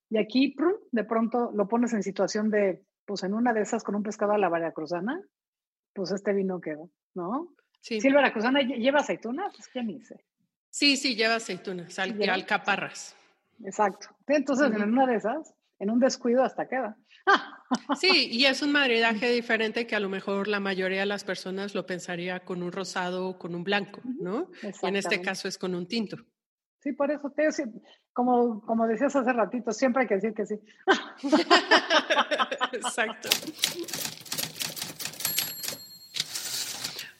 Y 0.09 0.17
aquí, 0.17 0.55
de 0.91 1.03
pronto 1.03 1.51
lo 1.53 1.67
pones 1.67 1.93
en 1.93 2.03
situación 2.03 2.49
de, 2.51 2.83
pues 3.05 3.23
en 3.23 3.33
una 3.33 3.51
de 3.51 3.61
esas 3.61 3.83
con 3.83 3.95
un 3.95 4.03
pescado 4.03 4.33
a 4.33 4.37
la 4.37 4.49
veracruzana, 4.49 5.21
pues 5.93 6.11
este 6.11 6.33
vino 6.33 6.61
quedó, 6.61 6.89
¿no? 7.15 7.49
Sí. 7.81 7.99
Si 7.99 8.07
el 8.07 8.13
veracruzana 8.13 8.61
lleva 8.61 8.99
aceitunas, 8.99 9.53
pues 9.55 9.67
qué 9.67 9.83
ni 9.83 10.01
sé. 10.01 10.23
Sí, 10.69 10.97
sí, 10.97 11.15
lleva 11.15 11.35
aceitunas, 11.35 11.99
al, 11.99 12.29
alcaparras. 12.29 13.15
Exacto. 13.65 14.07
Entonces, 14.27 14.71
en 14.71 14.83
una 14.83 15.05
de 15.05 15.15
esas, 15.15 15.53
en 15.79 15.89
un 15.89 15.99
descuido 15.99 16.43
hasta 16.43 16.67
queda. 16.67 16.97
Sí, 17.99 18.29
y 18.31 18.45
es 18.45 18.61
un 18.61 18.71
maridaje 18.71 19.31
diferente 19.31 19.87
que 19.87 19.95
a 19.95 19.99
lo 19.99 20.09
mejor 20.09 20.47
la 20.47 20.59
mayoría 20.59 21.01
de 21.01 21.05
las 21.05 21.23
personas 21.23 21.73
lo 21.73 21.85
pensaría 21.85 22.41
con 22.41 22.61
un 22.61 22.71
rosado 22.71 23.27
o 23.27 23.39
con 23.39 23.55
un 23.55 23.63
blanco, 23.63 24.01
¿no? 24.03 24.49
Y 24.61 24.87
en 24.87 24.95
este 24.95 25.21
caso 25.21 25.47
es 25.47 25.57
con 25.57 25.73
un 25.73 25.87
tinto. 25.87 26.17
Sí, 26.79 26.91
por 26.91 27.09
eso 27.11 27.31
te 27.35 27.47
como, 28.11 28.61
como 28.61 28.85
decías 28.87 29.15
hace 29.15 29.33
ratito, 29.33 29.71
siempre 29.71 30.03
hay 30.03 30.07
que 30.07 30.15
decir 30.15 30.33
que 30.33 30.45
sí. 30.45 30.55
Exacto. 32.73 33.29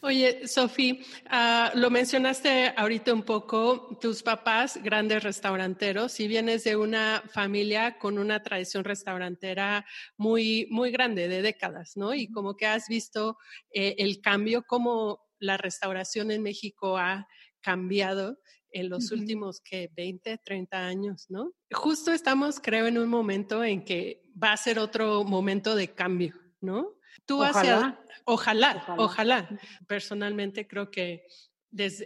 Oye, 0.06 0.50
Sofi, 0.50 1.00
ah, 1.30 1.72
lo 1.76 1.90
mencionaste 1.90 2.74
ahorita 2.76 3.14
un 3.14 3.24
poco, 3.24 3.98
tus 4.02 4.22
papás, 4.22 4.78
grandes 4.84 5.24
restauranteros, 5.24 6.12
si 6.12 6.28
vienes 6.28 6.66
de 6.66 6.76
una 6.76 7.24
familia 7.32 7.98
con 7.98 8.18
una 8.18 8.44
tradición 8.44 8.84
restaurantera 8.84 9.86
muy, 10.18 10.68
muy 10.70 10.92
grande, 10.92 11.30
de 11.30 11.42
décadas, 11.42 11.96
¿no? 11.96 12.14
Y 12.14 12.30
como 12.30 12.58
que 12.58 12.66
has 12.66 12.90
visto 12.90 13.38
eh, 13.74 13.96
el 13.98 14.20
cambio, 14.20 14.64
cómo 14.68 15.22
la 15.40 15.56
restauración 15.56 16.32
en 16.32 16.44
México 16.44 16.98
ha 16.98 17.26
cambiado 17.62 18.40
en 18.72 18.90
los 18.90 19.10
últimos 19.14 19.62
que 19.62 19.90
20, 19.96 20.38
30 20.40 20.86
años, 20.86 21.28
¿no? 21.30 21.54
Justo 21.72 22.12
estamos, 22.12 22.60
creo, 22.60 22.88
en 22.88 22.98
un 22.98 23.08
momento 23.08 23.64
en 23.64 23.86
que 23.86 24.22
va 24.32 24.52
a 24.52 24.58
ser 24.58 24.80
otro 24.80 25.24
momento 25.24 25.78
de 25.78 25.94
cambio, 25.94 26.36
¿no? 26.60 26.98
Tú 27.26 27.42
Ojalá. 27.42 28.00
Ojalá, 28.26 28.86
ojalá, 28.98 29.50
Personalmente 29.88 30.68
creo 30.68 30.90
que 30.90 31.26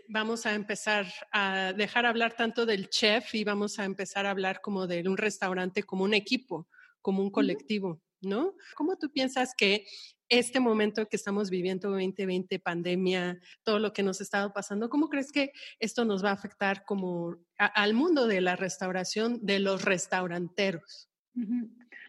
vamos 0.08 0.46
a 0.46 0.54
empezar 0.54 1.06
a 1.32 1.74
dejar 1.74 2.06
hablar 2.06 2.34
tanto 2.36 2.66
del 2.66 2.90
chef 2.90 3.36
y 3.36 3.44
vamos 3.44 3.80
a 3.80 3.86
empezar 3.86 4.26
a 4.26 4.32
hablar 4.32 4.62
como 4.62 4.88
de 4.88 5.08
un 5.08 5.18
restaurante 5.18 5.84
como 5.84 6.04
un 6.04 6.14
equipo, 6.14 6.68
como 7.02 7.22
un 7.22 7.30
colectivo, 7.30 8.02
¿no? 8.22 8.56
¿Cómo 8.76 8.98
tú 8.98 9.12
piensas 9.12 9.54
que 9.56 9.86
este 10.30 10.60
momento 10.60 11.08
que 11.08 11.16
estamos 11.16 11.50
viviendo, 11.50 11.90
2020, 11.90 12.60
pandemia, 12.60 13.40
todo 13.64 13.80
lo 13.80 13.94
que 13.94 14.04
nos 14.04 14.20
ha 14.20 14.24
estado 14.24 14.52
pasando, 14.54 14.90
¿cómo 14.90 15.10
crees 15.10 15.32
que 15.32 15.52
esto 15.80 16.04
nos 16.06 16.24
va 16.24 16.30
a 16.30 16.34
afectar 16.34 16.84
como 16.86 17.38
al 17.58 17.94
mundo 17.94 18.28
de 18.28 18.42
la 18.42 18.56
restauración, 18.56 19.40
de 19.42 19.60
los 19.60 19.84
restauranteros? 19.84 21.10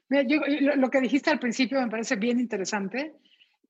Lo 0.09 0.90
que 0.90 1.00
dijiste 1.00 1.30
al 1.30 1.38
principio 1.38 1.80
me 1.80 1.90
parece 1.90 2.16
bien 2.16 2.40
interesante 2.40 3.14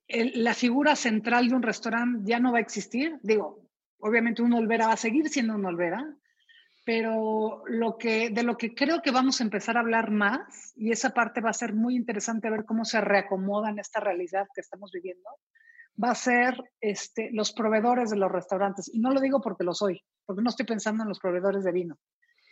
la 0.09 0.55
figura 0.55 0.97
central 0.97 1.49
de 1.49 1.55
un 1.55 1.63
restaurante 1.63 2.23
ya 2.25 2.41
no 2.41 2.53
va 2.53 2.59
a 2.59 2.63
existir. 2.63 3.19
Digo, 3.23 3.63
obviamente 3.99 4.43
un 4.43 4.55
Olvera 4.55 4.87
va 4.87 4.95
a 4.95 4.99
seguir 4.99 5.29
siendo 5.29 5.55
un 5.55 5.67
Olvera, 5.67 6.05
pero 6.85 7.63
lo 7.67 7.99
que, 7.99 8.31
de 8.31 8.43
lo 8.43 8.57
que 8.57 8.75
creo 8.75 9.03
que 9.03 9.11
vamos 9.11 9.41
a 9.41 9.45
empezar 9.45 9.77
a 9.77 9.81
hablar 9.81 10.11
más, 10.11 10.73
y 10.77 10.91
esa 10.91 11.11
parte 11.11 11.43
va 11.43 11.51
a 11.51 11.55
ser 11.55 11.75
muy 11.75 11.95
interesante 11.95 12.49
ver 12.51 12.65
cómo 12.65 12.87
se 12.87 13.01
reacomoda 13.01 13.69
en 13.69 13.79
esta 13.79 14.01
realidad 14.01 14.47
que 14.55 14.63
estamos 14.63 14.91
viviendo, 14.93 15.29
va 16.03 16.13
a 16.13 16.15
ser 16.15 16.57
este, 16.81 17.31
los 17.33 17.53
proveedores 17.53 18.09
de 18.09 18.17
los 18.17 18.33
restaurantes. 18.33 18.89
Y 18.93 19.01
no 19.01 19.11
lo 19.11 19.21
digo 19.21 19.43
porque 19.43 19.65
lo 19.65 19.75
soy, 19.75 20.03
porque 20.25 20.43
no 20.43 20.49
estoy 20.49 20.65
pensando 20.65 21.03
en 21.03 21.11
los 21.11 21.21
proveedores 21.21 21.65
de 21.65 21.73
vino, 21.73 21.99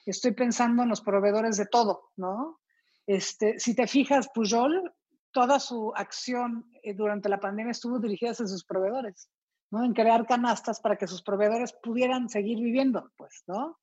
estoy 0.05 0.32
pensando 0.32 0.82
en 0.82 0.91
los 0.91 1.01
proveedores 1.01 1.57
de 1.57 1.66
todo, 1.66 2.11
¿no? 2.16 2.61
Este, 3.07 3.59
si 3.59 3.74
te 3.74 3.86
fijas, 3.86 4.28
Pujol 4.34 4.92
toda 5.36 5.61
su 5.61 5.92
acción 5.94 6.64
eh, 6.82 6.94
durante 6.94 7.28
la 7.28 7.38
pandemia 7.38 7.72
estuvo 7.72 7.98
dirigida 7.98 8.30
hacia 8.30 8.46
sus 8.46 8.64
proveedores, 8.64 9.30
¿no? 9.70 9.84
En 9.84 9.92
crear 9.92 10.26
canastas 10.26 10.80
para 10.80 10.96
que 10.96 11.07
sus 11.07 11.22
proveedores 11.22 11.74
pudieran 11.74 12.30
seguir 12.30 12.59
viviendo, 12.59 13.12
pues, 13.18 13.44
¿no? 13.46 13.78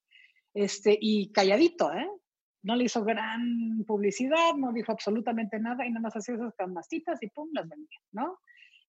Este, 0.53 0.97
y 0.99 1.31
calladito, 1.31 1.93
¿eh? 1.93 2.09
No 2.63 2.75
le 2.75 2.85
hizo 2.85 3.03
gran 3.03 3.83
publicidad, 3.85 4.55
no 4.57 4.73
dijo 4.73 4.91
absolutamente 4.91 5.59
nada 5.59 5.85
y 5.85 5.89
nada 5.89 6.01
más 6.01 6.15
hacía 6.15 6.35
esas 6.35 6.55
canastitas 6.55 7.21
y 7.21 7.29
pum, 7.29 7.49
las 7.53 7.69
vendía, 7.69 7.99
¿no? 8.13 8.39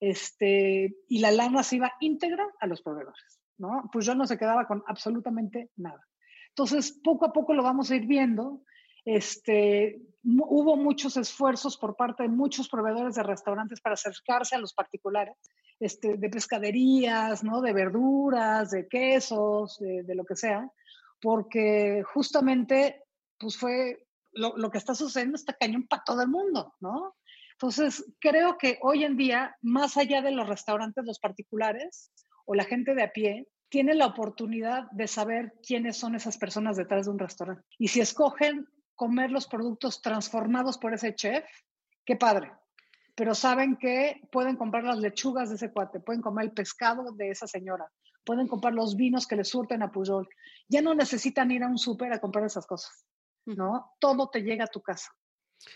Este, 0.01 0.97
y 1.09 1.18
la 1.18 1.32
lana 1.32 1.62
se 1.62 1.76
iba 1.76 1.93
íntegra 2.01 2.47
a 2.61 2.66
los 2.66 2.80
proveedores, 2.80 3.43
¿no? 3.59 3.91
Pues 3.93 4.07
yo 4.07 4.14
no 4.14 4.26
se 4.26 4.39
quedaba 4.39 4.66
con 4.66 4.82
absolutamente 4.87 5.70
nada. 5.76 6.03
Entonces, 6.49 6.99
poco 7.05 7.26
a 7.26 7.32
poco 7.32 7.53
lo 7.53 7.62
vamos 7.62 7.91
a 7.91 7.97
ir 7.97 8.07
viendo 8.07 8.62
este, 9.05 10.01
hubo 10.23 10.77
muchos 10.77 11.17
esfuerzos 11.17 11.77
por 11.77 11.97
parte 11.97 12.23
de 12.23 12.29
muchos 12.29 12.69
proveedores 12.69 13.15
de 13.17 13.23
restaurantes 13.23 13.81
para 13.81 13.95
acercarse 13.95 14.55
a 14.55 14.59
los 14.59 14.73
particulares, 14.73 15.37
este, 15.79 16.17
de 16.17 16.31
pescaderías, 16.31 17.45
¿no? 17.45 17.61
de 17.61 17.73
verduras, 17.73 18.71
de 18.71 18.89
quesos, 18.89 19.79
de, 19.79 20.15
lo 20.15 20.25
que 20.25 20.37
sea, 20.37 20.71
porque 21.21 22.03
justamente 22.15 23.03
pues 23.39 23.59
fue 23.59 24.07
lo, 24.33 24.57
lo, 24.57 24.71
que 24.71 24.79
está 24.79 24.95
sucediendo 24.95 25.37
está 25.37 25.53
cañón 25.53 25.87
para 25.87 26.03
todo 26.05 26.23
el 26.23 26.29
mundo, 26.29 26.75
¿no? 26.81 27.15
Entonces, 27.53 28.05
creo 28.19 28.59
que 28.59 28.79
hoy 28.83 29.05
en 29.05 29.17
día, 29.17 29.57
más 29.63 29.97
allá 29.97 30.23
de 30.23 30.33
los 30.33 30.49
restaurantes, 30.49 31.05
los 31.05 31.21
particulares 31.21 32.11
o 32.47 32.55
la 32.55 32.65
gente 32.65 32.95
de 32.95 33.05
a 33.05 33.13
pie, 33.13 33.47
tiene 33.69 33.95
la 33.95 34.07
oportunidad 34.07 34.91
de 34.91 35.07
saber 35.07 35.53
quiénes 35.67 35.97
son 35.97 36.15
esas 36.15 36.37
personas 36.37 36.77
detrás 36.77 37.07
de 37.07 37.13
un 37.13 37.19
restaurante. 37.19 37.65
Y 37.79 37.89
si 37.89 38.01
escogen 38.01 38.69
comer 38.95 39.31
los 39.31 39.47
productos 39.47 40.01
transformados 40.01 40.79
por 40.79 40.95
ese 40.95 41.15
chef, 41.15 41.45
qué 42.05 42.17
padre. 42.17 42.53
Pero 43.15 43.35
saben 43.35 43.77
que 43.77 44.21
pueden 44.33 44.57
comprar 44.57 44.85
las 44.85 44.99
lechugas 44.99 45.49
de 45.49 45.57
ese 45.57 45.73
cuate, 45.73 46.01
pueden 46.01 46.23
comer 46.23 46.47
el 46.47 46.53
pescado 46.53 47.13
de 47.13 47.31
esa 47.31 47.47
señora, 47.47 47.91
pueden 48.25 48.49
comprar 48.49 48.75
los 48.75 48.97
vinos 48.97 49.27
que 49.27 49.37
le 49.37 49.45
surten 49.45 49.83
a 49.83 49.93
Puyol. 49.93 50.29
Ya 50.69 50.83
no 50.83 50.95
necesitan 50.95 51.51
ir 51.51 51.63
a 51.63 51.69
un 51.69 51.79
súper 51.79 52.13
a 52.13 52.21
comprar 52.21 52.45
esas 52.45 52.67
cosas, 52.67 53.07
¿no? 53.47 53.93
Todo 54.01 54.31
te 54.31 54.41
llega 54.43 54.65
a 54.65 54.69
tu 54.69 54.81
casa. 54.81 55.13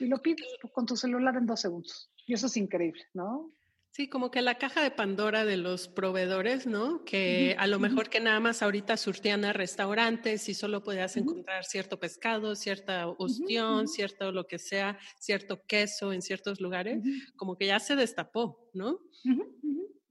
Y 0.01 0.07
lo 0.07 0.21
pides 0.21 0.47
con 0.73 0.87
tu 0.87 0.97
celular 0.97 1.37
en 1.37 1.47
dos 1.47 1.61
segundos. 1.61 2.11
Y 2.27 2.35
eso 2.35 2.47
es 2.47 2.57
increíble, 2.57 3.05
¿no? 3.14 3.53
Sí, 3.91 4.09
como 4.09 4.30
que 4.30 4.43
la 4.43 4.59
caja 4.59 4.82
de 4.82 4.91
Pandora 4.91 5.45
de 5.45 5.57
los 5.57 5.89
proveedores, 5.89 6.66
¿no? 6.66 7.05
Que 7.05 7.57
a 7.59 7.66
lo 7.66 7.80
mejor 7.80 8.09
que 8.09 8.20
nada 8.20 8.39
más 8.39 8.62
ahorita 8.62 8.97
surtían 8.97 9.45
a 9.45 9.53
restaurantes 9.53 10.49
y 10.49 10.55
solo 10.55 10.84
podías 10.84 11.16
encontrar 11.16 11.64
cierto 11.64 11.99
pescado, 11.99 12.55
cierta 12.55 13.09
ostión, 13.09 13.89
cierto 13.89 14.30
lo 14.30 14.47
que 14.47 14.59
sea, 14.59 14.99
cierto 15.18 15.64
queso 15.66 16.12
en 16.12 16.22
ciertos 16.22 16.61
lugares, 16.61 17.03
como 17.34 17.57
que 17.57 17.66
ya 17.66 17.80
se 17.80 17.97
destapó, 17.97 18.70
¿no? 18.72 19.01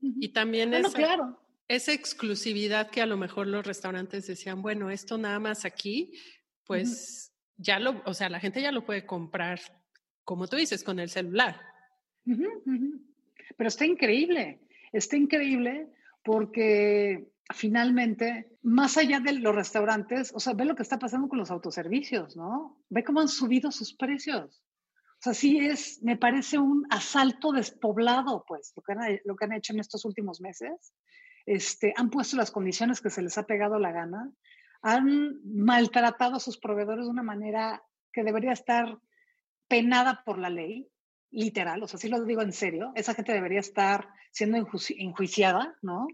Y 0.02 0.30
también 0.30 0.74
esa, 0.74 0.92
claro. 0.92 1.40
esa 1.68 1.94
exclusividad 1.94 2.90
que 2.90 3.02
a 3.02 3.06
lo 3.06 3.16
mejor 3.16 3.48
los 3.48 3.66
restaurantes 3.66 4.28
decían, 4.28 4.62
bueno, 4.62 4.90
esto 4.90 5.18
nada 5.18 5.40
más 5.40 5.64
aquí, 5.64 6.12
pues 6.66 7.32
ya 7.56 7.80
lo, 7.80 8.02
o 8.06 8.14
sea, 8.14 8.30
la 8.30 8.40
gente 8.40 8.62
ya 8.62 8.72
lo 8.72 8.86
puede 8.86 9.06
comprar, 9.06 9.62
como 10.24 10.48
tú 10.48 10.58
dices, 10.58 10.84
con 10.84 11.00
el 11.00 11.10
celular. 11.10 11.62
Pero 13.56 13.68
está 13.68 13.86
increíble, 13.86 14.60
está 14.92 15.16
increíble 15.16 15.88
porque 16.24 17.28
finalmente, 17.54 18.58
más 18.62 18.98
allá 18.98 19.20
de 19.20 19.34
los 19.34 19.56
restaurantes, 19.56 20.34
o 20.36 20.40
sea, 20.40 20.54
ve 20.54 20.66
lo 20.66 20.76
que 20.76 20.84
está 20.84 21.00
pasando 21.00 21.30
con 21.30 21.40
los 21.40 21.52
autoservicios, 21.52 22.36
¿no? 22.36 22.84
Ve 22.90 23.04
cómo 23.04 23.22
han 23.22 23.30
subido 23.30 23.72
sus 23.72 23.94
precios. 23.94 24.64
O 25.20 25.22
sea, 25.22 25.34
sí 25.34 25.58
es, 25.58 26.04
me 26.04 26.18
parece 26.18 26.58
un 26.58 26.86
asalto 26.90 27.52
despoblado, 27.52 28.44
pues, 28.48 28.74
lo 28.76 28.84
que 28.84 28.92
han, 28.92 29.20
lo 29.24 29.36
que 29.36 29.46
han 29.46 29.54
hecho 29.54 29.74
en 29.74 29.80
estos 29.80 30.06
últimos 30.06 30.42
meses. 30.42 30.94
Este, 31.46 31.94
han 31.96 32.10
puesto 32.10 32.36
las 32.36 32.52
condiciones 32.52 33.00
que 33.00 33.10
se 33.10 33.22
les 33.22 33.38
ha 33.38 33.48
pegado 33.48 33.80
la 33.80 33.94
gana, 33.94 34.30
han 34.82 35.40
maltratado 35.44 36.36
a 36.36 36.42
sus 36.42 36.58
proveedores 36.58 37.06
de 37.06 37.12
una 37.12 37.24
manera 37.24 37.82
que 38.12 38.24
debería 38.24 38.52
estar 38.52 39.00
penada 39.68 40.24
por 40.26 40.38
la 40.38 40.50
ley 40.50 40.88
literal, 41.38 41.84
o 41.84 41.88
sea, 41.88 42.00
sí 42.00 42.10
lo 42.10 42.24
digo 42.24 42.42
en 42.42 42.52
serio, 42.52 42.92
esa 42.96 43.14
gente 43.14 43.32
debería 43.32 43.60
estar 43.60 44.10
siendo 44.32 44.58
enjuiciada, 44.58 45.78
¿no? 45.84 46.08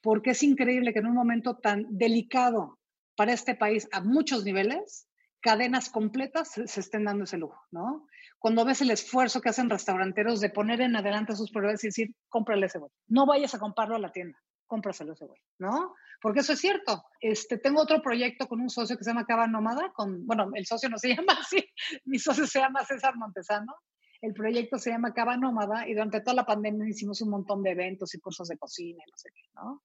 Porque 0.00 0.30
es 0.30 0.42
increíble 0.42 0.94
que 0.94 1.00
en 1.00 1.06
un 1.06 1.14
momento 1.14 1.58
tan 1.58 1.86
delicado 1.90 2.78
para 3.14 3.34
este 3.34 3.54
país 3.54 3.86
a 3.92 4.00
muchos 4.00 4.42
niveles, 4.42 5.06
cadenas 5.42 5.90
completas 5.90 6.52
se, 6.52 6.80
estén 6.80 7.04
dando 7.04 7.24
ese 7.24 7.36
lujo, 7.36 7.62
¿no? 7.70 8.06
Cuando 8.38 8.64
ves 8.64 8.80
el 8.80 8.90
esfuerzo 8.90 9.42
que 9.42 9.50
hacen 9.50 9.68
restauranteros 9.68 10.40
de 10.40 10.48
poner 10.48 10.80
en 10.80 10.96
adelante 10.96 11.36
sus 11.36 11.50
proveedores 11.50 11.84
y 11.84 11.88
decir, 11.88 12.14
cómprale 12.30 12.64
ese 12.64 12.78
güey. 12.78 12.90
No 13.08 13.26
vayas 13.26 13.54
a 13.54 13.58
comprarlo 13.58 13.96
a 13.96 13.98
la 13.98 14.12
tienda, 14.12 14.38
cómpraselo 14.66 15.12
ese 15.12 15.26
güey, 15.26 15.40
¿no? 15.58 15.94
Porque 16.22 16.40
eso 16.40 16.54
es 16.54 16.58
cierto. 16.58 17.02
Este, 17.20 17.58
tengo 17.58 17.82
otro 17.82 18.00
proyecto 18.00 18.48
con 18.48 18.62
un 18.62 18.70
socio 18.70 18.96
que 18.96 19.04
se 19.04 19.10
llama 19.10 19.26
Cava 19.26 19.46
Nómada, 19.46 19.92
con, 19.92 20.26
bueno, 20.26 20.48
el 20.54 20.64
socio 20.64 20.88
no 20.88 20.96
se 20.96 21.08
llama 21.14 21.34
así, 21.38 21.62
mi 22.06 22.18
socio 22.18 22.46
se 22.46 22.60
llama 22.60 22.82
César 22.86 23.14
Montesano, 23.16 23.74
el 24.20 24.34
proyecto 24.34 24.78
se 24.78 24.90
llama 24.90 25.14
Cava 25.14 25.36
Nómada 25.36 25.88
y 25.88 25.94
durante 25.94 26.20
toda 26.20 26.34
la 26.34 26.46
pandemia 26.46 26.88
hicimos 26.88 27.20
un 27.22 27.30
montón 27.30 27.62
de 27.62 27.70
eventos 27.70 28.14
y 28.14 28.20
cursos 28.20 28.48
de 28.48 28.58
cocina 28.58 29.02
y 29.06 29.10
no 29.10 29.16
sé 29.16 29.30
qué, 29.34 29.42
¿no? 29.54 29.82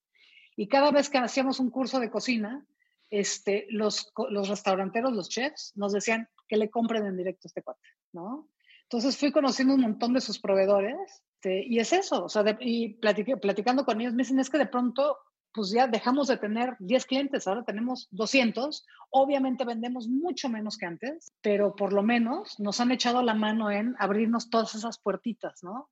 Y 0.55 0.67
cada 0.67 0.91
vez 0.91 1.09
que 1.09 1.17
hacíamos 1.17 1.59
un 1.59 1.69
curso 1.69 1.99
de 1.99 2.09
cocina, 2.09 2.65
este, 3.09 3.67
los, 3.69 4.11
los 4.29 4.49
restauranteros, 4.49 5.13
los 5.13 5.29
chefs, 5.29 5.73
nos 5.75 5.93
decían 5.93 6.29
que 6.47 6.57
le 6.57 6.69
compren 6.69 7.05
en 7.05 7.17
directo 7.17 7.47
a 7.47 7.49
este 7.49 7.61
cuate, 7.61 7.88
¿no? 8.13 8.49
Entonces 8.83 9.17
fui 9.17 9.31
conociendo 9.31 9.73
un 9.73 9.81
montón 9.81 10.13
de 10.13 10.21
sus 10.21 10.39
proveedores 10.39 11.23
este, 11.45 11.63
y 11.67 11.79
es 11.79 11.93
eso, 11.93 12.25
o 12.25 12.29
sea, 12.29 12.43
y 12.59 12.95
platicando 12.95 13.86
con 13.86 14.01
ellos 14.01 14.13
me 14.13 14.23
dicen 14.23 14.39
es 14.39 14.49
que 14.49 14.57
de 14.57 14.65
pronto 14.65 15.17
pues 15.55 15.71
ya 15.71 15.87
dejamos 15.87 16.27
de 16.27 16.37
tener 16.37 16.75
10 16.79 17.05
clientes, 17.05 17.47
ahora 17.47 17.63
tenemos 17.63 18.07
200. 18.11 18.85
Obviamente 19.09 19.63
vendemos 19.63 20.07
mucho 20.07 20.49
menos 20.49 20.77
que 20.77 20.85
antes, 20.85 21.31
pero 21.41 21.75
por 21.75 21.93
lo 21.93 22.03
menos 22.03 22.59
nos 22.59 22.79
han 22.81 22.91
echado 22.91 23.23
la 23.23 23.33
mano 23.33 23.71
en 23.71 23.95
abrirnos 23.97 24.49
todas 24.49 24.75
esas 24.75 24.99
puertitas, 24.99 25.63
¿no? 25.63 25.89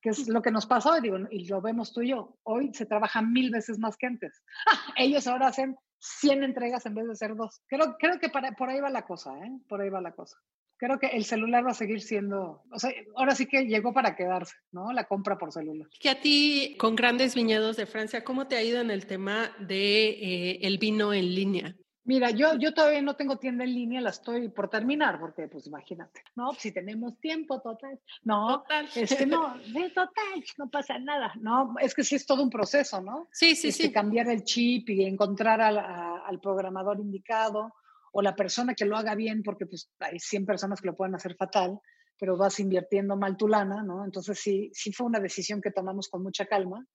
Que 0.00 0.08
es 0.08 0.28
lo 0.28 0.40
que 0.42 0.50
nos 0.50 0.66
pasó, 0.66 0.96
y, 0.96 1.02
digo, 1.02 1.18
y 1.30 1.46
lo 1.46 1.60
vemos 1.60 1.92
tú 1.92 2.00
y 2.00 2.08
yo. 2.08 2.38
Hoy 2.42 2.72
se 2.72 2.86
trabaja 2.86 3.20
mil 3.20 3.50
veces 3.50 3.78
más 3.78 3.96
que 3.96 4.06
antes. 4.06 4.42
Ellos 4.96 5.26
ahora 5.26 5.48
hacen 5.48 5.76
100 5.98 6.42
entregas 6.42 6.86
en 6.86 6.94
vez 6.94 7.06
de 7.06 7.12
hacer 7.12 7.36
dos. 7.36 7.60
Creo, 7.68 7.96
creo 7.98 8.18
que 8.18 8.30
para, 8.30 8.52
por 8.52 8.70
ahí 8.70 8.80
va 8.80 8.90
la 8.90 9.04
cosa, 9.04 9.38
¿eh? 9.38 9.52
Por 9.68 9.80
ahí 9.80 9.90
va 9.90 10.00
la 10.00 10.12
cosa. 10.12 10.38
Creo 10.84 10.98
que 10.98 11.06
el 11.06 11.24
celular 11.24 11.64
va 11.64 11.70
a 11.70 11.74
seguir 11.74 12.00
siendo, 12.00 12.64
o 12.72 12.78
sea, 12.78 12.90
ahora 13.14 13.36
sí 13.36 13.46
que 13.46 13.66
llegó 13.66 13.92
para 13.94 14.16
quedarse, 14.16 14.56
¿no? 14.72 14.92
La 14.92 15.04
compra 15.04 15.38
por 15.38 15.52
celular. 15.52 15.88
Que 16.00 16.10
a 16.10 16.20
ti, 16.20 16.74
con 16.76 16.96
grandes 16.96 17.36
viñedos 17.36 17.76
de 17.76 17.86
Francia, 17.86 18.24
¿cómo 18.24 18.48
te 18.48 18.56
ha 18.56 18.62
ido 18.64 18.80
en 18.80 18.90
el 18.90 19.06
tema 19.06 19.52
de 19.60 20.08
eh, 20.08 20.58
el 20.62 20.78
vino 20.78 21.12
en 21.14 21.32
línea? 21.34 21.76
Mira, 22.04 22.30
yo, 22.30 22.56
yo 22.58 22.74
todavía 22.74 23.00
no 23.00 23.14
tengo 23.14 23.36
tienda 23.36 23.62
en 23.62 23.72
línea, 23.74 24.00
la 24.00 24.10
estoy 24.10 24.48
por 24.48 24.68
terminar, 24.68 25.20
porque 25.20 25.46
pues 25.46 25.68
imagínate, 25.68 26.20
no, 26.34 26.52
si 26.54 26.72
tenemos 26.72 27.16
tiempo, 27.20 27.60
total, 27.60 28.00
no, 28.24 28.58
Total. 28.62 28.88
este 28.96 29.24
no, 29.24 29.56
de 29.72 29.88
total, 29.90 30.44
no 30.58 30.68
pasa 30.68 30.98
nada, 30.98 31.32
no, 31.40 31.76
es 31.80 31.94
que 31.94 32.02
sí 32.02 32.16
es 32.16 32.26
todo 32.26 32.42
un 32.42 32.50
proceso, 32.50 33.00
¿no? 33.00 33.28
Sí, 33.30 33.54
sí, 33.54 33.68
Este, 33.68 33.84
sí. 33.84 33.92
Cambiar 33.92 34.28
el 34.30 34.42
chip 34.42 34.90
y 34.90 35.04
encontrar 35.04 35.60
al, 35.60 35.78
a- 35.78 36.24
al 36.26 36.40
programador 36.40 36.98
indicado 36.98 37.72
o 38.12 38.22
la 38.22 38.36
persona 38.36 38.74
que 38.74 38.84
lo 38.84 38.96
haga 38.96 39.14
bien, 39.14 39.42
porque 39.42 39.66
pues 39.66 39.90
hay 39.98 40.18
100 40.18 40.46
personas 40.46 40.80
que 40.80 40.86
lo 40.86 40.96
pueden 40.96 41.14
hacer 41.14 41.34
fatal, 41.34 41.80
pero 42.18 42.36
vas 42.36 42.60
invirtiendo 42.60 43.16
mal 43.16 43.36
tu 43.36 43.48
lana, 43.48 43.82
¿no? 43.82 44.04
Entonces 44.04 44.38
sí, 44.38 44.70
sí 44.72 44.92
fue 44.92 45.06
una 45.06 45.18
decisión 45.18 45.60
que 45.60 45.70
tomamos 45.70 46.08
con 46.08 46.22
mucha 46.22 46.46
calma, 46.46 46.86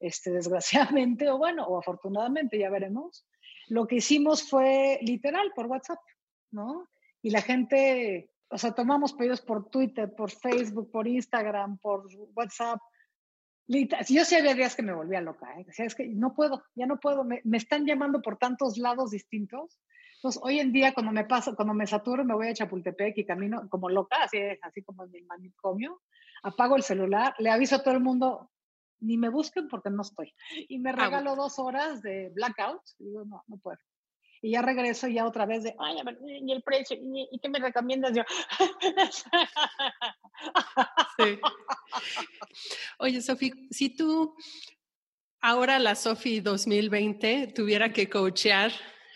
este, 0.00 0.30
desgraciadamente, 0.30 1.28
o 1.28 1.36
bueno, 1.38 1.66
o 1.66 1.78
afortunadamente, 1.78 2.58
ya 2.58 2.70
veremos. 2.70 3.26
Lo 3.68 3.86
que 3.86 3.96
hicimos 3.96 4.48
fue 4.48 4.98
literal 5.02 5.52
por 5.54 5.66
WhatsApp, 5.66 6.00
¿no? 6.52 6.88
Y 7.22 7.30
la 7.30 7.42
gente, 7.42 8.30
o 8.48 8.58
sea, 8.58 8.72
tomamos 8.72 9.12
pedidos 9.12 9.40
por 9.40 9.68
Twitter, 9.68 10.14
por 10.14 10.30
Facebook, 10.30 10.90
por 10.90 11.06
Instagram, 11.06 11.78
por 11.78 12.06
WhatsApp. 12.34 12.80
Yo 13.68 14.24
sí 14.24 14.34
había 14.36 14.54
días 14.54 14.74
que 14.74 14.82
me 14.82 14.94
volvía 14.94 15.20
loca, 15.20 15.58
¿eh? 15.58 15.64
Decía, 15.66 15.86
es 15.86 15.94
que 15.94 16.06
no 16.08 16.34
puedo, 16.34 16.64
ya 16.74 16.86
no 16.86 16.98
puedo, 16.98 17.24
me, 17.24 17.40
me 17.44 17.58
están 17.58 17.84
llamando 17.84 18.20
por 18.20 18.38
tantos 18.38 18.78
lados 18.78 19.10
distintos. 19.10 19.78
Entonces, 20.22 20.40
hoy 20.44 20.60
en 20.60 20.70
día, 20.70 20.94
cuando 20.94 21.10
me 21.10 21.24
paso, 21.24 21.56
cuando 21.56 21.74
me 21.74 21.84
saturo, 21.84 22.24
me 22.24 22.32
voy 22.32 22.46
a 22.46 22.54
Chapultepec 22.54 23.18
y 23.18 23.24
camino 23.24 23.68
como 23.68 23.88
loca, 23.88 24.22
así, 24.22 24.38
así 24.62 24.80
como 24.84 25.02
en 25.02 25.10
mi 25.10 25.22
manicomio, 25.22 26.00
apago 26.44 26.76
el 26.76 26.84
celular, 26.84 27.34
le 27.40 27.50
aviso 27.50 27.74
a 27.74 27.82
todo 27.82 27.94
el 27.94 27.98
mundo, 27.98 28.48
ni 29.00 29.16
me 29.16 29.30
busquen 29.30 29.66
porque 29.66 29.90
no 29.90 30.02
estoy. 30.02 30.32
Y 30.68 30.78
me 30.78 30.92
regalo 30.92 31.34
dos 31.34 31.58
horas 31.58 32.02
de 32.02 32.30
blackout. 32.36 32.82
Y 33.00 33.06
digo, 33.06 33.24
no, 33.24 33.42
no 33.48 33.56
puedo. 33.56 33.80
Y 34.40 34.52
ya 34.52 34.62
regreso 34.62 35.08
ya 35.08 35.26
otra 35.26 35.44
vez 35.44 35.64
de, 35.64 35.74
ay, 35.80 35.98
a 35.98 36.04
ver, 36.04 36.16
y 36.24 36.52
el 36.52 36.62
precio, 36.62 36.96
y, 36.96 37.28
y 37.32 37.40
qué 37.40 37.48
me 37.48 37.58
recomiendas 37.58 38.12
yo. 38.14 38.22
Sí. 41.18 41.40
Oye, 43.00 43.20
Sofi, 43.22 43.50
si 43.72 43.90
tú 43.90 44.36
ahora 45.40 45.80
la 45.80 45.96
Sofi 45.96 46.38
2020 46.38 47.48
tuviera 47.56 47.92
que 47.92 48.08
coachear 48.08 48.70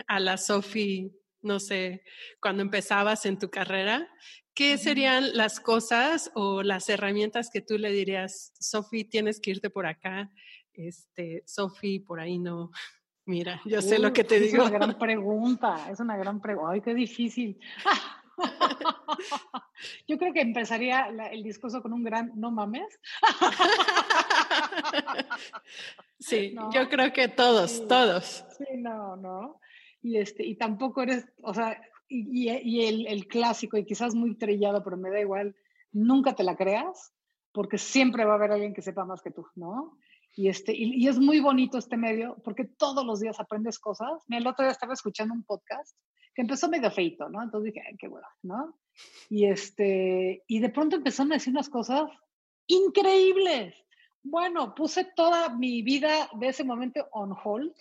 a 0.06 0.20
la 0.20 0.36
Sofi, 0.36 1.12
no 1.42 1.58
sé, 1.60 2.02
cuando 2.40 2.62
empezabas 2.62 3.26
en 3.26 3.38
tu 3.38 3.48
carrera, 3.50 4.08
¿qué 4.54 4.78
serían 4.78 5.36
las 5.36 5.60
cosas 5.60 6.30
o 6.34 6.62
las 6.62 6.88
herramientas 6.88 7.50
que 7.52 7.60
tú 7.60 7.78
le 7.78 7.90
dirías, 7.90 8.52
Sofi, 8.58 9.04
tienes 9.04 9.40
que 9.40 9.50
irte 9.52 9.70
por 9.70 9.86
acá, 9.86 10.30
este, 10.72 11.42
Sofi, 11.46 12.00
por 12.00 12.20
ahí 12.20 12.38
no? 12.38 12.70
Mira, 13.28 13.60
yo 13.64 13.82
sé 13.82 13.98
lo 13.98 14.12
que 14.12 14.22
te 14.24 14.36
es 14.36 14.52
digo. 14.52 14.64
una 14.64 14.70
gran 14.78 14.98
pregunta, 14.98 15.90
es 15.90 15.98
una 16.00 16.16
gran 16.16 16.40
pregunta. 16.40 16.72
Ay, 16.72 16.80
qué 16.80 16.94
difícil. 16.94 17.58
Yo 20.06 20.18
creo 20.18 20.32
que 20.34 20.42
empezaría 20.42 21.10
la- 21.10 21.28
el 21.28 21.42
discurso 21.42 21.80
con 21.82 21.92
un 21.94 22.04
gran 22.04 22.32
no 22.34 22.50
mames. 22.50 22.84
Sí, 26.18 26.52
No. 26.54 26.70
yo 26.72 26.88
creo 26.88 27.12
que 27.12 27.28
todos, 27.28 27.70
Sí. 27.72 27.84
todos. 27.88 28.44
Sí, 28.58 28.64
no, 28.76 29.16
no. 29.16 29.60
Y, 30.06 30.18
este, 30.18 30.46
y 30.46 30.54
tampoco 30.54 31.02
eres, 31.02 31.26
o 31.42 31.52
sea, 31.52 31.82
y, 32.08 32.48
el, 33.08 33.26
clásico, 33.26 33.76
y 33.76 33.84
quizás 33.84 34.14
muy 34.14 34.36
trillado, 34.36 34.84
pero 34.84 34.96
me 34.96 35.10
da 35.10 35.18
igual, 35.18 35.56
nunca 35.90 36.36
te 36.36 36.44
la 36.44 36.56
creas, 36.56 37.12
porque 37.50 37.76
siempre 37.76 38.24
va 38.24 38.34
a 38.34 38.36
haber 38.36 38.52
alguien 38.52 38.72
que 38.72 38.82
sepa 38.82 39.04
más 39.04 39.20
que 39.20 39.32
tú, 39.32 39.44
¿no? 39.56 39.98
Y, 40.36 40.48
este, 40.48 40.72
y, 40.76 41.08
es 41.08 41.18
muy 41.18 41.40
bonito 41.40 41.76
este 41.76 41.96
medio, 41.96 42.36
porque 42.44 42.66
todos 42.66 43.04
los 43.04 43.18
días 43.18 43.40
aprendes 43.40 43.80
cosas. 43.80 44.22
Mira, 44.28 44.42
el 44.42 44.46
otro 44.46 44.64
día 44.64 44.70
estaba 44.70 44.94
escuchando 44.94 45.34
un 45.34 45.42
podcast 45.42 45.96
que 46.36 46.42
empezó 46.42 46.68
medio 46.68 46.92
feito, 46.92 47.28
¿no? 47.28 47.42
Entonces 47.42 47.74
dije, 47.74 47.96
qué 47.98 48.06
bueno, 48.06 48.28
¿no? 48.42 48.78
Y, 49.28 49.46
este, 49.46 50.44
y 50.46 50.60
de 50.60 50.68
pronto 50.68 50.94
empezaron 50.94 51.32
a 51.32 51.36
decir 51.36 51.52
unas 51.52 51.68
cosas 51.68 52.08
increíbles. 52.68 53.74
Bueno, 54.22 54.72
puse 54.72 55.04
toda 55.16 55.48
mi 55.48 55.82
vida 55.82 56.30
de 56.38 56.46
ese 56.46 56.62
momento 56.62 57.08
on 57.10 57.34
hold 57.42 57.74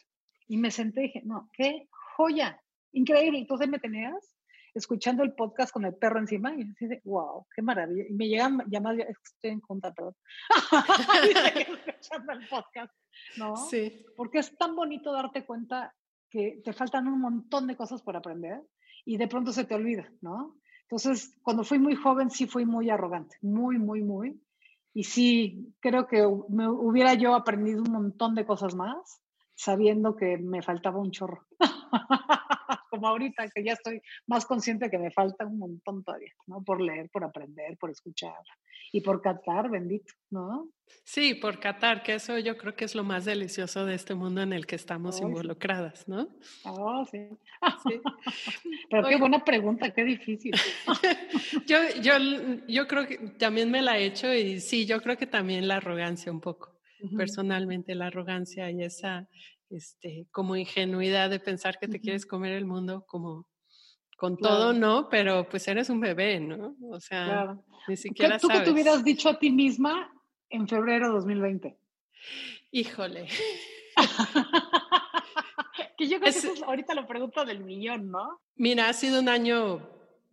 y 0.48 0.58
me 0.58 0.72
senté 0.72 1.02
y 1.02 1.08
dije, 1.08 1.22
no, 1.24 1.52
qué 1.54 1.88
joya, 2.16 2.61
increíble. 2.93 3.39
Entonces 3.39 3.70
me 3.70 3.80
tenías 3.80 4.36
escuchando 4.74 5.24
el 5.24 5.34
podcast 5.34 5.72
con 5.72 5.86
el 5.86 5.95
perro 5.95 6.20
encima 6.20 6.53
y 6.53 6.63
así 6.63 6.88
de, 6.88 7.01
wow, 7.05 7.47
qué 7.55 7.61
maravilla. 7.61 8.03
Y 8.09 8.13
me 8.13 8.28
llegan 8.28 8.61
llamadas, 8.68 9.07
estoy 9.09 9.51
en 9.51 9.61
junta, 9.61 9.93
perdón. 9.93 10.16
Escuchando 11.55 12.34
el 12.34 12.47
podcast, 12.47 12.93
¿no? 13.38 13.55
Sí. 13.55 14.05
Porque 14.18 14.39
es 14.39 14.55
tan 14.57 14.76
bonito 14.76 15.13
darte 15.13 15.45
cuenta 15.45 15.95
que 16.30 16.61
te 16.63 16.74
faltan 16.74 17.07
un 17.07 17.22
montón 17.22 17.68
de 17.68 17.78
cosas 17.78 18.01
por 18.01 18.18
aprender 18.18 18.61
y 19.05 19.18
de 19.18 19.28
pronto 19.28 19.53
se 19.53 19.63
te 19.63 19.76
olvida, 19.76 20.11
¿no? 20.22 20.57
Entonces, 20.82 21.38
cuando 21.41 21.63
fui 21.63 21.80
muy 21.80 21.95
joven, 21.95 22.30
sí 22.30 22.45
fui 22.45 22.66
muy 22.66 22.89
arrogante, 22.89 23.38
muy, 23.41 23.78
muy, 23.80 24.03
muy. 24.03 24.41
Y 24.93 25.03
sí, 25.03 25.74
creo 25.80 26.07
que 26.07 26.26
me 26.49 26.70
hubiera 26.70 27.13
yo 27.13 27.34
aprendido 27.34 27.82
un 27.82 27.91
montón 27.91 28.36
de 28.36 28.45
cosas 28.45 28.76
más, 28.76 29.22
sabiendo 29.56 30.16
que 30.16 30.38
me 30.38 30.62
faltaba 30.62 30.99
un 30.99 31.12
chorro. 31.12 31.45
Como 32.89 33.08
ahorita, 33.08 33.49
que 33.49 33.64
ya 33.64 33.74
estoy 33.74 34.01
más 34.28 34.45
consciente 34.45 34.89
que 34.89 34.97
me 34.97 35.12
falta 35.12 35.45
un 35.45 35.60
montón 35.60 36.03
todavía, 36.03 36.32
¿no? 36.47 36.64
Por 36.64 36.82
leer, 36.82 37.10
por 37.10 37.24
aprender, 37.24 37.78
por 37.78 37.89
escuchar 37.89 38.34
y 38.91 39.01
por 39.01 39.22
captar, 39.22 39.70
bendito, 39.70 40.14
¿no? 40.30 40.70
Sí, 41.03 41.36
por 41.36 41.60
Qatar, 41.60 42.03
que 42.03 42.16
eso 42.16 42.38
yo 42.39 42.58
creo 42.58 42.76
que 42.76 42.86
es 42.86 42.95
lo 42.95 43.03
más 43.03 43.26
delicioso 43.26 43.86
de 43.86 43.95
este 43.95 44.16
mundo 44.16 44.41
en 44.41 44.53
el 44.53 44.66
que 44.66 44.76
estamos 44.76 45.20
involucradas, 45.22 46.08
¿no? 46.08 46.30
Ah, 46.64 47.03
sí. 47.10 47.28
Sí. 47.88 48.01
Pero 48.89 49.08
qué 49.08 49.18
buena 49.18 49.43
pregunta, 49.43 49.91
qué 49.91 50.03
difícil. 50.03 50.53
Yo, 51.68 51.78
yo, 52.01 52.14
yo 52.68 52.88
creo 52.88 53.08
que 53.08 53.18
también 53.38 53.72
me 53.72 53.82
la 53.82 53.97
he 53.97 54.06
hecho 54.06 54.34
y 54.34 54.60
sí, 54.60 54.86
yo 54.86 55.01
creo 55.01 55.18
que 55.18 55.26
también 55.28 55.68
la 55.68 55.78
arrogancia 55.78 56.32
un 56.32 56.41
poco, 56.41 56.75
Personalmente 57.18 57.96
la 57.96 58.08
arrogancia 58.08 58.70
y 58.72 58.84
esa 58.84 59.28
este, 59.70 60.28
como 60.32 60.56
ingenuidad 60.56 61.30
de 61.30 61.39
pensar 61.39 61.78
que 61.80 61.88
te 61.88 62.00
quieres 62.00 62.26
comer 62.26 62.54
el 62.54 62.66
mundo 62.66 63.06
como 63.08 63.48
con 64.18 64.36
Claro. 64.38 64.56
todo, 64.56 64.74
¿no? 64.74 65.10
Pero 65.10 65.48
pues 65.50 65.68
eres 65.68 65.89
un 65.89 66.00
bebé, 66.00 66.39
¿no? 66.39 66.76
O 66.89 67.00
sea, 67.00 67.26
Claro. 67.26 67.66
ni 67.88 67.96
¿Qué, 67.96 67.98
siquiera 67.98 68.38
¿Tú 68.39 68.48
qué 68.48 68.54
sabes. 68.54 68.68
te 68.70 68.74
hubieras 68.74 69.04
dicho 69.04 69.30
a 69.30 69.38
ti 69.39 69.52
misma 69.52 70.10
en 70.50 70.68
febrero 70.68 71.08
de 71.08 71.14
2020? 71.16 71.78
Híjole. 72.72 73.28
que 75.98 76.08
yo 76.08 76.18
creo 76.20 76.30
Es- 76.30 76.41
que 76.41 76.48
eso 76.48 76.54
es 76.54 76.64
ahorita 76.64 76.93
la 76.93 77.08
pregunta 77.08 77.46
del 77.46 77.64
millón, 77.64 78.12
¿no? 78.12 78.41
Mira, 78.56 78.89
ha 78.89 78.93
sido 78.93 79.20
un 79.20 79.30
año 79.30 79.89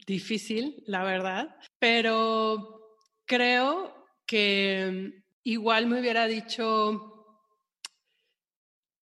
difícil, 0.06 0.82
la 0.86 1.04
verdad, 1.04 1.56
pero 1.78 2.96
creo 3.24 3.94
que 4.26 5.21
igual 5.45 5.86
me 5.86 6.01
hubiera 6.01 6.26
dicho, 6.26 7.09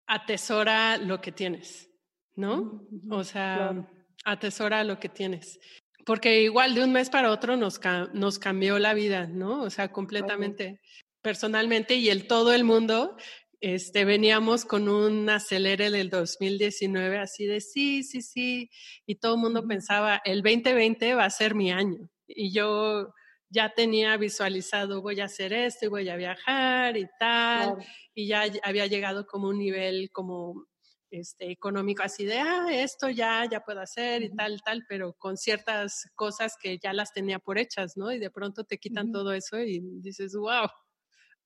atesora 0.08 0.98
lo 0.98 1.22
que 1.22 1.32
tienes, 1.32 1.90
¿no? 2.36 2.88
O 3.10 3.24
sea, 3.24 3.56
claro. 3.56 3.88
atesora 4.26 4.84
lo 4.84 5.00
que 5.00 5.10
tienes. 5.10 5.60
Porque 6.06 6.42
igual 6.42 6.74
de 6.76 6.84
un 6.84 6.92
mes 6.92 7.10
para 7.10 7.32
otro 7.32 7.56
nos, 7.58 7.80
ca- 7.80 8.10
nos 8.14 8.40
cambió 8.40 8.80
la 8.80 8.94
vida, 8.94 9.28
¿no? 9.28 9.62
O 9.62 9.70
sea, 9.70 9.92
completamente, 9.92 10.82
personalmente 11.22 11.96
y 11.96 12.10
el 12.10 12.28
todo 12.28 12.54
el 12.54 12.64
mundo. 12.64 13.16
Este, 13.64 14.06
veníamos 14.06 14.66
con 14.66 14.90
un 14.90 15.30
acelere 15.30 15.92
del 15.92 16.10
2019 16.10 17.20
así 17.20 17.46
de 17.46 17.62
sí, 17.62 18.02
sí, 18.02 18.24
sí, 18.24 18.72
y 19.06 19.16
todo 19.16 19.36
el 19.36 19.42
mundo 19.42 19.68
pensaba, 19.68 20.20
el 20.26 20.42
2020 20.42 21.14
va 21.14 21.26
a 21.26 21.30
ser 21.30 21.54
mi 21.54 21.72
año. 21.72 22.10
Y 22.28 22.52
yo 22.52 23.14
ya 23.52 23.74
tenía 23.76 24.18
visualizado, 24.18 25.02
voy 25.02 25.20
a 25.22 25.26
hacer 25.26 25.54
esto 25.54 25.86
y 25.86 25.90
voy 25.90 26.10
a 26.10 26.16
viajar 26.16 26.98
y 26.98 27.08
tal 27.20 27.76
Claro. 27.76 27.78
y 28.16 28.28
ya 28.28 28.44
había 28.64 28.88
llegado 28.88 29.26
como 29.28 29.50
un 29.50 29.60
nivel 29.60 30.10
como 30.12 30.66
este 31.12 31.52
económico 31.52 32.04
así 32.04 32.26
de 32.26 32.40
ah 32.40 32.68
esto 32.72 33.10
ya 33.10 33.46
ya 33.52 33.60
puedo 33.62 33.82
hacer 33.82 34.24
y 34.24 34.34
tal 34.34 34.62
tal 34.64 34.84
pero 34.90 35.14
con 35.20 35.38
ciertas 35.38 36.06
cosas 36.16 36.56
que 36.62 36.78
ya 36.80 36.94
las 36.94 37.12
tenía 37.14 37.40
por 37.40 37.58
hechas 37.60 37.98
no 37.98 38.12
y 38.14 38.20
de 38.20 38.32
pronto 38.32 38.64
te 38.64 38.78
quitan 38.78 39.12
todo 39.12 39.34
eso 39.34 39.60
y 39.60 39.82
dices 40.02 40.34
wow 40.36 40.70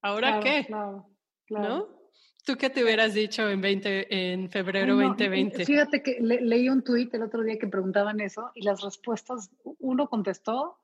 ahora 0.01 0.39
Claro, 0.39 0.41
qué 0.41 0.67
Claro, 1.47 1.69
no 1.69 1.87
tú 2.45 2.57
qué 2.57 2.69
te 2.69 2.83
hubieras 2.83 3.13
dicho 3.15 3.49
en 3.49 3.61
20 3.61 4.07
en 4.33 4.49
febrero 4.51 4.95
no, 4.95 5.01
y- 5.01 5.05
y 5.05 5.09
2020 5.09 5.65
Fíjate 5.65 6.03
que 6.03 6.17
le- 6.21 6.41
leí 6.41 6.69
un 6.69 6.83
tuit 6.83 7.13
el 7.13 7.23
otro 7.23 7.43
día 7.43 7.57
que 7.57 7.67
preguntaban 7.67 8.19
eso 8.19 8.51
y 8.55 8.61
las 8.63 8.81
respuestas, 8.81 9.49
uno 9.79 10.07
contestó, 10.09 10.77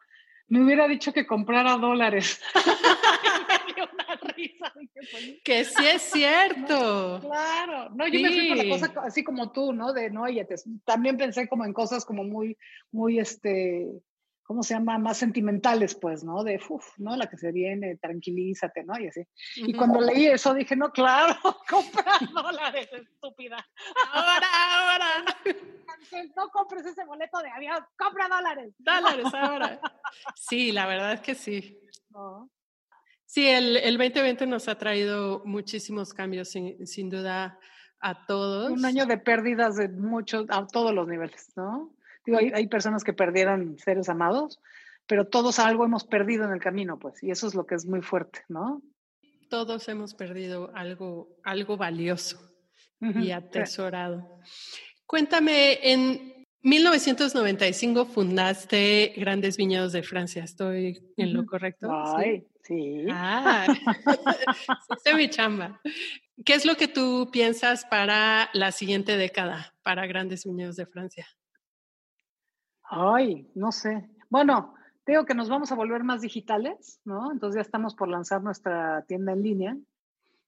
me 0.52 0.64
hubiera 0.66 0.86
dicho 0.88 1.14
que 1.14 1.26
comprara 1.26 1.78
dólares. 1.78 2.42
me 3.66 3.74
dio 3.74 3.90
una 3.94 4.34
risa. 4.36 4.74
pues, 4.74 5.40
que 5.44 5.64
sí 5.66 5.86
es 5.88 6.02
cierto 6.12 7.20
Claro, 7.22 7.90
no, 7.96 8.08
yo 8.08 8.20
me 8.20 8.32
fui 8.34 8.48
por 8.50 8.58
la 8.58 8.64
Sí. 8.64 8.70
cosa 8.70 8.94
co- 8.94 9.00
así 9.02 9.24
como 9.24 9.52
tú, 9.52 9.72
¿no? 9.74 9.94
De 9.94 10.10
no, 10.10 10.24
oye, 10.24 10.44
te- 10.46 10.56
también 10.86 11.18
pensé 11.18 11.48
como 11.48 11.64
en 11.66 11.74
cosas 11.74 12.04
como 12.06 12.24
muy, 12.26 12.58
muy, 12.92 13.20
este, 13.20 13.88
¿cómo 14.52 14.64
se 14.64 14.74
llama? 14.74 14.98
Más 14.98 15.16
sentimentales, 15.16 15.96
pues, 15.96 16.26
¿no? 16.26 16.44
De, 16.44 16.60
uff, 16.68 17.00
¿no? 17.00 17.16
La 17.16 17.30
que 17.30 17.38
se 17.38 17.54
viene, 17.54 17.96
tranquilízate, 17.96 18.84
¿no? 18.84 19.00
Y 19.00 19.08
así. 19.08 19.26
Y 19.56 19.72
cuando 19.72 20.02
leí 20.02 20.26
eso 20.26 20.54
dije, 20.54 20.76
no, 20.76 20.92
claro, 20.92 21.38
compra 21.70 22.20
dólares, 22.34 22.90
estúpida. 22.92 23.66
Ahora, 24.12 24.48
ahora. 24.76 25.26
No 26.36 26.50
compres 26.50 26.86
ese 26.86 27.06
boleto 27.06 27.40
de 27.40 27.50
avión, 27.50 27.78
compra 27.98 28.28
dólares. 28.28 28.74
Dólares, 28.78 29.26
ahora. 29.34 29.80
Sí, 30.36 30.74
la 30.74 30.86
verdad 30.86 31.14
es 31.14 31.22
que 31.22 31.34
sí. 31.34 31.80
Sí, 33.26 33.48
el, 33.48 33.78
el 33.78 33.98
2020 33.98 34.48
nos 34.48 34.68
ha 34.68 34.78
traído 34.78 35.44
muchísimos 35.46 36.14
cambios, 36.14 36.50
sin, 36.50 36.86
sin 36.86 37.10
duda, 37.10 37.58
a 38.02 38.26
todos. 38.26 38.70
Un 38.70 38.84
año 38.84 39.06
de 39.06 39.18
pérdidas 39.18 39.78
de 39.78 39.88
muchos, 39.88 40.46
a 40.50 40.68
todos 40.68 40.94
los 40.94 41.08
niveles, 41.08 41.54
¿no? 41.56 41.96
Digo, 42.32 42.40
hay, 42.40 42.52
hay, 42.54 42.68
personas 42.68 43.04
que 43.04 43.14
perdieron 43.14 43.78
seres 43.78 44.08
amados, 44.08 44.62
pero 45.06 45.28
todos 45.28 45.60
algo 45.60 45.84
hemos 45.84 46.06
perdido 46.06 46.46
en 46.46 46.52
el 46.52 46.62
camino, 46.62 46.98
pues, 46.98 47.22
y 47.22 47.32
eso 47.32 47.46
es 47.46 47.56
lo 47.56 47.66
que 47.66 47.76
es 47.76 47.86
muy 47.86 48.02
fuerte, 48.02 48.46
¿no? 48.48 48.82
Todos 49.50 49.90
hemos 49.90 50.14
perdido 50.14 50.72
algo, 50.74 51.28
algo 51.44 51.76
valioso 51.76 52.40
y 53.02 53.32
atesorado. 53.32 54.40
Cuéntame, 55.06 55.80
en 55.92 56.46
1995 56.62 58.06
fundaste 58.06 59.14
Grandes 59.18 59.58
Viñedos 59.58 59.92
de 59.92 60.04
Francia, 60.04 60.46
¿estoy 60.46 61.04
en 61.18 61.34
lo 61.34 61.46
correcto? 61.46 61.90
Ay, 61.92 62.48
sí. 62.64 63.06
Ah, 63.10 63.68
sí, 65.04 65.14
mi 65.14 65.30
chamba. 65.30 65.82
¿Qué 66.46 66.54
es 66.54 66.66
lo 66.66 66.76
que 66.76 66.88
tú 66.88 67.30
piensas 67.32 67.84
para 67.84 68.50
la 68.54 68.72
siguiente 68.72 69.18
década, 69.18 69.76
para 69.84 70.06
Grandes 70.06 70.46
Viñedos 70.46 70.78
de 70.78 70.86
Francia? 70.86 71.28
Ay, 72.94 73.50
no 73.56 73.72
sé. 73.72 74.10
Bueno, 74.30 74.76
digo 75.08 75.24
que 75.24 75.34
nos 75.34 75.48
vamos 75.48 75.72
a 75.72 75.76
volver 75.76 76.04
más 76.04 76.20
digitales, 76.20 77.00
¿no? 77.06 77.32
Entonces 77.32 77.56
ya 77.56 77.62
estamos 77.62 77.96
por 77.96 78.10
lanzar 78.10 78.44
nuestra 78.44 79.06
tienda 79.08 79.32
en 79.32 79.44
línea. 79.44 79.78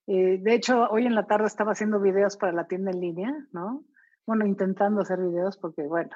Eh, 0.06 0.36
de 0.42 0.54
hecho, 0.54 0.86
hoy 0.90 1.06
en 1.06 1.14
la 1.14 1.26
tarde 1.26 1.46
estaba 1.46 1.72
haciendo 1.72 2.00
videos 2.00 2.36
para 2.36 2.52
la 2.52 2.66
tienda 2.66 2.90
en 2.90 3.00
línea, 3.00 3.34
¿no? 3.52 3.86
Bueno, 4.26 4.44
intentando 4.44 5.00
hacer 5.00 5.20
videos 5.20 5.56
porque, 5.56 5.84
bueno, 5.84 6.14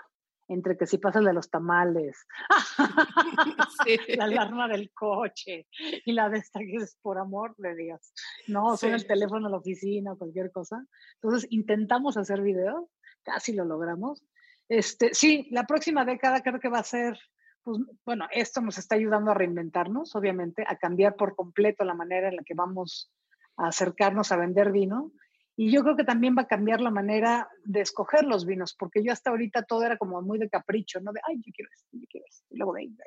entre 0.49 0.77
que 0.77 0.87
si 0.87 0.99
pasa 0.99 1.21
el 1.21 1.25
de 1.25 1.33
los 1.33 1.49
tamales, 1.49 2.27
la 4.19 4.25
alarma 4.25 4.69
del 4.69 4.93
coche 4.93 5.67
y 6.05 6.13
la 6.13 6.29
de 6.29 6.41
esta 6.41 6.61
que 6.61 6.77
es 6.77 6.99
por 7.01 7.17
amor 7.17 7.55
de 7.57 7.75
Dios, 7.75 8.13
no, 8.49 8.77
sí. 8.77 8.89
el 8.89 9.07
teléfono 9.07 9.47
a 9.47 9.51
la 9.51 9.57
oficina 9.57 10.15
cualquier 10.15 10.53
cosa. 10.53 10.85
Entonces 11.23 11.47
intentamos 11.51 12.19
hacer 12.19 12.43
videos, 12.43 12.85
casi 13.23 13.55
lo 13.55 13.65
logramos, 13.65 14.23
este, 14.69 15.15
sí, 15.15 15.49
la 15.51 15.65
próxima 15.65 16.05
década 16.05 16.43
creo 16.43 16.61
que 16.61 16.69
va 16.69 16.79
a 16.79 16.85
ser, 16.85 17.19
pues, 17.63 17.79
bueno, 18.05 18.27
esto 18.31 18.61
nos 18.61 18.79
está 18.79 18.97
ayudando 18.97 19.31
a 19.31 19.35
reinventarnos, 19.35 20.15
obviamente, 20.15 20.65
a 20.67 20.77
cambiar 20.77 21.17
por 21.17 21.35
completo 21.35 21.85
la 21.85 21.95
manera 21.95 22.29
en 22.29 22.37
la 22.37 22.43
que 22.43 22.55
vamos 22.55 23.13
a 23.57 23.69
acercarnos 23.69 24.33
a 24.33 24.37
vender 24.37 24.73
vino. 24.73 25.13
Y 25.57 25.73
yo 25.73 25.83
creo 25.83 25.97
que 25.97 26.05
también 26.05 26.37
va 26.39 26.43
a 26.43 26.47
cambiar 26.47 26.81
la 26.81 26.91
manera 26.91 27.49
de 27.65 27.81
escoger 27.81 28.25
los 28.25 28.47
vinos, 28.47 28.77
porque 28.79 29.03
yo 29.03 29.13
hasta 29.13 29.31
ahorita 29.31 29.65
todo 29.65 29.85
era 29.85 29.97
como 29.97 30.23
muy 30.23 30.39
de 30.39 30.49
capricho, 30.49 31.01
¿no? 31.01 31.13
De, 31.13 31.21
ay, 31.27 31.37
yo 31.45 31.53
quiero 31.53 31.69
esto, 31.75 31.89
yo 31.93 32.07
quiero 32.09 32.27
esto, 32.29 32.47
y 32.51 32.59
luego 32.59 32.75
venga, 32.75 33.05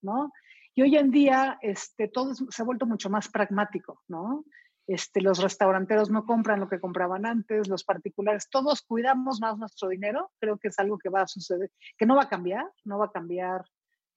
¿no? 0.00 0.32
Y 0.74 0.82
hoy 0.82 0.96
en 0.96 1.10
día, 1.10 1.58
este, 1.62 2.08
todo 2.08 2.34
se 2.34 2.62
ha 2.62 2.64
vuelto 2.64 2.86
mucho 2.86 3.08
más 3.08 3.28
pragmático, 3.28 4.02
¿no? 4.08 4.44
Este, 4.86 5.20
los 5.20 5.40
restauranteros 5.40 6.10
no 6.10 6.26
compran 6.26 6.60
lo 6.60 6.68
que 6.68 6.80
compraban 6.80 7.24
antes, 7.24 7.68
los 7.68 7.84
particulares, 7.84 8.48
todos 8.50 8.82
cuidamos 8.82 9.40
más 9.40 9.56
nuestro 9.56 9.88
dinero, 9.88 10.32
creo 10.40 10.58
que 10.58 10.68
es 10.68 10.78
algo 10.78 10.98
que 10.98 11.08
va 11.08 11.22
a 11.22 11.28
suceder, 11.28 11.70
que 11.96 12.06
no 12.06 12.16
va 12.16 12.24
a 12.24 12.28
cambiar, 12.28 12.66
no 12.84 12.98
va 12.98 13.06
a 13.06 13.12
cambiar 13.12 13.64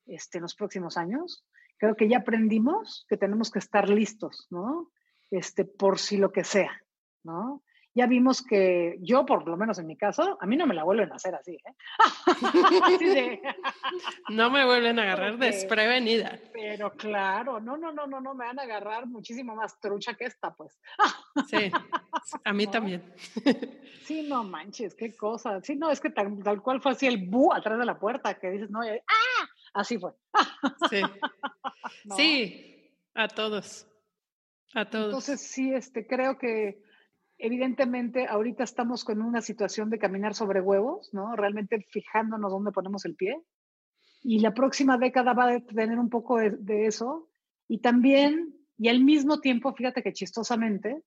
este, 0.06 0.40
en 0.40 0.44
los 0.44 0.56
próximos 0.56 0.98
años. 0.98 1.46
Creo 1.78 1.96
que 1.96 2.08
ya 2.08 2.20
aprendimos 2.20 3.06
que 3.08 3.18
tenemos 3.18 3.52
que 3.52 3.60
estar 3.60 3.90
listos, 3.90 4.48
¿no? 4.50 4.92
Este, 5.30 5.66
por 5.66 6.00
si 6.00 6.18
lo 6.18 6.32
que 6.32 6.44
sea, 6.44 6.72
¿no? 7.24 7.64
Ya 7.96 8.08
vimos 8.08 8.42
que 8.42 8.98
yo, 9.02 9.26
por 9.26 9.48
lo 9.48 9.56
menos 9.56 9.80
en 9.80 9.88
mi 9.88 9.96
caso, 9.96 10.38
a 10.42 10.46
mí 10.46 10.58
no 10.58 10.68
me 10.68 10.76
la 10.76 10.84
vuelven 10.84 11.14
a 11.14 11.16
hacer 11.16 11.34
así. 11.34 11.54
¿eh? 11.54 11.76
así 12.84 13.06
de... 13.06 13.42
no 14.30 14.50
me 14.50 14.66
vuelven 14.66 15.00
a 15.00 15.04
agarrar 15.04 15.32
Porque, 15.32 15.46
desprevenida. 15.46 16.38
Pero 16.52 16.92
claro, 16.92 17.62
no, 17.62 17.78
no, 17.78 17.94
no, 17.94 18.06
no, 18.06 18.20
no, 18.20 18.36
me 18.36 18.46
van 18.46 18.60
a 18.60 18.64
agarrar 18.64 19.08
muchísimo 19.08 19.56
más 19.56 19.80
trucha 19.80 20.14
que 20.14 20.26
esta, 20.26 20.54
pues. 20.54 20.78
sí, 21.50 21.72
a 22.44 22.52
mí 22.52 22.66
¿No? 22.66 22.72
también. 22.72 23.14
sí, 24.04 24.28
no 24.28 24.44
manches, 24.44 24.94
qué 24.94 25.16
cosa. 25.16 25.62
Sí, 25.62 25.78
no, 25.78 25.90
es 25.90 26.02
que 26.02 26.10
tal, 26.10 26.44
tal 26.44 26.62
cual 26.62 26.82
fue 26.82 26.92
así 26.92 27.08
el 27.08 27.30
bu 27.30 27.54
atrás 27.54 27.80
de 27.80 27.86
la 27.86 27.98
puerta, 27.98 28.34
que 28.34 28.52
dices, 28.52 28.70
no, 28.70 28.82
¡ah! 28.82 29.50
Así 29.74 29.98
fue. 29.98 30.12
sí. 30.90 31.02
¿No? 32.04 32.16
Sí, 32.18 32.92
a 33.14 33.30
todos. 33.30 33.88
A 34.74 34.84
todos. 34.90 35.06
Entonces, 35.06 35.40
sí, 35.40 35.74
este, 35.74 36.06
creo 36.06 36.38
que 36.38 36.84
evidentemente 37.38 38.28
ahorita 38.28 38.64
estamos 38.64 39.04
con 39.04 39.22
una 39.22 39.42
situación 39.42 39.90
de 39.90 40.00
caminar 40.00 40.34
sobre 40.34 40.62
huevos, 40.62 41.10
¿no? 41.14 41.36
Realmente 41.36 41.86
fijándonos 41.90 42.52
dónde 42.52 42.72
ponemos 42.72 43.06
el 43.06 43.16
pie. 43.16 43.42
Y 44.24 44.40
la 44.40 44.54
próxima 44.54 44.98
década 44.98 45.34
va 45.34 45.52
a 45.52 45.60
tener 45.60 46.00
un 46.00 46.10
poco 46.10 46.38
de, 46.38 46.52
de 46.52 46.88
eso. 46.88 47.30
Y 47.68 47.80
también, 47.80 48.56
y 48.78 48.90
al 48.90 49.04
mismo 49.04 49.40
tiempo, 49.40 49.74
fíjate 49.74 50.02
que 50.02 50.14
chistosamente, 50.14 51.04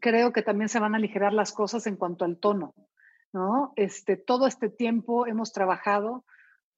creo 0.00 0.32
que 0.32 0.42
también 0.42 0.68
se 0.68 0.80
van 0.80 0.94
a 0.94 0.98
aligerar 0.98 1.32
las 1.32 1.52
cosas 1.52 1.86
en 1.86 1.96
cuanto 1.96 2.24
al 2.24 2.38
tono, 2.38 2.74
¿no? 3.32 3.72
Este, 3.76 4.16
todo 4.16 4.46
este 4.46 4.68
tiempo 4.68 5.26
hemos 5.26 5.52
trabajado 5.52 6.24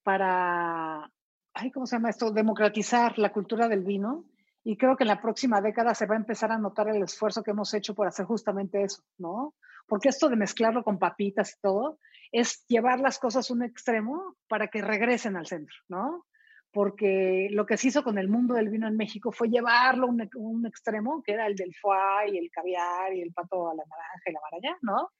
para, 0.02 1.10
ay, 1.54 1.70
¿cómo 1.70 1.86
se 1.86 1.96
llama 1.96 2.10
esto? 2.10 2.30
Democratizar 2.30 3.18
la 3.18 3.32
cultura 3.32 3.68
del 3.68 3.84
vino 3.84 4.24
y 4.64 4.76
creo 4.76 4.96
que 4.96 5.04
en 5.04 5.08
la 5.08 5.20
próxima 5.20 5.60
década 5.60 5.94
se 5.94 6.06
va 6.06 6.14
a 6.14 6.18
empezar 6.18 6.52
a 6.52 6.58
notar 6.58 6.88
el 6.88 7.02
esfuerzo 7.02 7.42
que 7.42 7.52
hemos 7.52 7.72
hecho 7.74 7.94
por 7.94 8.06
hacer 8.06 8.26
justamente 8.26 8.82
eso, 8.82 9.02
¿no? 9.18 9.54
Porque 9.86 10.08
esto 10.08 10.28
de 10.28 10.36
mezclarlo 10.36 10.82
con 10.82 10.98
papitas 10.98 11.54
y 11.54 11.60
todo 11.60 11.98
es 12.32 12.66
llevar 12.66 13.00
las 13.00 13.18
cosas 13.18 13.50
a 13.50 13.54
un 13.54 13.62
extremo 13.62 14.36
para 14.48 14.68
que 14.68 14.82
regresen 14.82 15.36
al 15.36 15.46
centro, 15.46 15.76
¿no? 15.88 16.26
Porque 16.70 17.48
lo 17.50 17.64
que 17.64 17.78
se 17.78 17.88
hizo 17.88 18.04
con 18.04 18.18
el 18.18 18.28
mundo 18.28 18.54
del 18.54 18.68
vino 18.68 18.86
en 18.86 18.96
México 18.96 19.32
fue 19.32 19.48
llevarlo 19.48 20.06
a 20.06 20.10
un, 20.10 20.28
un, 20.36 20.66
extremo, 20.66 21.22
que 21.22 21.32
era 21.32 21.46
el 21.46 21.56
del 21.56 21.74
foie 21.74 22.34
y 22.34 22.38
el 22.38 22.50
caviar 22.50 23.14
y 23.14 23.22
el 23.22 23.32
pato 23.32 23.70
a 23.70 23.74
la 23.74 23.84
naranja 23.84 24.30
y 24.30 24.32
la 24.32 24.40
maraya, 24.40 24.78
¿no? 24.82 25.10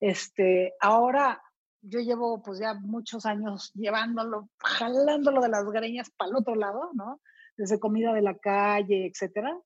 Este, 0.00 0.72
ahora 0.80 1.42
yo 1.82 2.00
llevo 2.00 2.42
pues 2.42 2.58
ya 2.58 2.74
muchos 2.74 3.26
años 3.26 3.70
llevándolo, 3.74 4.48
jalándolo 4.58 5.42
de 5.42 5.48
las 5.50 5.64
greñas 5.66 6.10
para 6.10 6.30
el 6.30 6.36
otro 6.36 6.54
lado, 6.54 6.90
¿no? 6.94 7.20
Desde 7.56 7.80
comida 7.80 8.12
de 8.12 8.22
la 8.22 8.34
calle, 8.36 9.06
etcétera. 9.06 9.56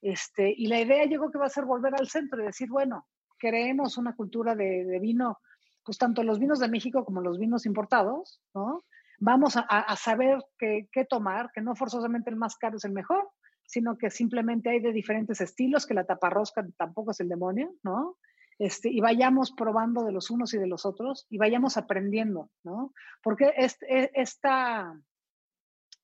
Este, 0.00 0.52
y 0.56 0.66
la 0.66 0.80
idea 0.80 1.04
llegó 1.04 1.30
que 1.30 1.38
va 1.38 1.46
a 1.46 1.50
ser 1.50 1.64
volver 1.64 1.94
al 1.94 2.08
centro 2.08 2.42
y 2.42 2.46
decir, 2.46 2.68
bueno, 2.68 3.06
creemos 3.38 3.96
una 3.98 4.14
cultura 4.14 4.54
de, 4.54 4.98
vino, 5.00 5.38
pues 5.84 5.98
tanto 5.98 6.22
los 6.22 6.38
vinos 6.38 6.58
de 6.58 6.68
México 6.68 7.04
como 7.04 7.20
los 7.20 7.38
vinos 7.38 7.66
importados, 7.66 8.40
¿no? 8.54 8.84
Vamos 9.18 9.56
a, 9.56 9.96
saber 9.96 10.44
qué, 10.58 11.06
tomar, 11.08 11.52
que 11.52 11.60
no 11.60 11.76
forzosamente 11.76 12.30
el 12.30 12.36
más 12.36 12.56
caro 12.56 12.76
es 12.76 12.84
el 12.84 12.92
mejor, 12.92 13.30
sino 13.64 13.96
que 13.96 14.10
simplemente 14.10 14.70
hay 14.70 14.80
de 14.80 14.92
diferentes 14.92 15.40
estilos, 15.40 15.86
que 15.86 15.94
la 15.94 16.04
taparrosca 16.04 16.66
tampoco 16.76 17.12
es 17.12 17.20
el 17.20 17.28
demonio, 17.28 17.72
¿no? 17.84 18.16
Este, 18.58 18.90
y 18.90 19.00
vayamos 19.00 19.52
probando 19.52 20.04
de 20.04 20.12
los 20.12 20.30
unos 20.30 20.54
y 20.54 20.58
de 20.58 20.66
los 20.66 20.84
otros 20.84 21.26
y 21.30 21.38
vayamos 21.38 21.76
aprendiendo, 21.76 22.50
¿no? 22.64 22.92
Porque 23.22 23.52
este, 23.56 24.10
esta, 24.20 25.00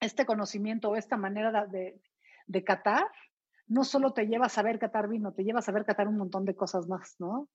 este 0.00 0.26
conocimiento 0.26 0.90
o 0.90 0.96
esta 0.96 1.16
manera 1.16 1.66
de, 1.66 2.00
de, 2.46 2.64
catar 2.64 3.06
no 3.66 3.84
solo 3.84 4.12
te 4.12 4.26
lleva 4.26 4.46
a 4.46 4.50
saber 4.50 4.78
catar 4.78 5.08
vino, 5.08 5.32
te 5.32 5.44
lleva 5.44 5.58
a 5.58 5.62
saber 5.62 5.84
catar 5.84 6.08
un 6.08 6.16
montón 6.16 6.44
de 6.44 6.56
cosas 6.56 6.88
más, 6.88 7.16
¿no? 7.18 7.48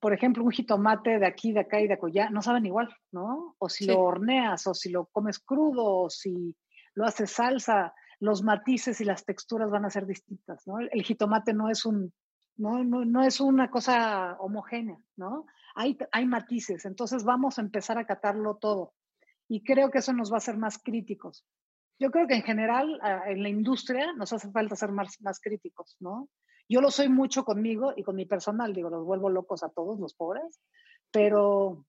Por 0.00 0.14
ejemplo, 0.14 0.42
un 0.42 0.50
jitomate 0.50 1.18
de 1.18 1.26
aquí, 1.26 1.52
de 1.52 1.60
acá 1.60 1.80
y 1.80 1.86
de 1.86 1.94
acullá, 1.94 2.30
no 2.30 2.42
saben 2.42 2.66
igual, 2.66 2.88
¿no? 3.12 3.54
O 3.58 3.68
si 3.68 3.84
sí. 3.84 3.90
lo 3.90 4.00
horneas, 4.00 4.66
o 4.66 4.74
si 4.74 4.90
lo 4.90 5.06
comes 5.06 5.38
crudo, 5.38 5.84
o 5.84 6.10
si 6.10 6.56
lo 6.94 7.04
haces 7.04 7.30
salsa, 7.30 7.94
los 8.18 8.42
matices 8.42 9.00
y 9.00 9.04
las 9.04 9.24
texturas 9.24 9.70
van 9.70 9.84
a 9.84 9.90
ser 9.90 10.06
distintas, 10.06 10.66
¿no? 10.66 10.80
El 10.80 11.02
jitomate 11.02 11.52
no 11.52 11.70
es 11.70 11.84
un, 11.84 12.12
no, 12.56 12.82
no, 12.82 13.04
no 13.04 13.22
es 13.22 13.40
una 13.40 13.70
cosa 13.70 14.36
homogénea, 14.40 14.98
¿no? 15.16 15.46
Hay, 15.74 15.96
hay 16.12 16.26
matices, 16.26 16.86
entonces 16.86 17.24
vamos 17.24 17.58
a 17.58 17.62
empezar 17.62 17.98
a 17.98 18.06
catarlo 18.06 18.56
todo 18.56 18.94
y 19.50 19.64
creo 19.64 19.90
que 19.90 19.98
eso 19.98 20.12
nos 20.12 20.30
va 20.30 20.36
a 20.36 20.38
hacer 20.38 20.56
más 20.56 20.78
críticos. 20.78 21.44
Yo 21.98 22.12
creo 22.12 22.28
que 22.28 22.36
en 22.36 22.42
general 22.42 23.00
en 23.26 23.42
la 23.42 23.48
industria 23.48 24.12
nos 24.12 24.32
hace 24.32 24.48
falta 24.52 24.76
ser 24.76 24.92
más, 24.92 25.20
más 25.20 25.40
críticos, 25.40 25.96
¿no? 25.98 26.28
Yo 26.68 26.80
lo 26.80 26.92
soy 26.92 27.08
mucho 27.08 27.44
conmigo 27.44 27.92
y 27.96 28.04
con 28.04 28.14
mi 28.14 28.26
personal, 28.26 28.72
digo, 28.72 28.90
los 28.90 29.04
vuelvo 29.04 29.28
locos 29.28 29.64
a 29.64 29.68
todos 29.68 29.98
los 29.98 30.14
pobres, 30.14 30.60
pero 31.10 31.84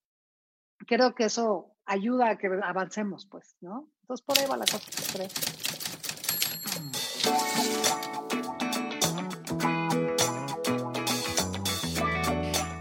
creo 0.88 1.14
que 1.14 1.26
eso 1.26 1.76
ayuda 1.86 2.32
a 2.32 2.38
que 2.39 2.47
avancemos, 2.64 3.28
pues, 3.28 3.55
¿no? 3.62 3.91
Entonces 4.01 4.26
por 4.26 4.39
ahí 4.39 4.47
va 4.49 4.57
la 4.57 4.66
cosa, 4.66 4.89
creo. 5.14 5.28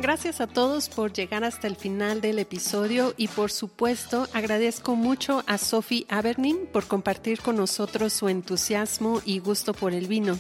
Gracias 0.01 0.41
a 0.41 0.47
todos 0.47 0.89
por 0.89 1.13
llegar 1.13 1.45
hasta 1.45 1.67
el 1.67 1.77
final 1.77 2.23
del 2.23 2.39
episodio 2.39 3.13
y 3.19 3.29
por 3.29 3.51
supuesto 3.51 4.27
agradezco 4.33 4.97
mucho 4.97 5.45
a 5.47 5.59
Sophie 5.59 6.07
Abernin 6.09 6.67
por 6.73 6.87
compartir 6.87 7.43
con 7.43 7.57
nosotros 7.57 8.15
su 8.15 8.31
entusiasmo 8.31 9.21
y 9.27 9.41
gusto 9.41 9.75
por 9.75 9.93
el 9.93 10.07
vino. 10.07 10.39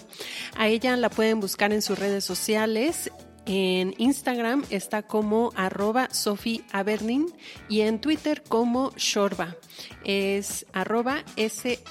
A 0.56 0.68
ella 0.68 0.96
la 0.96 1.10
pueden 1.10 1.40
buscar 1.40 1.74
en 1.74 1.82
sus 1.82 1.98
redes 1.98 2.24
sociales 2.24 3.10
en 3.44 3.94
Instagram 3.98 4.64
está 4.70 5.02
como 5.02 5.50
arroba 5.56 6.08
Sophie 6.10 6.62
Abernin 6.72 7.26
y 7.68 7.80
en 7.80 8.00
Twitter 8.00 8.42
como 8.46 8.92
Shorba. 8.96 9.56
Es 10.04 10.64
arroba 10.72 11.24
S-H-O-R-B-A. 11.36 11.90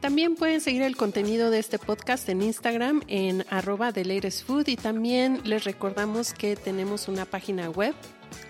También 0.00 0.34
pueden 0.34 0.60
seguir 0.60 0.82
el 0.82 0.96
contenido 0.96 1.50
de 1.50 1.58
este 1.58 1.78
podcast 1.78 2.28
en 2.28 2.42
Instagram 2.42 3.02
en 3.08 3.44
arroba 3.50 3.92
y 3.92 4.76
también 4.76 5.40
les 5.44 5.64
recordamos 5.64 6.32
que 6.32 6.54
tenemos 6.54 7.08
una 7.08 7.24
página 7.24 7.70
web 7.70 7.94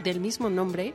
del 0.02 0.20
mismo 0.20 0.50
nombre. 0.50 0.94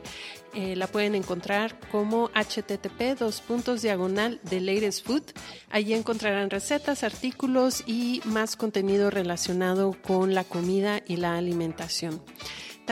Eh, 0.54 0.76
la 0.76 0.86
pueden 0.86 1.14
encontrar 1.14 1.78
como 1.90 2.28
http 2.28 3.18
dos 3.18 3.40
puntos 3.40 3.82
diagonal 3.82 4.40
de 4.42 4.92
Food. 5.02 5.22
Allí 5.70 5.94
encontrarán 5.94 6.50
recetas, 6.50 7.02
artículos 7.02 7.82
y 7.86 8.20
más 8.24 8.56
contenido 8.56 9.10
relacionado 9.10 9.96
con 10.02 10.34
la 10.34 10.44
comida 10.44 11.02
y 11.06 11.16
la 11.16 11.36
alimentación. 11.36 12.22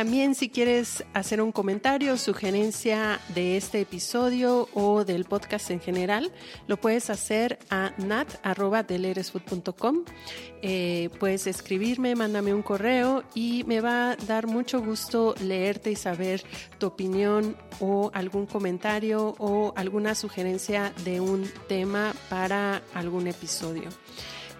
También 0.01 0.34
si 0.34 0.48
quieres 0.48 1.05
hacer 1.12 1.42
un 1.42 1.53
comentario 1.53 2.16
sugerencia 2.16 3.20
de 3.34 3.59
este 3.59 3.82
episodio 3.82 4.66
o 4.72 5.05
del 5.05 5.26
podcast 5.26 5.70
en 5.70 5.78
general, 5.78 6.32
lo 6.66 6.80
puedes 6.80 7.11
hacer 7.11 7.59
a 7.68 7.92
nat.deleresfood.com. 7.98 10.05
Eh, 10.62 11.11
puedes 11.18 11.46
escribirme, 11.46 12.14
mándame 12.14 12.55
un 12.55 12.62
correo 12.62 13.24
y 13.34 13.62
me 13.64 13.82
va 13.82 14.12
a 14.12 14.16
dar 14.16 14.46
mucho 14.46 14.80
gusto 14.80 15.34
leerte 15.38 15.90
y 15.90 15.96
saber 15.96 16.44
tu 16.78 16.86
opinión 16.86 17.59
o 17.78 18.11
algún 18.14 18.46
comentario 18.46 19.34
o 19.36 19.74
alguna 19.76 20.14
sugerencia 20.14 20.94
de 21.05 21.20
un 21.20 21.46
tema 21.68 22.14
para 22.30 22.80
algún 22.94 23.26
episodio. 23.26 23.90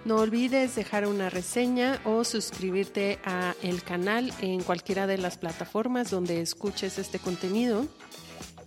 No 0.05 0.17
olvides 0.17 0.75
dejar 0.75 1.07
una 1.07 1.29
reseña 1.29 2.01
o 2.05 2.25
suscribirte 2.25 3.19
a 3.25 3.55
el 3.63 3.83
canal 3.83 4.33
en 4.41 4.63
cualquiera 4.63 5.07
de 5.07 5.19
las 5.19 5.37
plataformas 5.37 6.11
donde 6.11 6.41
escuches 6.41 6.99
este 6.99 7.19
contenido. 7.19 7.87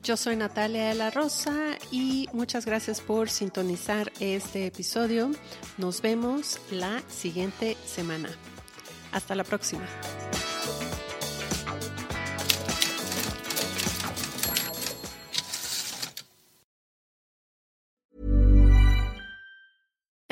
Yo 0.03 0.15
soy 0.15 0.36
Natalia 0.36 0.89
de 0.89 0.95
la 0.95 1.09
Rosa 1.09 1.77
y 1.89 2.27
muchas 2.34 2.65
gracias 2.65 3.01
por 3.01 3.29
sintonizar 3.29 4.11
este 4.19 4.67
episodio. 4.67 5.31
Nos 5.77 6.01
vemos 6.01 6.59
la 6.69 7.01
siguiente 7.09 7.77
semana. 7.86 8.29
Hasta 9.11 9.34
la 9.34 9.43
próxima. 9.43 9.86